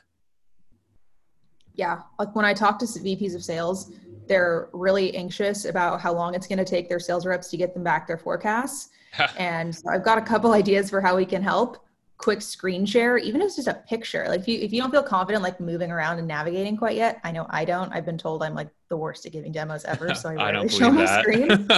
Yeah. 1.74 2.02
Like 2.18 2.34
when 2.34 2.44
I 2.44 2.54
talk 2.54 2.78
to 2.78 2.86
VPs 2.86 3.34
of 3.34 3.44
sales, 3.44 3.92
they're 4.26 4.68
really 4.72 5.14
anxious 5.14 5.64
about 5.64 6.00
how 6.00 6.12
long 6.12 6.34
it's 6.34 6.46
going 6.46 6.58
to 6.58 6.64
take 6.64 6.88
their 6.88 7.00
sales 7.00 7.26
reps 7.26 7.50
to 7.50 7.56
get 7.56 7.74
them 7.74 7.84
back 7.84 8.06
their 8.06 8.18
forecasts. 8.18 8.90
and 9.38 9.74
so 9.74 9.88
I've 9.90 10.04
got 10.04 10.18
a 10.18 10.22
couple 10.22 10.52
ideas 10.52 10.90
for 10.90 11.00
how 11.00 11.16
we 11.16 11.24
can 11.24 11.42
help. 11.42 11.78
Quick 12.16 12.42
screen 12.42 12.86
share, 12.86 13.18
even 13.18 13.40
if 13.40 13.48
it's 13.48 13.56
just 13.56 13.68
a 13.68 13.74
picture. 13.88 14.24
Like 14.28 14.40
if 14.40 14.48
you 14.48 14.58
if 14.60 14.72
you 14.72 14.80
don't 14.80 14.90
feel 14.90 15.02
confident 15.02 15.42
like 15.42 15.60
moving 15.60 15.90
around 15.90 16.18
and 16.18 16.28
navigating 16.28 16.76
quite 16.76 16.96
yet, 16.96 17.20
I 17.24 17.32
know 17.32 17.46
I 17.50 17.64
don't. 17.64 17.92
I've 17.92 18.06
been 18.06 18.16
told 18.16 18.42
I'm 18.42 18.54
like 18.54 18.68
the 18.88 18.96
worst 18.96 19.26
at 19.26 19.32
giving 19.32 19.50
demos 19.50 19.84
ever, 19.88 20.14
so 20.14 20.30
I 20.30 20.34
rarely 20.34 20.68
show 20.68 20.90
my 20.90 21.06
screen. 21.20 21.68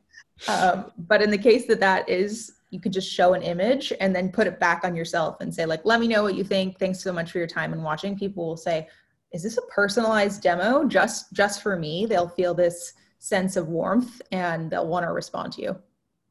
um, 0.48 0.90
but 0.98 1.22
in 1.22 1.30
the 1.30 1.38
case 1.38 1.66
that 1.66 1.78
that 1.80 2.08
is, 2.08 2.54
you 2.70 2.80
could 2.80 2.92
just 2.92 3.10
show 3.10 3.34
an 3.34 3.42
image 3.42 3.92
and 4.00 4.14
then 4.14 4.30
put 4.30 4.48
it 4.48 4.58
back 4.58 4.82
on 4.84 4.96
yourself 4.96 5.36
and 5.40 5.54
say 5.54 5.64
like, 5.64 5.84
"Let 5.84 6.00
me 6.00 6.08
know 6.08 6.24
what 6.24 6.34
you 6.34 6.42
think. 6.42 6.78
Thanks 6.78 7.00
so 7.00 7.12
much 7.12 7.30
for 7.30 7.38
your 7.38 7.46
time 7.46 7.72
and 7.72 7.82
watching." 7.82 8.18
People 8.18 8.44
will 8.46 8.56
say, 8.56 8.88
is 9.34 9.42
this 9.42 9.58
a 9.58 9.62
personalized 9.62 10.42
demo? 10.42 10.84
Just 10.84 11.32
just 11.32 11.60
for 11.60 11.76
me 11.76 12.06
they'll 12.06 12.28
feel 12.28 12.54
this 12.54 12.94
sense 13.18 13.56
of 13.56 13.68
warmth 13.68 14.22
and 14.30 14.70
they'll 14.70 14.86
want 14.86 15.04
to 15.04 15.12
respond 15.12 15.52
to 15.54 15.62
you. 15.62 15.76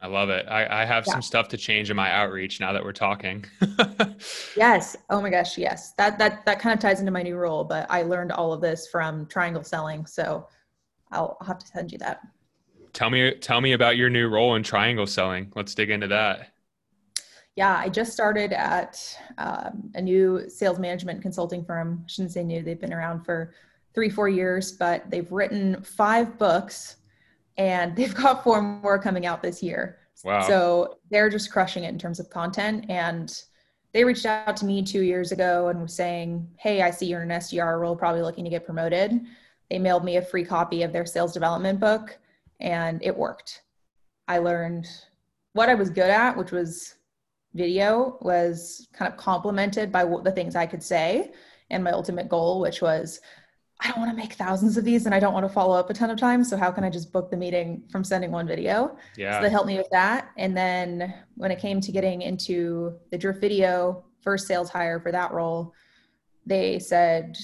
I 0.02 0.08
love 0.08 0.30
it. 0.30 0.46
I, 0.50 0.82
I 0.82 0.86
have 0.86 1.06
yeah. 1.06 1.14
some 1.14 1.22
stuff 1.22 1.48
to 1.50 1.58
change 1.58 1.90
in 1.90 1.96
my 1.96 2.12
outreach 2.12 2.60
now 2.60 2.74
that 2.74 2.84
we're 2.84 2.94
talking. 2.94 3.46
Yes. 4.56 4.96
Oh 5.10 5.20
my 5.20 5.30
gosh 5.30 5.58
yes. 5.58 5.94
That 5.98 6.18
that 6.18 6.46
that 6.46 6.60
kind 6.60 6.74
of 6.74 6.80
ties 6.80 7.02
into 7.02 7.12
my 7.12 7.24
new 7.24 7.36
role 7.36 7.66
but 7.66 7.86
i 7.90 8.04
learned 8.04 8.32
all 8.32 8.54
of 8.54 8.62
this 8.62 8.88
from 8.88 9.26
triangle 9.26 9.64
selling 9.64 10.06
so 10.06 10.48
i'll, 11.12 11.38
I'll 11.42 11.48
have 11.48 11.60
to 11.60 11.68
send 11.68 11.92
you 11.92 11.98
that. 11.98 12.22
Tell 12.94 13.10
me 13.10 13.34
tell 13.36 13.60
me 13.60 13.74
about 13.74 13.98
your 13.98 14.10
new 14.10 14.30
role 14.30 14.56
in 14.56 14.64
triangle 14.64 15.08
selling. 15.08 15.52
Let's 15.56 15.76
dig 15.76 15.90
into 15.90 16.08
that 16.08 16.53
yeah, 17.56 17.78
I 17.78 17.90
just 17.90 18.14
started 18.14 18.52
at 18.52 19.00
um, 19.38 19.92
a 19.94 20.02
new 20.02 20.50
sales 20.50 20.80
management 20.80 21.22
consulting 21.22 21.64
firm. 21.64 22.04
I 22.04 22.08
shouldn't 22.08 22.32
say 22.34 22.44
new, 22.44 22.64
they've 22.64 22.80
been 22.80 22.94
around 22.94 23.24
for 23.24 23.54
three, 23.94 24.10
four 24.10 24.28
years, 24.28 24.72
but 24.72 25.10
they've 25.12 25.32
written 25.32 25.82
five 25.84 26.38
books 26.40 26.98
and 27.58 27.96
they've 27.96 28.16
got 28.16 28.44
four 28.44 28.62
more 28.62 28.98
coming 28.98 29.26
out 29.26 29.44
this 29.44 29.62
year. 29.62 30.00
Wow. 30.24 30.42
So 30.48 30.98
they're 31.12 31.30
just 31.30 31.52
crushing 31.52 31.84
it 31.84 31.90
in 31.90 32.00
terms 32.00 32.20
of 32.20 32.30
content. 32.30 32.86
And 32.90 33.40
they 33.94 34.04
reached 34.04 34.26
out 34.26 34.58
to 34.58 34.66
me 34.66 34.82
two 34.82 35.02
years 35.02 35.32
ago 35.32 35.68
and 35.68 35.82
was 35.82 35.94
saying, 35.94 36.50
Hey, 36.58 36.82
I 36.82 36.90
see 36.90 37.06
you're 37.06 37.22
in 37.22 37.30
an 37.30 37.40
SDR 37.40 37.80
role, 37.80 37.96
probably 37.96 38.22
looking 38.22 38.44
to 38.46 38.50
get 38.50 38.66
promoted. 38.66 39.22
They 39.70 39.78
mailed 39.80 40.04
me 40.04 40.18
a 40.18 40.22
free 40.22 40.46
copy 40.46 40.82
of 40.82 40.92
their 40.92 41.06
sales 41.06 41.34
development 41.34 41.80
book 41.80 42.18
and 42.60 43.04
it 43.04 43.16
worked. 43.16 43.62
I 44.28 44.40
learned 44.40 44.88
what 45.54 45.70
I 45.70 45.76
was 45.76 45.90
good 45.90 46.10
at, 46.10 46.36
which 46.36 46.52
was 46.52 46.96
video 47.54 48.18
was 48.22 48.88
kind 48.94 49.12
of 49.12 49.18
complemented 49.18 49.92
by 49.92 50.04
what 50.04 50.24
the 50.24 50.32
things 50.32 50.56
I 50.56 50.66
could 50.66 50.84
say 50.84 51.32
and 51.70 51.84
my 51.84 51.92
ultimate 51.92 52.30
goal, 52.30 52.60
which 52.60 52.82
was 52.82 53.20
I 53.80 53.90
don't 53.90 54.00
want 54.00 54.12
to 54.12 54.18
make 54.18 54.34
thousands 54.34 54.78
of 54.78 54.86
these 54.86 55.06
and 55.06 55.14
I 55.14 55.20
don't 55.20 55.34
want 55.34 55.46
to 55.46 55.52
follow 55.52 55.78
up 55.78 55.90
a 55.90 55.94
ton 55.94 56.10
of 56.10 56.18
times. 56.18 56.50
So 56.50 56.56
how 56.56 56.72
can 56.72 56.84
I 56.84 56.90
just 56.90 57.12
book 57.12 57.30
the 57.30 57.36
meeting 57.36 57.84
from 57.92 58.04
sending 58.04 58.32
one 58.32 58.48
video? 58.48 58.98
Yeah. 59.18 59.38
So 59.38 59.44
they 59.44 59.50
helped 59.50 59.68
me 59.68 59.78
with 59.78 59.90
that. 59.92 60.30
And 60.38 60.56
then 60.56 61.14
when 61.36 61.52
it 61.52 61.60
came 61.60 61.82
to 61.82 61.92
getting 61.92 62.22
into 62.22 62.98
the 63.12 63.18
Drift 63.18 63.42
video 63.42 64.06
first 64.22 64.48
sales 64.48 64.70
hire 64.70 65.02
for 65.02 65.12
that 65.12 65.34
role, 65.34 65.74
they 66.46 66.80
said 66.80 67.38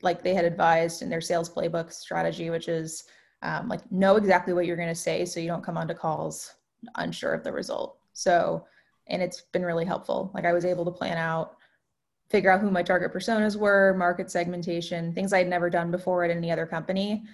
like 0.00 0.22
they 0.22 0.34
had 0.34 0.44
advised 0.44 1.00
in 1.00 1.08
their 1.08 1.20
sales 1.20 1.48
playbook 1.48 1.92
strategy, 1.92 2.50
which 2.50 2.66
is 2.68 3.04
um, 3.42 3.68
like 3.68 3.80
know 3.92 4.16
exactly 4.16 4.52
what 4.52 4.66
you're 4.66 4.76
going 4.76 4.88
to 4.88 4.94
say 4.94 5.24
so 5.24 5.38
you 5.38 5.48
don't 5.48 5.64
come 5.64 5.76
onto 5.76 5.94
calls 5.94 6.54
unsure 6.96 7.34
of 7.34 7.44
the 7.44 7.52
result. 7.52 7.98
So 8.12 8.64
and 9.06 9.22
it's 9.22 9.42
been 9.52 9.64
really 9.64 9.84
helpful. 9.84 10.30
Like 10.34 10.44
I 10.44 10.52
was 10.52 10.64
able 10.64 10.84
to 10.84 10.90
plan 10.90 11.16
out, 11.16 11.56
figure 12.30 12.50
out 12.50 12.60
who 12.60 12.70
my 12.70 12.82
target 12.82 13.12
personas 13.12 13.56
were, 13.56 13.94
market 13.98 14.30
segmentation, 14.30 15.12
things 15.12 15.32
I 15.32 15.38
had 15.38 15.48
never 15.48 15.68
done 15.68 15.90
before 15.90 16.24
at 16.24 16.30
any 16.30 16.50
other 16.50 16.66
company. 16.66 17.24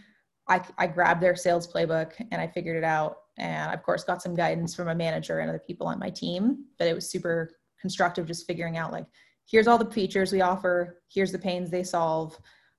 I, 0.49 0.63
I 0.79 0.87
grabbed 0.87 1.23
their 1.23 1.37
sales 1.37 1.71
playbook 1.71 2.13
and 2.33 2.41
I 2.41 2.47
figured 2.47 2.77
it 2.77 2.85
out. 2.85 3.19
And 3.37 3.73
of 3.73 3.83
course, 3.83 4.03
got 4.03 4.23
some 4.23 4.35
guidance 4.35 4.75
from 4.75 4.89
a 4.89 4.95
manager 4.95 5.39
and 5.39 5.49
other 5.49 5.63
people 5.65 5.87
on 5.87 5.99
my 5.99 6.11
team. 6.11 6.65
But 6.79 6.89
it 6.89 6.95
was 6.95 7.09
super 7.09 7.51
constructive 7.81 8.27
just 8.27 8.47
figuring 8.47 8.77
out 8.77 8.91
like, 8.91 9.07
here's 9.47 9.69
all 9.69 9.79
the 9.79 9.91
features 9.91 10.33
we 10.33 10.41
offer, 10.41 11.03
here's 11.13 11.33
the 11.33 11.39
pains 11.39 11.71
they 11.71 11.85
solve. 11.85 12.37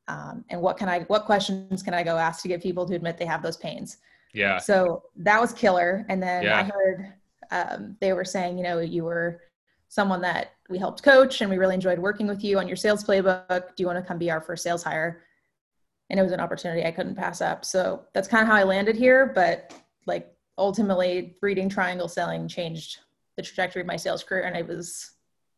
Um, 0.08 0.44
and 0.50 0.60
what 0.60 0.78
can 0.78 0.90
I, 0.90 1.02
what 1.02 1.26
questions 1.26 1.84
can 1.84 1.94
I 1.94 2.04
go 2.04 2.18
ask 2.18 2.42
to 2.42 2.48
get 2.48 2.62
people 2.62 2.86
to 2.88 2.96
admit 2.96 3.18
they 3.18 3.26
have 3.26 3.44
those 3.44 3.58
pains? 3.58 3.98
Yeah. 4.34 4.58
So 4.58 5.04
that 5.18 5.40
was 5.40 5.54
killer. 5.54 6.06
And 6.10 6.22
then 6.22 6.44
yeah. 6.44 6.60
I 6.60 6.64
heard 6.64 7.14
um, 7.52 7.98
they 8.00 8.14
were 8.14 8.26
saying, 8.26 8.58
you 8.58 8.64
know, 8.64 8.80
you 8.80 9.04
were 9.04 9.42
someone 9.88 10.22
that 10.22 10.52
we 10.70 10.78
helped 10.78 11.02
coach 11.04 11.42
and 11.42 11.50
we 11.50 11.58
really 11.58 11.76
enjoyed 11.76 12.00
working 12.00 12.28
with 12.28 12.44
you 12.44 12.60
on 12.60 12.68
your 12.68 12.78
sales 12.78 13.04
playbook. 13.04 13.76
Do 13.76 13.82
you 13.82 13.88
want 13.88 13.98
to 13.98 14.08
come 14.08 14.20
be 14.20 14.30
our 14.30 14.42
first 14.42 14.64
sales 14.64 14.84
hire? 14.84 15.24
And 16.10 16.20
it 16.20 16.24
was 16.24 16.32
an 16.32 16.40
opportunity 16.40 16.86
I 16.86 16.92
couldn't 16.92 17.16
pass 17.16 17.42
up. 17.42 17.66
So 17.66 18.06
that's 18.14 18.28
kind 18.28 18.44
of 18.44 18.48
how 18.48 18.56
I 18.56 18.64
landed 18.64 18.96
here. 18.96 19.32
But 19.34 19.74
like 20.06 20.32
ultimately, 20.58 21.38
reading 21.42 21.70
triangle 21.70 22.08
selling 22.08 22.48
changed 22.48 23.00
the 23.36 23.42
trajectory 23.42 23.82
of 23.82 23.88
my 23.88 23.96
sales 23.96 24.24
career, 24.24 24.44
and 24.44 24.56
it 24.56 24.68
was 24.68 25.12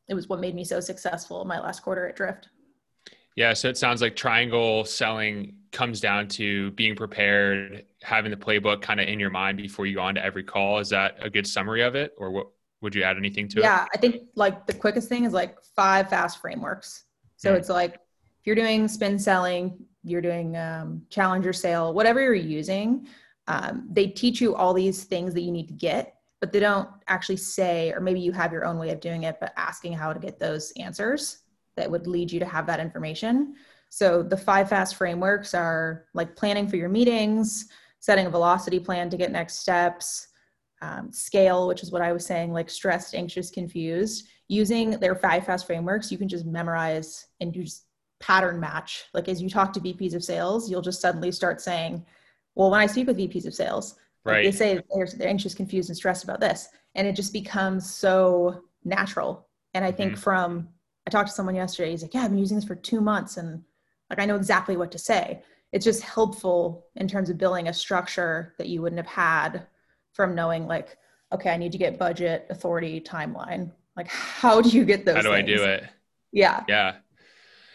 it 0.08 0.14
was 0.14 0.30
what 0.30 0.40
made 0.40 0.56
me 0.56 0.64
so 0.64 0.80
successful 0.80 1.42
in 1.42 1.48
my 1.48 1.60
last 1.60 1.82
quarter 1.82 2.08
at 2.08 2.16
Drift. 2.16 2.50
Yeah, 3.36 3.54
so 3.54 3.70
it 3.70 3.78
sounds 3.78 4.02
like 4.02 4.16
triangle 4.16 4.84
selling 4.84 5.56
comes 5.72 6.02
down 6.02 6.28
to 6.28 6.72
being 6.72 6.96
prepared, 6.96 7.86
having 8.02 8.32
the 8.32 8.38
playbook 8.38 8.82
kind 8.82 9.00
of 9.00 9.08
in 9.08 9.20
your 9.20 9.30
mind 9.30 9.58
before 9.58 9.86
you 9.86 9.96
go 9.96 10.02
on 10.02 10.16
to 10.16 10.24
every 10.24 10.44
call. 10.44 10.80
Is 10.80 10.90
that 10.90 11.16
a 11.22 11.30
good 11.30 11.48
summary 11.48 11.82
of 11.82 11.96
it, 11.96 12.14
or 12.18 12.32
what? 12.32 12.48
Would 12.82 12.96
you 12.96 13.04
add 13.04 13.16
anything 13.16 13.48
to 13.50 13.60
yeah, 13.60 13.64
it? 13.64 13.68
Yeah, 13.68 13.86
I 13.94 13.98
think 13.98 14.24
like 14.34 14.66
the 14.66 14.74
quickest 14.74 15.08
thing 15.08 15.24
is 15.24 15.34
like 15.34 15.56
five 15.76 16.10
fast 16.10 16.42
frameworks. 16.42 17.04
So 17.38 17.54
mm. 17.54 17.58
it's 17.58 17.70
like 17.70 17.94
if 17.94 18.00
you're 18.46 18.56
doing 18.56 18.88
spin 18.88 19.20
selling, 19.20 19.86
you're 20.04 20.22
doing 20.22 20.58
um, 20.58 21.04
challenger 21.12 21.54
sale, 21.54 21.94
whatever 21.94 22.22
you're 22.24 22.34
using, 22.34 23.08
um, 23.48 23.88
they 23.92 24.08
teach 24.08 24.42
you 24.42 24.56
all 24.56 24.74
these 24.74 25.04
things 25.04 25.36
that 25.36 25.42
you 25.42 25.52
need 25.52 25.68
to 25.68 25.76
get, 25.76 26.16
but 26.40 26.52
they 26.52 26.60
don't 26.60 26.90
actually 27.08 27.38
say, 27.38 27.92
or 27.92 28.00
maybe 28.00 28.20
you 28.20 28.32
have 28.32 28.52
your 28.52 28.66
own 28.66 28.80
way 28.80 28.90
of 28.90 29.00
doing 29.00 29.24
it, 29.24 29.38
but 29.40 29.54
asking 29.58 29.94
how 29.94 30.12
to 30.12 30.20
get 30.20 30.40
those 30.40 30.74
answers 30.76 31.44
that 31.78 31.90
would 31.90 32.08
lead 32.08 32.32
you 32.32 32.40
to 32.40 32.46
have 32.46 32.68
that 32.68 32.80
information. 32.80 33.56
So 33.90 34.24
the 34.24 34.38
five 34.38 34.70
fast 34.70 34.96
frameworks 34.96 35.54
are 35.54 36.06
like 36.14 36.36
planning 36.36 36.68
for 36.68 36.78
your 36.78 36.90
meetings, 36.90 37.68
setting 38.00 38.26
a 38.26 38.30
velocity 38.30 38.80
plan 38.80 39.10
to 39.10 39.18
get 39.18 39.32
next 39.32 39.60
steps, 39.60 40.30
um, 40.82 41.12
scale, 41.12 41.68
which 41.68 41.84
is 41.84 41.92
what 41.92 42.02
I 42.02 42.12
was 42.12 42.26
saying, 42.26 42.52
like 42.54 42.70
stressed, 42.70 43.14
anxious, 43.14 43.50
confused. 43.50 44.28
Using 44.48 44.92
their 44.92 45.16
five 45.16 45.46
fast 45.46 45.68
frameworks, 45.68 46.12
you 46.12 46.18
can 46.18 46.28
just 46.28 46.46
memorize 46.46 47.28
and 47.40 47.54
just 47.54 47.86
pattern 48.20 48.60
match. 48.60 49.06
Like 49.14 49.28
as 49.28 49.42
you 49.42 49.50
talk 49.50 49.74
to 49.74 49.80
VPs 49.80 50.16
of 50.16 50.24
sales, 50.24 50.70
you'll 50.70 50.82
just 50.82 51.02
suddenly 51.02 51.32
start 51.32 51.62
saying, 51.62 52.06
well, 52.56 52.70
when 52.72 52.80
I 52.80 52.86
speak 52.86 53.08
with 53.08 53.18
VPs 53.18 53.46
of 53.46 53.54
sales, 53.54 53.96
right. 54.24 54.44
they 54.44 54.52
say 54.52 54.82
they're, 54.94 55.08
they're 55.18 55.28
anxious, 55.28 55.54
confused, 55.54 55.90
and 55.90 55.98
stressed 55.98 56.24
about 56.24 56.40
this. 56.40 56.70
And 56.96 57.08
it 57.08 57.16
just 57.16 57.34
becomes 57.34 57.90
so 57.90 58.64
natural. 58.84 59.48
And 59.74 59.86
I 59.86 59.92
think 59.92 60.14
mm-hmm. 60.14 60.22
from 60.22 60.70
talked 61.12 61.30
to 61.30 61.36
someone 61.36 61.56
yesterday. 61.56 61.92
He's 61.92 62.02
like, 62.02 62.14
"Yeah, 62.14 62.24
I've 62.24 62.30
been 62.30 62.40
using 62.40 62.58
this 62.58 62.66
for 62.66 62.76
two 62.76 63.02
months, 63.02 63.38
and 63.38 63.64
like 64.10 64.20
I 64.20 64.26
know 64.26 64.36
exactly 64.36 64.78
what 64.78 64.92
to 64.92 64.98
say." 64.98 65.44
It's 65.72 65.86
just 65.86 66.02
helpful 66.02 66.88
in 66.96 67.08
terms 67.08 67.30
of 67.30 67.38
building 67.38 67.68
a 67.68 67.74
structure 67.74 68.54
that 68.58 68.68
you 68.68 68.82
wouldn't 68.82 69.00
have 69.00 69.08
had 69.08 69.68
from 70.14 70.36
knowing, 70.36 70.68
like, 70.68 70.98
okay, 71.32 71.50
I 71.50 71.58
need 71.58 71.72
to 71.72 71.78
get 71.78 71.98
budget, 71.98 72.46
authority, 72.50 73.00
timeline. 73.00 73.72
Like, 73.96 74.08
how 74.08 74.62
do 74.62 74.70
you 74.70 74.84
get 74.84 75.06
those? 75.06 75.16
How 75.16 75.22
do 75.22 75.30
things? 75.30 75.50
I 75.50 75.56
do 75.56 75.64
it? 75.64 75.84
Yeah. 76.32 76.64
Yeah. 76.68 76.96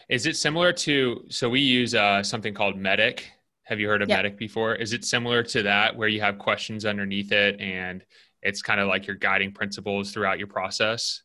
Is 0.09 0.25
it 0.25 0.37
similar 0.37 0.71
to? 0.73 1.25
So 1.29 1.49
we 1.49 1.59
use 1.59 1.95
uh, 1.95 2.23
something 2.23 2.53
called 2.53 2.75
MEDDIC. 2.77 3.21
Have 3.63 3.79
you 3.79 3.87
heard 3.87 4.01
of 4.01 4.09
yeah. 4.09 4.21
MEDDIC 4.21 4.37
before? 4.37 4.75
Is 4.75 4.93
it 4.93 5.03
similar 5.03 5.43
to 5.43 5.63
that, 5.63 5.95
where 5.95 6.07
you 6.07 6.21
have 6.21 6.37
questions 6.37 6.85
underneath 6.85 7.31
it, 7.31 7.59
and 7.59 8.05
it's 8.41 8.61
kind 8.61 8.79
of 8.79 8.87
like 8.87 9.07
your 9.07 9.15
guiding 9.15 9.51
principles 9.51 10.11
throughout 10.11 10.37
your 10.37 10.47
process? 10.47 11.23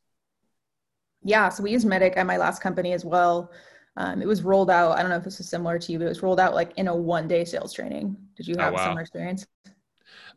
Yeah, 1.24 1.48
so 1.48 1.62
we 1.62 1.70
use 1.70 1.84
MEDDIC 1.84 2.16
at 2.16 2.26
my 2.26 2.36
last 2.36 2.62
company 2.62 2.92
as 2.92 3.04
well. 3.04 3.52
Um, 3.96 4.22
it 4.22 4.26
was 4.26 4.42
rolled 4.42 4.70
out. 4.70 4.98
I 4.98 5.02
don't 5.02 5.10
know 5.10 5.16
if 5.16 5.24
this 5.24 5.38
is 5.38 5.48
similar 5.48 5.78
to 5.78 5.92
you, 5.92 5.98
but 5.98 6.06
it 6.06 6.08
was 6.08 6.22
rolled 6.22 6.40
out 6.40 6.54
like 6.54 6.72
in 6.76 6.88
a 6.88 6.96
one 6.96 7.28
day 7.28 7.44
sales 7.44 7.72
training. 7.72 8.16
Did 8.36 8.48
you 8.48 8.56
oh, 8.58 8.62
have 8.62 8.72
oh, 8.72 8.76
wow. 8.76 8.82
a 8.82 8.84
similar 8.84 9.00
experience? 9.02 9.46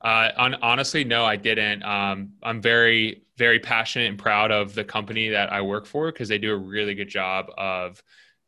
Uh, 0.02 0.30
on, 0.38 0.56
honestly, 0.56 1.04
no, 1.04 1.26
I 1.26 1.36
didn't. 1.36 1.84
Um, 1.84 2.34
I'm 2.44 2.62
very 2.62 3.24
very 3.38 3.60
passionate 3.60 4.08
and 4.08 4.18
proud 4.18 4.52
of 4.52 4.74
the 4.74 4.84
company 4.84 5.30
that 5.30 5.52
I 5.52 5.62
work 5.62 5.86
for 5.86 6.12
because 6.12 6.30
they 6.30 6.38
do 6.38 6.54
a 6.54 6.58
really 6.58 6.96
good 6.96 7.10
job 7.10 7.48
of 7.58 8.02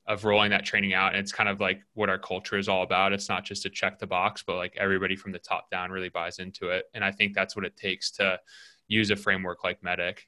of 0.07 0.23
rolling 0.23 0.51
that 0.51 0.63
training 0.63 0.93
out. 0.93 1.11
And 1.11 1.19
it's 1.19 1.33
kind 1.33 1.49
of 1.49 1.59
like 1.59 1.81
what 1.93 2.09
our 2.09 2.17
culture 2.17 2.57
is 2.57 2.69
all 2.69 2.83
about. 2.83 3.11
It's 3.11 3.27
not 3.27 3.43
just 3.43 3.63
to 3.63 3.69
check 3.69 3.99
the 3.99 4.07
box, 4.07 4.41
but 4.45 4.55
like 4.55 4.73
everybody 4.77 5.17
from 5.17 5.33
the 5.33 5.39
top 5.39 5.69
down 5.69 5.91
really 5.91 6.07
buys 6.07 6.39
into 6.39 6.69
it. 6.69 6.85
And 6.93 7.03
I 7.03 7.11
think 7.11 7.33
that's 7.33 7.57
what 7.57 7.65
it 7.65 7.75
takes 7.75 8.11
to 8.11 8.39
use 8.87 9.11
a 9.11 9.17
framework 9.17 9.65
like 9.65 9.81
MEDDIC. 9.81 10.19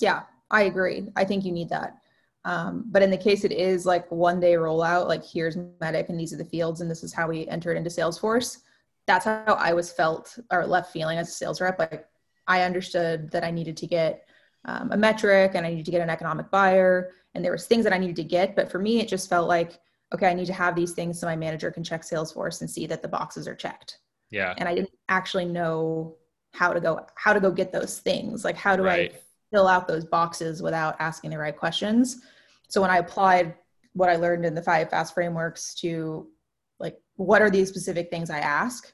Yeah, 0.00 0.22
I 0.52 0.62
agree. 0.62 1.08
I 1.16 1.24
think 1.24 1.44
you 1.44 1.52
need 1.52 1.70
that. 1.70 1.96
Um, 2.44 2.84
but 2.86 3.02
in 3.02 3.10
the 3.10 3.16
case 3.16 3.44
it 3.44 3.52
is 3.52 3.86
like 3.86 4.10
one 4.10 4.40
day 4.40 4.54
rollout, 4.54 5.08
like 5.08 5.24
here's 5.24 5.56
MEDDIC 5.56 6.08
and 6.08 6.18
these 6.18 6.32
are 6.32 6.36
the 6.38 6.44
fields 6.44 6.80
and 6.80 6.90
this 6.90 7.02
is 7.02 7.12
how 7.12 7.28
we 7.28 7.46
entered 7.48 7.76
into 7.76 7.90
Salesforce. 7.90 8.58
That's 9.06 9.24
how 9.24 9.56
I 9.58 9.72
was 9.72 9.92
felt 9.92 10.38
or 10.50 10.66
left 10.66 10.92
feeling 10.92 11.18
as 11.18 11.28
a 11.28 11.32
sales 11.32 11.60
rep. 11.60 11.78
Like 11.78 12.06
I 12.46 12.62
understood 12.62 13.30
that 13.30 13.44
I 13.44 13.50
needed 13.50 13.76
to 13.78 13.86
get 13.86 14.28
um, 14.64 14.90
a 14.92 14.96
metric 14.96 15.52
and 15.54 15.66
I 15.66 15.70
needed 15.70 15.84
to 15.86 15.90
get 15.90 16.02
an 16.02 16.10
economic 16.10 16.50
buyer 16.50 17.12
and 17.34 17.44
there 17.44 17.52
was 17.52 17.66
things 17.66 17.84
that 17.84 17.92
I 17.92 17.98
needed 17.98 18.16
to 18.16 18.24
get. 18.24 18.54
But 18.54 18.70
for 18.70 18.78
me, 18.78 19.00
it 19.00 19.08
just 19.08 19.28
felt 19.28 19.48
like, 19.48 19.78
okay, 20.12 20.26
I 20.28 20.34
need 20.34 20.46
to 20.46 20.52
have 20.52 20.76
these 20.76 20.92
things 20.92 21.18
so 21.18 21.26
my 21.26 21.36
manager 21.36 21.70
can 21.70 21.82
check 21.82 22.02
Salesforce 22.02 22.60
and 22.60 22.70
see 22.70 22.86
that 22.86 23.02
the 23.02 23.08
boxes 23.08 23.48
are 23.48 23.54
checked. 23.54 23.98
Yeah. 24.30 24.54
And 24.58 24.68
I 24.68 24.74
didn't 24.74 24.90
actually 25.08 25.46
know 25.46 26.16
how 26.54 26.72
to 26.72 26.80
go 26.80 27.06
how 27.14 27.32
to 27.32 27.40
go 27.40 27.50
get 27.50 27.72
those 27.72 27.98
things. 27.98 28.44
Like 28.44 28.56
how 28.56 28.76
do 28.76 28.82
Right. 28.82 29.14
I 29.14 29.18
fill 29.52 29.68
out 29.68 29.86
those 29.86 30.04
boxes 30.04 30.62
without 30.62 30.96
asking 30.98 31.30
the 31.30 31.38
right 31.38 31.56
questions? 31.56 32.22
So 32.68 32.80
when 32.80 32.90
I 32.90 32.98
applied 32.98 33.54
what 33.92 34.08
I 34.08 34.16
learned 34.16 34.44
in 34.44 34.54
the 34.54 34.62
five 34.62 34.90
fast 34.90 35.14
frameworks 35.14 35.74
to 35.76 36.28
like 36.80 36.98
what 37.16 37.42
are 37.42 37.50
these 37.50 37.68
specific 37.68 38.10
things 38.10 38.30
I 38.30 38.38
ask 38.38 38.92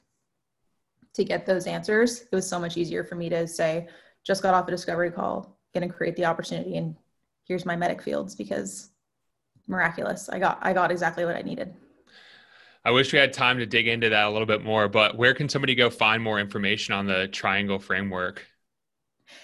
to 1.13 1.23
get 1.23 1.45
those 1.45 1.65
answers, 1.65 2.21
it 2.21 2.35
was 2.35 2.47
so 2.47 2.59
much 2.59 2.77
easier 2.77 3.03
for 3.03 3.15
me 3.15 3.29
to 3.29 3.47
say, 3.47 3.87
just 4.25 4.43
got 4.43 4.53
off 4.53 4.67
a 4.67 4.71
discovery 4.71 5.11
call, 5.11 5.57
gonna 5.73 5.89
create 5.89 6.15
the 6.15 6.25
opportunity 6.25 6.77
and 6.77 6.95
here's 7.45 7.65
my 7.65 7.75
MEDDIC 7.75 8.01
fields 8.01 8.35
because 8.35 8.91
miraculous. 9.67 10.29
I 10.29 10.39
got 10.39 10.59
I 10.61 10.73
got 10.73 10.91
exactly 10.91 11.25
what 11.25 11.35
I 11.35 11.41
needed. 11.41 11.73
I 12.83 12.91
wish 12.91 13.11
we 13.11 13.19
had 13.19 13.33
time 13.33 13.59
to 13.59 13.65
dig 13.65 13.87
into 13.87 14.09
that 14.09 14.25
a 14.25 14.29
little 14.29 14.45
bit 14.45 14.63
more, 14.63 14.87
but 14.87 15.17
where 15.17 15.33
can 15.33 15.49
somebody 15.49 15.75
go 15.75 15.89
find 15.89 16.23
more 16.23 16.39
information 16.39 16.93
on 16.93 17.05
the 17.05 17.27
triangle 17.27 17.77
framework? 17.77 18.45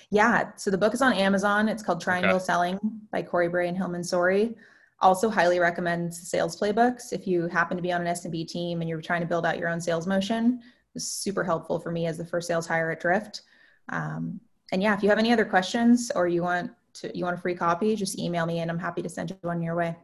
Yeah, 0.09 0.51
so 0.55 0.71
the 0.71 0.77
book 0.77 0.93
is 0.93 1.01
on 1.01 1.13
Amazon. 1.13 1.67
It's 1.67 1.83
called 1.83 2.01
Triangle 2.01 2.35
Okay. 2.35 2.43
Selling 2.43 2.79
by 3.11 3.21
Cory 3.21 3.47
Bray 3.47 3.67
and 3.67 3.77
Hilmon 3.77 4.03
Sorey. 4.03 4.55
Also, 5.01 5.29
highly 5.29 5.59
recommend 5.59 6.13
sales 6.13 6.59
playbooks 6.59 7.11
if 7.11 7.27
you 7.27 7.47
happen 7.47 7.75
to 7.75 7.83
be 7.83 7.91
on 7.91 8.01
an 8.01 8.07
SMB 8.07 8.47
team 8.47 8.81
and 8.81 8.89
you're 8.89 9.01
trying 9.01 9.21
to 9.21 9.27
build 9.27 9.45
out 9.45 9.57
your 9.57 9.69
own 9.69 9.81
sales 9.81 10.07
motion. 10.07 10.61
It's 10.95 11.05
super 11.05 11.43
helpful 11.43 11.79
for 11.79 11.91
me 11.91 12.07
as 12.07 12.17
the 12.17 12.25
first 12.25 12.47
sales 12.47 12.65
hire 12.65 12.91
at 12.91 13.01
Drift. 13.01 13.41
Um, 13.89 14.39
and 14.71 14.81
yeah, 14.81 14.95
if 14.95 15.03
you 15.03 15.09
have 15.09 15.19
any 15.19 15.33
other 15.33 15.45
questions 15.45 16.11
or 16.15 16.27
you 16.27 16.41
want 16.41 16.71
to 16.95 17.15
you 17.15 17.25
want 17.25 17.37
a 17.37 17.41
free 17.41 17.55
copy, 17.55 17.95
just 17.95 18.17
email 18.17 18.45
me 18.45 18.59
and 18.59 18.71
I'm 18.71 18.79
happy 18.79 19.01
to 19.01 19.09
send 19.09 19.29
you 19.31 19.37
one 19.41 19.61
your 19.61 19.75
way. 19.75 19.95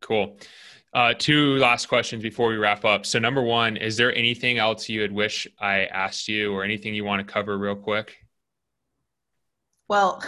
Cool. 0.00 0.38
Uh, 0.92 1.14
two 1.16 1.56
last 1.56 1.86
questions 1.86 2.22
before 2.22 2.48
we 2.48 2.56
wrap 2.56 2.84
up. 2.84 3.06
So, 3.06 3.18
number 3.18 3.42
one, 3.42 3.76
is 3.76 3.96
there 3.96 4.12
anything 4.16 4.58
else 4.58 4.88
you 4.88 5.02
would 5.02 5.12
wish 5.12 5.46
I 5.60 5.84
asked 5.84 6.26
you 6.26 6.52
or 6.52 6.64
anything 6.64 6.94
you 6.94 7.04
want 7.04 7.24
to 7.24 7.32
cover 7.32 7.58
real 7.58 7.76
quick? 7.76 8.19
Well, 9.90 10.22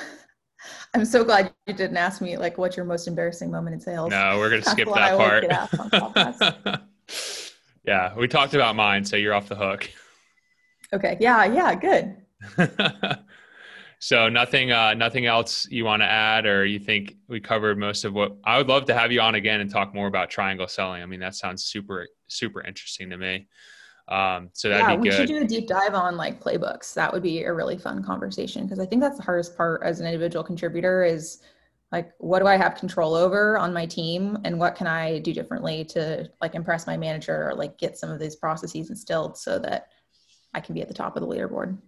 I'm 0.94 1.06
so 1.06 1.24
glad 1.24 1.54
you 1.66 1.72
didn't 1.72 1.96
ask 1.96 2.20
me 2.20 2.36
like 2.36 2.58
what's 2.58 2.76
your 2.76 2.84
most 2.84 3.08
embarrassing 3.08 3.50
moment 3.50 3.74
in 3.74 3.80
sales. 3.80 4.10
No, 4.10 4.36
we're 4.38 4.50
going 4.50 4.62
to 4.62 4.68
skip 4.68 4.88
that 4.92 5.16
part. 5.16 5.42
get 5.42 5.52
asked 5.52 5.78
on 5.78 5.88
podcasts. 5.88 6.82
yeah, 7.86 8.14
we 8.14 8.28
talked 8.28 8.52
about 8.52 8.76
mine, 8.76 9.04
so 9.04 9.16
you're 9.16 9.32
off 9.32 9.48
the 9.48 9.56
hook. 9.56 9.88
Okay. 10.92 11.16
Yeah. 11.20 11.44
Yeah. 11.46 11.74
Good. 11.74 12.16
so 14.00 14.28
nothing 14.28 14.72
uh 14.72 14.94
nothing 14.94 15.26
else 15.26 15.66
you 15.70 15.84
want 15.84 16.02
to 16.02 16.06
add 16.06 16.44
or 16.44 16.66
you 16.66 16.80
think 16.80 17.14
we 17.28 17.40
covered 17.40 17.78
most 17.78 18.04
of 18.04 18.12
what 18.12 18.36
I 18.44 18.58
would 18.58 18.66
love 18.66 18.86
to 18.86 18.94
have 18.94 19.12
you 19.12 19.20
on 19.20 19.36
again 19.36 19.60
and 19.60 19.70
talk 19.70 19.94
more 19.94 20.08
about 20.08 20.28
triangle 20.28 20.66
selling. 20.66 21.02
I 21.02 21.06
mean 21.06 21.20
that 21.20 21.36
sounds 21.36 21.64
super 21.64 22.08
super 22.26 22.62
interesting 22.62 23.10
to 23.10 23.16
me. 23.16 23.46
Um 24.12 24.50
so 24.52 24.68
that'd 24.68 24.86
yeah, 24.86 24.96
be 24.96 25.00
we 25.00 25.10
should 25.10 25.28
do 25.28 25.38
a 25.38 25.44
deep 25.44 25.66
dive 25.66 25.94
on 25.94 26.16
like 26.16 26.42
playbooks. 26.42 26.92
That 26.92 27.12
would 27.12 27.22
be 27.22 27.44
a 27.44 27.52
really 27.52 27.78
fun 27.78 28.02
conversation 28.04 28.64
because 28.64 28.78
I 28.78 28.84
think 28.84 29.00
that's 29.00 29.16
the 29.16 29.22
hardest 29.22 29.56
part 29.56 29.82
as 29.82 30.00
an 30.00 30.06
individual 30.06 30.44
contributor 30.44 31.02
is 31.02 31.40
like 31.92 32.12
what 32.18 32.40
do 32.40 32.46
I 32.46 32.56
have 32.56 32.74
control 32.74 33.14
over 33.14 33.56
on 33.56 33.72
my 33.72 33.86
team 33.86 34.38
and 34.44 34.58
what 34.58 34.74
can 34.74 34.86
I 34.86 35.18
do 35.20 35.32
differently 35.32 35.84
to 35.86 36.28
like 36.42 36.54
impress 36.54 36.86
my 36.86 36.96
manager 36.96 37.48
or 37.48 37.54
like 37.54 37.78
get 37.78 37.96
some 37.96 38.10
of 38.10 38.18
these 38.18 38.36
processes 38.36 38.90
instilled 38.90 39.38
so 39.38 39.58
that 39.60 39.88
I 40.52 40.60
can 40.60 40.74
be 40.74 40.82
at 40.82 40.88
the 40.88 40.94
top 40.94 41.16
of 41.16 41.22
the 41.22 41.28
leaderboard. 41.28 41.78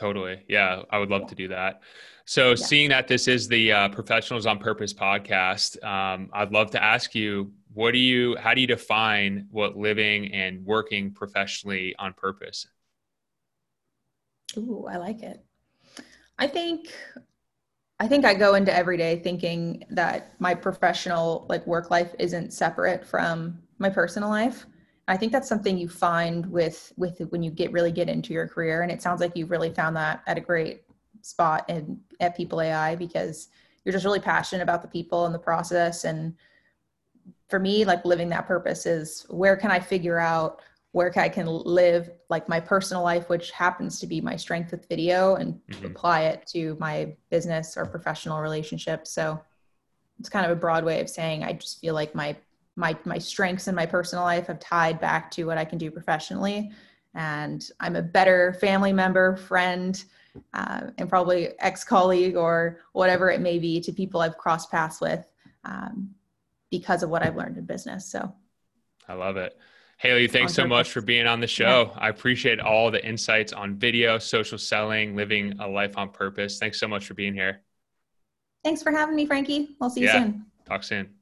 Totally. 0.00 0.42
Yeah, 0.48 0.80
I 0.88 0.96
would 0.96 1.10
love 1.10 1.26
to 1.26 1.34
do 1.34 1.48
that. 1.48 1.82
So, 2.24 2.50
Yeah. 2.50 2.54
seeing 2.54 2.88
that 2.88 3.06
this 3.06 3.28
is 3.28 3.48
the 3.48 3.70
uh, 3.70 3.88
Professionals 3.90 4.46
on 4.46 4.58
Purpose 4.58 4.94
podcast, 4.94 5.82
um, 5.84 6.30
I'd 6.32 6.52
love 6.52 6.70
to 6.70 6.82
ask 6.82 7.14
you, 7.14 7.52
what 7.74 7.92
do 7.92 7.98
you, 7.98 8.34
how 8.36 8.54
do 8.54 8.62
you 8.62 8.66
define 8.66 9.46
what 9.50 9.76
living 9.76 10.32
and 10.32 10.64
working 10.64 11.12
professionally 11.12 11.94
on 11.98 12.14
purpose? 12.14 12.66
Ooh, 14.56 14.86
I 14.90 14.96
like 14.96 15.22
it. 15.22 15.44
I 16.38 16.46
think 16.46 16.90
I 17.98 18.08
think 18.08 18.24
I 18.24 18.32
go 18.32 18.54
into 18.54 18.74
every 18.74 18.96
day 18.96 19.18
thinking 19.18 19.84
that 19.90 20.32
my 20.40 20.54
professional 20.54 21.44
like 21.50 21.66
work 21.66 21.90
life 21.90 22.14
isn't 22.18 22.54
separate 22.54 23.06
from 23.06 23.58
my 23.78 23.90
personal 23.90 24.30
life. 24.30 24.64
I 25.10 25.16
think 25.16 25.32
that's 25.32 25.48
something 25.48 25.76
you 25.76 25.88
find 25.88 26.46
with 26.46 26.92
with 26.96 27.20
when 27.30 27.42
you 27.42 27.50
get 27.50 27.72
really 27.72 27.92
get 27.92 28.08
into 28.08 28.32
your 28.32 28.46
career 28.46 28.82
and 28.82 28.92
it 28.92 29.02
sounds 29.02 29.20
like 29.20 29.36
you've 29.36 29.50
really 29.50 29.74
found 29.74 29.96
that 29.96 30.22
at 30.26 30.38
a 30.38 30.40
great 30.40 30.84
spot 31.20 31.68
in 31.68 32.00
at 32.20 32.36
People.ai 32.36 32.94
because 32.94 33.48
you're 33.84 33.92
just 33.92 34.04
really 34.04 34.20
passionate 34.20 34.62
about 34.62 34.82
the 34.82 34.88
people 34.88 35.26
and 35.26 35.34
the 35.34 35.38
process 35.38 36.04
and 36.04 36.34
for 37.48 37.58
me 37.58 37.84
like 37.84 38.04
living 38.04 38.28
that 38.28 38.46
purpose 38.46 38.86
is 38.86 39.26
where 39.28 39.56
can 39.56 39.72
I 39.72 39.80
figure 39.80 40.18
out 40.18 40.60
where 40.92 41.12
I 41.16 41.28
can 41.28 41.46
live 41.46 42.10
like 42.28 42.48
my 42.48 42.58
personal 42.58 43.02
life, 43.02 43.28
which 43.28 43.52
happens 43.52 44.00
to 44.00 44.06
be 44.08 44.20
my 44.20 44.34
strength 44.34 44.72
with 44.72 44.88
video, 44.88 45.36
and 45.36 45.60
Mhm. 45.68 45.86
apply 45.86 46.22
it 46.22 46.46
to 46.48 46.76
my 46.80 47.16
business 47.30 47.76
or 47.76 47.86
professional 47.86 48.40
relationships. 48.40 49.10
So 49.10 49.40
it's 50.18 50.28
kind 50.28 50.44
of 50.44 50.52
a 50.52 50.60
broad 50.60 50.84
way 50.84 51.00
of 51.00 51.08
saying 51.08 51.44
I 51.44 51.52
just 51.52 51.80
feel 51.80 51.94
like 51.94 52.14
my 52.14 52.36
my 52.76 52.96
my 53.04 53.18
strengths 53.18 53.68
in 53.68 53.74
my 53.74 53.86
personal 53.86 54.24
life 54.24 54.46
have 54.46 54.60
tied 54.60 55.00
back 55.00 55.30
to 55.32 55.44
what 55.44 55.58
I 55.58 55.64
can 55.64 55.78
do 55.78 55.90
professionally, 55.90 56.70
and 57.14 57.68
I'm 57.80 57.96
a 57.96 58.02
better 58.02 58.54
family 58.54 58.92
member, 58.92 59.36
friend, 59.36 60.02
uh, 60.54 60.82
and 60.98 61.08
probably 61.08 61.48
ex 61.58 61.84
colleague 61.84 62.36
or 62.36 62.80
whatever 62.92 63.30
it 63.30 63.40
may 63.40 63.58
be 63.58 63.80
to 63.80 63.92
people 63.92 64.20
I've 64.20 64.38
crossed 64.38 64.70
paths 64.70 65.00
with 65.00 65.26
um, 65.64 66.10
because 66.70 67.02
of 67.02 67.10
what 67.10 67.22
I've 67.22 67.36
learned 67.36 67.58
in 67.58 67.66
business. 67.66 68.06
So 68.06 68.32
I 69.08 69.14
love 69.14 69.36
it. 69.36 69.58
Haley, 69.98 70.28
thanks 70.28 70.54
so 70.54 70.66
much 70.66 70.90
for 70.90 71.02
being 71.02 71.26
on 71.26 71.40
the 71.40 71.46
show. 71.46 71.92
I 71.94 72.08
appreciate 72.08 72.58
all 72.58 72.90
the 72.90 73.04
insights 73.06 73.52
on 73.52 73.76
video, 73.76 74.18
social 74.18 74.56
selling, 74.56 75.14
living 75.14 75.60
a 75.60 75.68
life 75.68 75.98
on 75.98 76.08
purpose. 76.10 76.58
Thanks 76.58 76.80
so 76.80 76.88
much 76.88 77.06
for 77.06 77.12
being 77.14 77.34
here. 77.34 77.60
thanks 78.64 78.82
for 78.82 78.92
having 78.92 79.16
me, 79.16 79.26
Frankie. 79.26 79.76
I'll 79.80 79.90
see 79.90 80.00
you 80.00 80.06
Yeah. 80.06 80.20
soon. 80.20 80.46
Talk 80.66 80.84
soon. 80.84 81.19